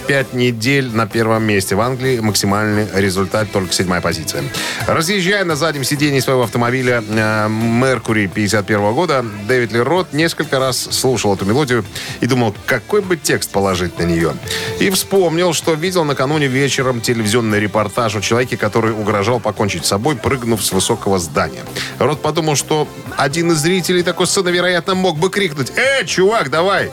Э, 0.00 0.06
пять 0.06 0.32
недель 0.32 0.90
на 0.90 1.06
первом 1.06 1.44
месте. 1.44 1.74
В 1.74 1.80
Англии 1.80 2.18
максимальный 2.20 2.86
результат 2.94 3.50
только 3.52 3.72
седьмая 3.72 4.00
позиция. 4.00 4.44
Разъезжая 4.86 5.44
на 5.44 5.56
заднем 5.56 5.84
сидении 5.84 6.20
своего 6.20 6.42
автомобиля 6.42 7.02
э, 7.08 7.48
Mercury 7.48 8.28
51 8.28 8.92
года, 8.92 9.24
Дэвид 9.46 9.72
Ли 9.72 9.80
Рот 9.80 10.12
несколько 10.12 10.58
раз 10.58 10.88
слушал 10.90 11.34
эту 11.34 11.44
мелодию 11.44 11.84
и 12.20 12.26
думал, 12.26 12.54
какой 12.66 13.00
бы 13.00 13.16
текст 13.16 13.50
положить 13.50 13.98
на 13.98 14.04
нее. 14.04 14.34
И 14.78 14.90
вспомнил, 14.90 15.52
что 15.52 15.74
видел 15.74 16.04
накануне 16.04 16.46
вечером 16.46 17.00
телевизионный 17.00 17.60
репортаж 17.60 18.16
о 18.16 18.20
человеке, 18.20 18.56
который 18.56 18.92
угрожал 18.92 19.40
покончить 19.40 19.84
с 19.84 19.88
собой, 19.88 20.16
прыгнув 20.16 20.64
с 20.64 20.72
высокого 20.72 21.18
здания. 21.18 21.62
Рот 21.98 22.22
подумал, 22.22 22.56
что 22.56 22.88
один 23.16 23.52
из 23.52 23.58
зрителей 23.58 24.02
такой 24.02 24.26
сцены, 24.26 24.50
вероятно, 24.50 24.94
мог 24.94 25.18
бы 25.18 25.30
крикнуть 25.30 25.72
«Э, 25.76 26.04
чувак, 26.04 26.50
давай, 26.50 26.90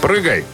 прыгай!» 0.00 0.44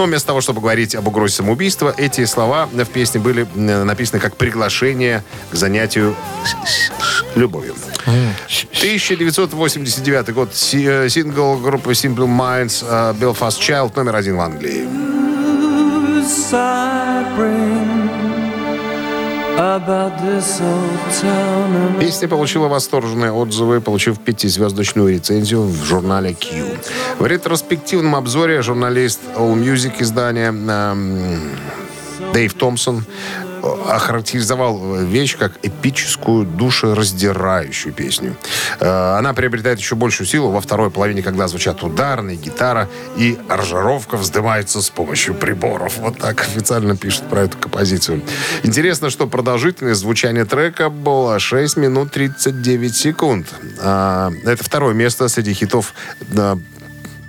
Но 0.00 0.06
вместо 0.06 0.28
того, 0.28 0.40
чтобы 0.40 0.62
говорить 0.62 0.94
об 0.94 1.08
угрозе 1.08 1.34
самоубийства, 1.34 1.94
эти 1.94 2.24
слова 2.24 2.70
в 2.72 2.86
песне 2.86 3.20
были 3.20 3.46
написаны 3.54 4.18
как 4.18 4.34
приглашение 4.34 5.22
к 5.50 5.54
занятию 5.54 6.16
любовью. 7.34 7.74
1989 8.06 10.32
год. 10.32 10.52
Э, 10.72 11.06
Сингл 11.10 11.58
группы 11.58 11.92
Simple 11.92 12.26
Minds 12.26 12.82
э, 12.82 13.12
Belfast 13.20 13.60
Child 13.60 13.92
номер 13.94 14.16
один 14.16 14.36
в 14.36 14.40
Англии. 14.40 14.88
Песня 22.00 22.28
получила 22.28 22.68
восторженные 22.68 23.32
отзывы, 23.32 23.80
получив 23.80 24.18
пятизвездочную 24.18 25.12
рецензию 25.12 25.62
в 25.62 25.84
журнале 25.84 26.34
Q. 26.34 26.64
В 27.18 27.26
ретроспективном 27.26 28.16
обзоре 28.16 28.62
журналист 28.62 29.20
All 29.36 29.54
Music 29.54 29.94
издания 30.00 30.48
эм, 30.48 31.52
Дэйв 32.32 32.54
Томпсон 32.54 33.04
охарактеризовал 33.62 34.96
вещь 35.04 35.36
как 35.36 35.52
эпическую, 35.62 36.44
душераздирающую 36.44 37.92
песню. 37.92 38.36
Э, 38.80 39.16
Она 39.18 39.34
приобретает 39.34 39.78
еще 39.78 39.94
большую 39.94 40.26
силу 40.26 40.50
во 40.50 40.60
второй 40.60 40.90
половине, 40.90 41.22
когда 41.22 41.48
звучат 41.48 41.82
ударные, 41.82 42.36
гитара, 42.36 42.88
и 43.16 43.38
аранжировка 43.48 44.16
вздымается 44.16 44.80
с 44.82 44.90
помощью 44.90 45.34
приборов. 45.34 45.98
Вот 45.98 46.18
так 46.18 46.40
официально 46.40 46.96
пишут 46.96 47.28
про 47.28 47.42
эту 47.42 47.58
композицию. 47.58 48.22
Интересно, 48.62 49.10
что 49.10 49.26
продолжительность 49.26 50.00
звучания 50.00 50.44
трека 50.44 50.90
была 50.90 51.38
6 51.38 51.76
минут 51.76 52.12
39 52.12 52.94
секунд. 52.94 53.46
А, 53.80 54.30
Это 54.44 54.64
второе 54.64 54.94
место 54.94 55.28
среди 55.28 55.54
хитов 55.54 55.94
э, 56.36 56.56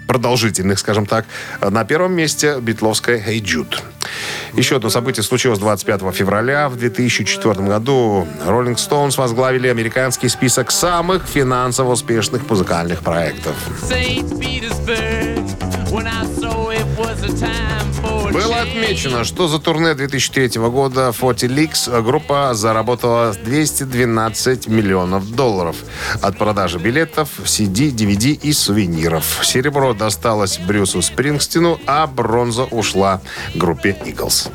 продолжительных, 0.08 0.80
скажем 0.80 1.06
так. 1.06 1.26
На 1.62 1.86
первом 1.86 2.14
месте 2.14 2.60
битловская 2.60 3.18
«Hey 3.18 3.40
Jude». 3.42 3.78
Еще 4.54 4.76
одно 4.78 4.90
событие 4.90 5.24
случилось 5.24 5.60
25 5.60 6.14
февраля. 6.14 6.70
В 6.70 6.76
2004 6.78 7.54
году 7.66 8.28
Rolling 8.46 8.76
Stones 8.76 9.18
возглавили 9.18 9.68
американский 9.68 10.30
список 10.30 10.72
самых 10.72 11.26
финансово 11.26 11.94
успешных 11.94 12.50
музыкальных 12.50 13.02
проектов. 13.02 13.56
Было 18.32 18.62
отмечено, 18.62 19.24
что 19.26 19.48
за 19.48 19.60
турне 19.60 19.94
2003 19.94 20.60
года 20.70 21.12
40 21.12 21.44
Leaks 21.44 22.02
группа 22.02 22.54
заработала 22.54 23.34
212 23.34 24.68
миллионов 24.68 25.30
долларов 25.36 25.76
от 26.22 26.38
продажи 26.38 26.80
билетов, 26.80 27.30
CD, 27.44 27.92
DVD 27.92 28.32
и 28.32 28.54
сувениров. 28.54 29.42
Серебро 29.44 29.94
досталось 29.94 30.58
Брюсу 30.60 31.02
Спрингстину, 31.02 31.80
а 31.86 32.08
бронза 32.08 32.64
ушла 32.64 33.22
группе 33.54 33.98
Eagles. 34.06 34.50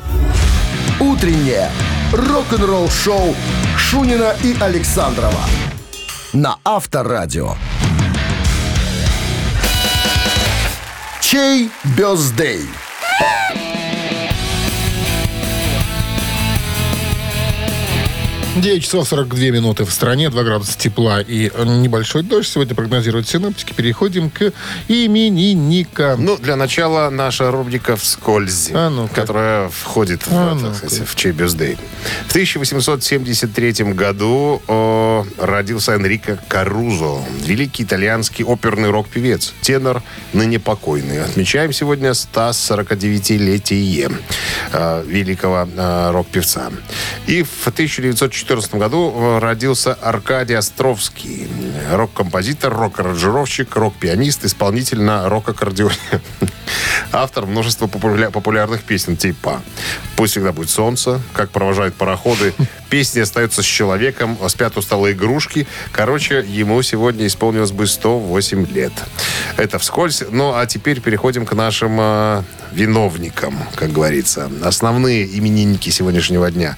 Утреннее 0.99 1.69
рок-н-ролл-шоу 2.11 3.35
Шунина 3.77 4.35
и 4.43 4.55
Александрова 4.59 5.41
на 6.33 6.57
Авторадио. 6.63 7.55
Чей 11.21 11.69
бездей? 11.97 12.61
9 18.61 18.83
часов 18.83 19.07
42 19.07 19.51
минуты 19.51 19.85
в 19.85 19.91
стране, 19.91 20.29
2 20.31 20.43
градуса 20.43 20.75
тепла 20.77 21.21
и 21.21 21.51
небольшой 21.63 22.23
дождь. 22.23 22.49
Сегодня 22.49 22.73
прогнозируют 22.75 23.27
синоптики. 23.27 23.73
Переходим 23.73 24.29
к 24.31 24.51
именинникам. 24.87 26.25
Ну, 26.25 26.37
для 26.37 26.55
начала 26.55 27.09
наша 27.11 27.51
рубрика 27.51 27.95
«Вскользь», 27.95 28.71
А 28.73 28.89
ну-ка. 28.89 29.13
которая 29.13 29.69
входит 29.69 30.23
в, 30.23 30.31
А 30.31 30.53
так 30.53 30.61
ну-ка. 30.61 30.75
сказать, 30.75 31.07
в 31.07 31.15
чей 31.15 31.31
бюздей. 31.33 31.77
В 32.27 32.31
1873 32.31 33.93
году 33.93 34.61
о, 34.67 35.23
родился 35.37 35.91
Энрико 35.93 36.39
Карузо, 36.47 37.19
великий 37.45 37.83
итальянский 37.83 38.43
оперный 38.43 38.89
рок-певец, 38.89 39.53
тенор, 39.61 40.01
ныне 40.33 40.59
покойный. 40.59 41.23
Отмечаем 41.23 41.71
сегодня 41.73 42.09
149-летие 42.11 44.11
э, 44.73 45.03
великого 45.05 45.67
э, 45.75 46.11
рок-певца. 46.11 46.71
И 47.27 47.43
в 47.43 47.49
1914 48.47 48.75
году 48.75 49.13
э, 49.13 49.39
родился 49.39 49.93
Аркадий 49.93 50.53
Островский, 50.53 51.49
рок-композитор, 51.91 52.73
рок-аранжировщик, 52.73 53.75
рок-пианист, 53.75 54.45
исполнитель 54.45 55.01
на 55.01 55.27
рок-аккордеоне. 55.27 55.95
Автор 57.11 57.45
множества 57.45 57.87
популя- 57.87 58.31
популярных 58.31 58.83
песен 58.83 59.17
типа 59.17 59.61
«Пусть 60.15 60.31
всегда 60.31 60.53
будет 60.53 60.69
солнце», 60.69 61.21
«Как 61.33 61.49
провожают 61.49 61.95
пароходы», 61.95 62.53
«Песни 62.89 63.19
остаются 63.19 63.61
с 63.61 63.65
человеком», 63.65 64.37
«Спят 64.47 64.77
усталые 64.77 65.13
игрушки». 65.13 65.67
Короче, 65.91 66.43
ему 66.47 66.81
сегодня 66.81 67.27
исполнилось 67.27 67.71
бы 67.71 67.87
108 67.87 68.67
лет. 68.73 68.93
Это 69.57 69.79
вскользь. 69.79 70.23
Ну, 70.29 70.53
а 70.53 70.65
теперь 70.65 71.01
переходим 71.01 71.45
к 71.45 71.53
нашим 71.53 71.97
э, 71.99 72.43
виновникам, 72.71 73.57
как 73.75 73.91
говорится. 73.91 74.51
Основные 74.63 75.25
именинники 75.37 75.89
сегодняшнего 75.89 76.49
дня. 76.51 76.77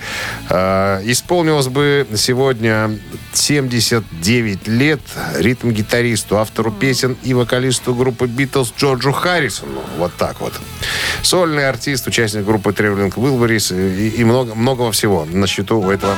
Э, 0.50 1.02
исполнилось 1.04 1.68
бы 1.68 2.08
сегодня 2.16 2.98
79 3.34 4.68
лет 4.68 5.02
ритм-гитаристу, 5.36 6.38
автору 6.38 6.72
песен 6.72 7.18
и 7.24 7.34
вокалисту 7.34 7.94
группы 7.94 8.28
Битлз 8.28 8.74
Джорджу 8.78 9.12
Харрисону. 9.12 9.82
Вот 9.98 10.14
так 10.16 10.40
вот. 10.42 10.54
Сольный 11.22 11.68
артист, 11.68 12.08
участник 12.08 12.46
группы 12.46 12.72
Traveling 12.72 13.14
Wilburys 13.14 13.76
и, 13.76 14.10
и 14.10 14.24
много, 14.24 14.56
многого 14.56 14.92
всего 14.92 15.26
на 15.26 15.48
счету 15.48 15.80
у 15.80 15.90
этого 16.00 16.16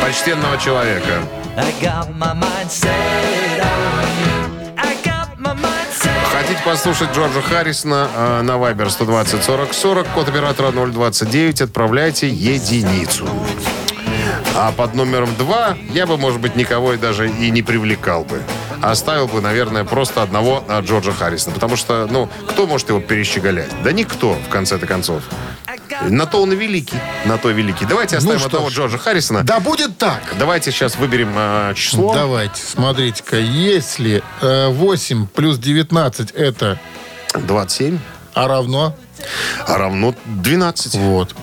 почтенного 0.00 0.58
человека. 0.58 1.22
Хотите 6.32 6.62
послушать 6.64 7.10
Джорджа 7.14 7.42
Харрисона 7.42 8.08
э, 8.14 8.42
на 8.42 8.52
Viber 8.52 8.88
120 8.88 9.42
40 9.42 9.74
40, 9.74 10.06
код 10.08 10.28
оператора 10.28 10.70
029, 10.70 11.62
отправляйте 11.62 12.28
единицу. 12.28 13.28
А 14.54 14.72
под 14.72 14.94
номером 14.94 15.34
2 15.36 15.76
я 15.92 16.06
бы, 16.06 16.16
может 16.16 16.40
быть, 16.40 16.56
никого 16.56 16.94
и 16.94 16.96
даже 16.96 17.28
и 17.28 17.50
не 17.50 17.62
привлекал 17.62 18.24
бы. 18.24 18.42
Оставил 18.80 19.26
бы, 19.26 19.40
наверное, 19.40 19.84
просто 19.84 20.22
одного 20.22 20.64
а, 20.68 20.80
Джорджа 20.80 21.12
Харрисона. 21.12 21.54
Потому 21.54 21.76
что, 21.76 22.06
ну, 22.10 22.28
кто 22.48 22.66
может 22.66 22.88
его 22.88 23.00
перещеголять? 23.00 23.70
Да 23.82 23.92
никто, 23.92 24.34
в 24.34 24.48
конце-то 24.48 24.86
концов. 24.86 25.24
На 26.08 26.26
то 26.26 26.42
он 26.42 26.52
и 26.52 26.56
великий. 26.56 26.98
На 27.24 27.38
то 27.38 27.50
великий. 27.50 27.86
Давайте 27.86 28.16
оставим 28.16 28.38
Ну 28.40 28.46
одного 28.46 28.70
ж. 28.70 28.74
Джорджа 28.74 28.98
Харрисона. 28.98 29.42
Да 29.42 29.60
будет 29.60 29.98
так. 29.98 30.22
Давайте 30.38 30.70
сейчас 30.70 30.96
выберем 30.96 31.32
э, 31.36 31.74
число. 31.74 32.14
Давайте, 32.14 32.60
смотрите-ка. 32.62 33.36
Если 33.36 34.22
э, 34.40 34.68
8 34.68 35.26
плюс 35.26 35.58
19 35.58 36.30
это 36.32 36.78
27 37.34 37.98
а 38.34 38.48
равно... 38.48 38.94
а 39.66 39.78
равно 39.78 40.14
12. 40.26 40.94
Вот. 40.94 41.34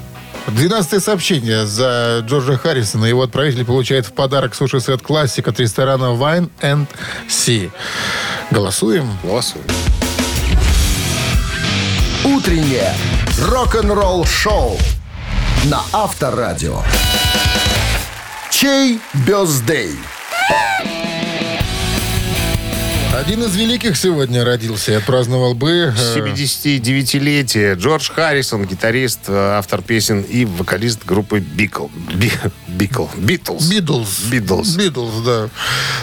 12 0.48 1.04
сообщение 1.04 1.66
за 1.66 2.24
Джорджа 2.26 2.58
Харрисона. 2.58 3.06
Его 3.06 3.24
отправитель 3.24 3.66
получает 3.66 4.06
в 4.06 4.14
подарок 4.14 4.56
суши-сет 4.56 5.02
классик 5.02 5.48
от 5.48 5.60
ресторана 5.60 6.14
Wine 6.14 6.50
and 6.62 6.88
Sea. 7.28 7.72
Голосуем. 8.52 9.10
Голосуем. 9.24 9.66
Утреннее 12.26 12.92
рок-н-ролл-шоу 13.40 14.78
на 15.66 15.82
Авторадио. 15.94 16.82
Чей 18.50 19.00
бездей? 19.28 19.92
Один 23.16 23.44
из 23.44 23.56
великих 23.56 23.96
сегодня 23.96 24.44
родился 24.44 24.92
и 24.92 24.96
отпраздновал 24.96 25.54
бы... 25.54 25.94
э, 25.98 26.16
79-летие. 26.18 27.76
Джордж 27.76 28.10
Харрисон, 28.12 28.66
гитарист, 28.66 29.22
э, 29.28 29.58
автор 29.58 29.82
песен 29.82 30.22
и 30.22 30.46
вокалист 30.46 31.06
группы 31.06 31.40
Бикл. 31.40 31.88
Би- 32.14 32.32
Бикл. 32.68 33.06
Битлз. 33.16 33.68
Битлз. 33.68 34.20
Битлз. 34.30 34.76
Битлз, 34.76 35.22
да. 35.26 35.50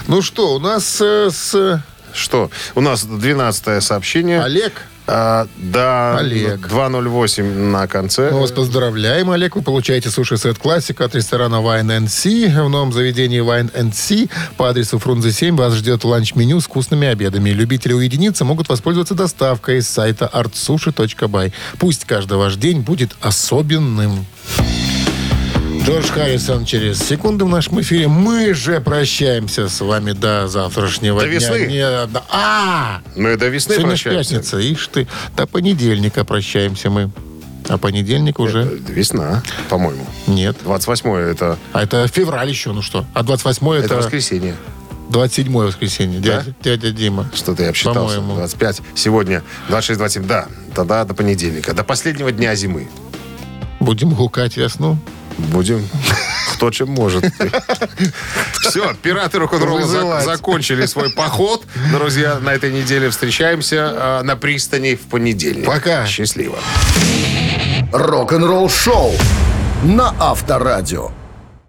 Ну 0.06 0.22
что, 0.22 0.54
у 0.54 0.58
нас 0.58 1.00
э, 1.00 1.30
с... 1.30 1.82
Что? 2.14 2.50
У 2.74 2.80
нас 2.80 3.04
12 3.04 3.82
сообщение. 3.82 4.40
Олег. 4.42 4.72
А, 5.06 5.46
да, 5.56 6.18
Олег. 6.18 6.68
208 6.68 7.44
на 7.44 7.86
конце. 7.86 8.30
Мы 8.30 8.40
вас 8.40 8.52
поздравляем, 8.52 9.30
Олег. 9.30 9.56
Вы 9.56 9.62
получаете 9.62 10.10
суши-сет 10.10 10.58
классик 10.58 11.00
от 11.00 11.14
ресторана 11.14 11.56
Wine 11.56 12.06
Sea. 12.06 12.64
В 12.64 12.68
новом 12.68 12.92
заведении 12.92 13.42
Wine 13.42 13.72
Sea 13.90 14.30
по 14.56 14.68
адресу 14.68 14.98
Фрунзе 14.98 15.32
7 15.32 15.56
вас 15.56 15.74
ждет 15.74 16.04
ланч-меню 16.04 16.60
с 16.60 16.64
вкусными 16.64 17.08
обедами. 17.08 17.50
Любители 17.50 17.92
уединиться 17.92 18.44
могут 18.44 18.68
воспользоваться 18.68 19.14
доставкой 19.14 19.82
с 19.82 19.88
сайта 19.88 20.30
artsushi.by. 20.32 21.52
Пусть 21.78 22.04
каждый 22.04 22.38
ваш 22.38 22.56
день 22.56 22.80
будет 22.80 23.16
особенным. 23.20 24.24
Джордж 25.84 26.06
Харрисон 26.12 26.64
через 26.64 27.00
секунду 27.00 27.44
в 27.46 27.48
нашем 27.48 27.80
эфире. 27.80 28.06
Мы 28.06 28.54
же 28.54 28.80
прощаемся 28.80 29.68
с 29.68 29.80
вами 29.80 30.12
до 30.12 30.46
завтрашнего 30.46 31.20
До 31.20 31.26
дня. 31.26 31.34
весны. 31.34 31.66
Не, 31.66 32.06
до- 32.06 32.22
а, 32.30 33.00
Мы 33.16 33.36
до 33.36 33.48
весны 33.48 33.74
сегодня 33.74 33.90
прощаемся. 33.90 34.30
пятница, 34.36 34.58
ишь 34.60 34.86
ты. 34.88 35.08
До 35.36 35.46
понедельника 35.46 36.24
прощаемся 36.24 36.88
мы. 36.88 37.10
А 37.68 37.78
понедельник 37.78 38.38
уже 38.40 38.62
Э, 38.62 38.78
Весна, 38.92 39.42
по-моему. 39.68 40.04
нет. 40.26 40.56
28 40.64 41.14
это, 41.30 41.58
А 41.72 41.82
это 41.82 42.06
февраль 42.08 42.48
еще, 42.50 42.72
ну 42.72 42.82
что? 42.82 43.04
А 43.14 43.22
28 43.22 43.74
это 43.76 43.84
это, 43.86 43.96
воскресенье. 43.96 44.56
27 45.10 45.66
воскресенье. 45.66 46.20
Дядя, 46.20 46.54
дядя 46.62 46.90
Дима. 46.90 47.28
Что-то 47.34 47.62
я 47.64 47.70
обсчитался. 47.70 48.16
По-моему. 48.16 48.34
25. 48.36 48.82
Сегодня 48.94 49.42
26, 49.68 49.98
27. 49.98 50.26
Да, 50.26 50.46
тогда 50.74 51.04
до 51.04 51.14
понедельника. 51.14 51.72
До 51.74 51.84
последнего 51.84 52.30
дня 52.32 52.54
зимы. 52.54 52.88
Будем 53.78 54.10
гукать 54.10 54.56
весну. 54.56 54.96
Будем 55.38 55.88
кто 56.54 56.70
чем 56.70 56.90
может. 56.90 57.24
Все, 58.60 58.94
пираты 59.02 59.38
рок-н-ролла 59.38 59.82
за- 59.86 60.20
закончили 60.20 60.86
свой 60.86 61.10
поход. 61.10 61.64
Друзья, 61.92 62.38
на 62.40 62.50
этой 62.50 62.72
неделе 62.72 63.10
встречаемся 63.10 63.90
а, 63.92 64.22
на 64.22 64.36
пристани 64.36 64.94
в 64.94 65.00
понедельник. 65.00 65.66
Пока. 65.66 66.06
Счастливо. 66.06 66.58
Рок-н-ролл 67.92 68.68
шоу 68.70 69.12
на 69.82 70.14
Авторадио. 70.20 71.10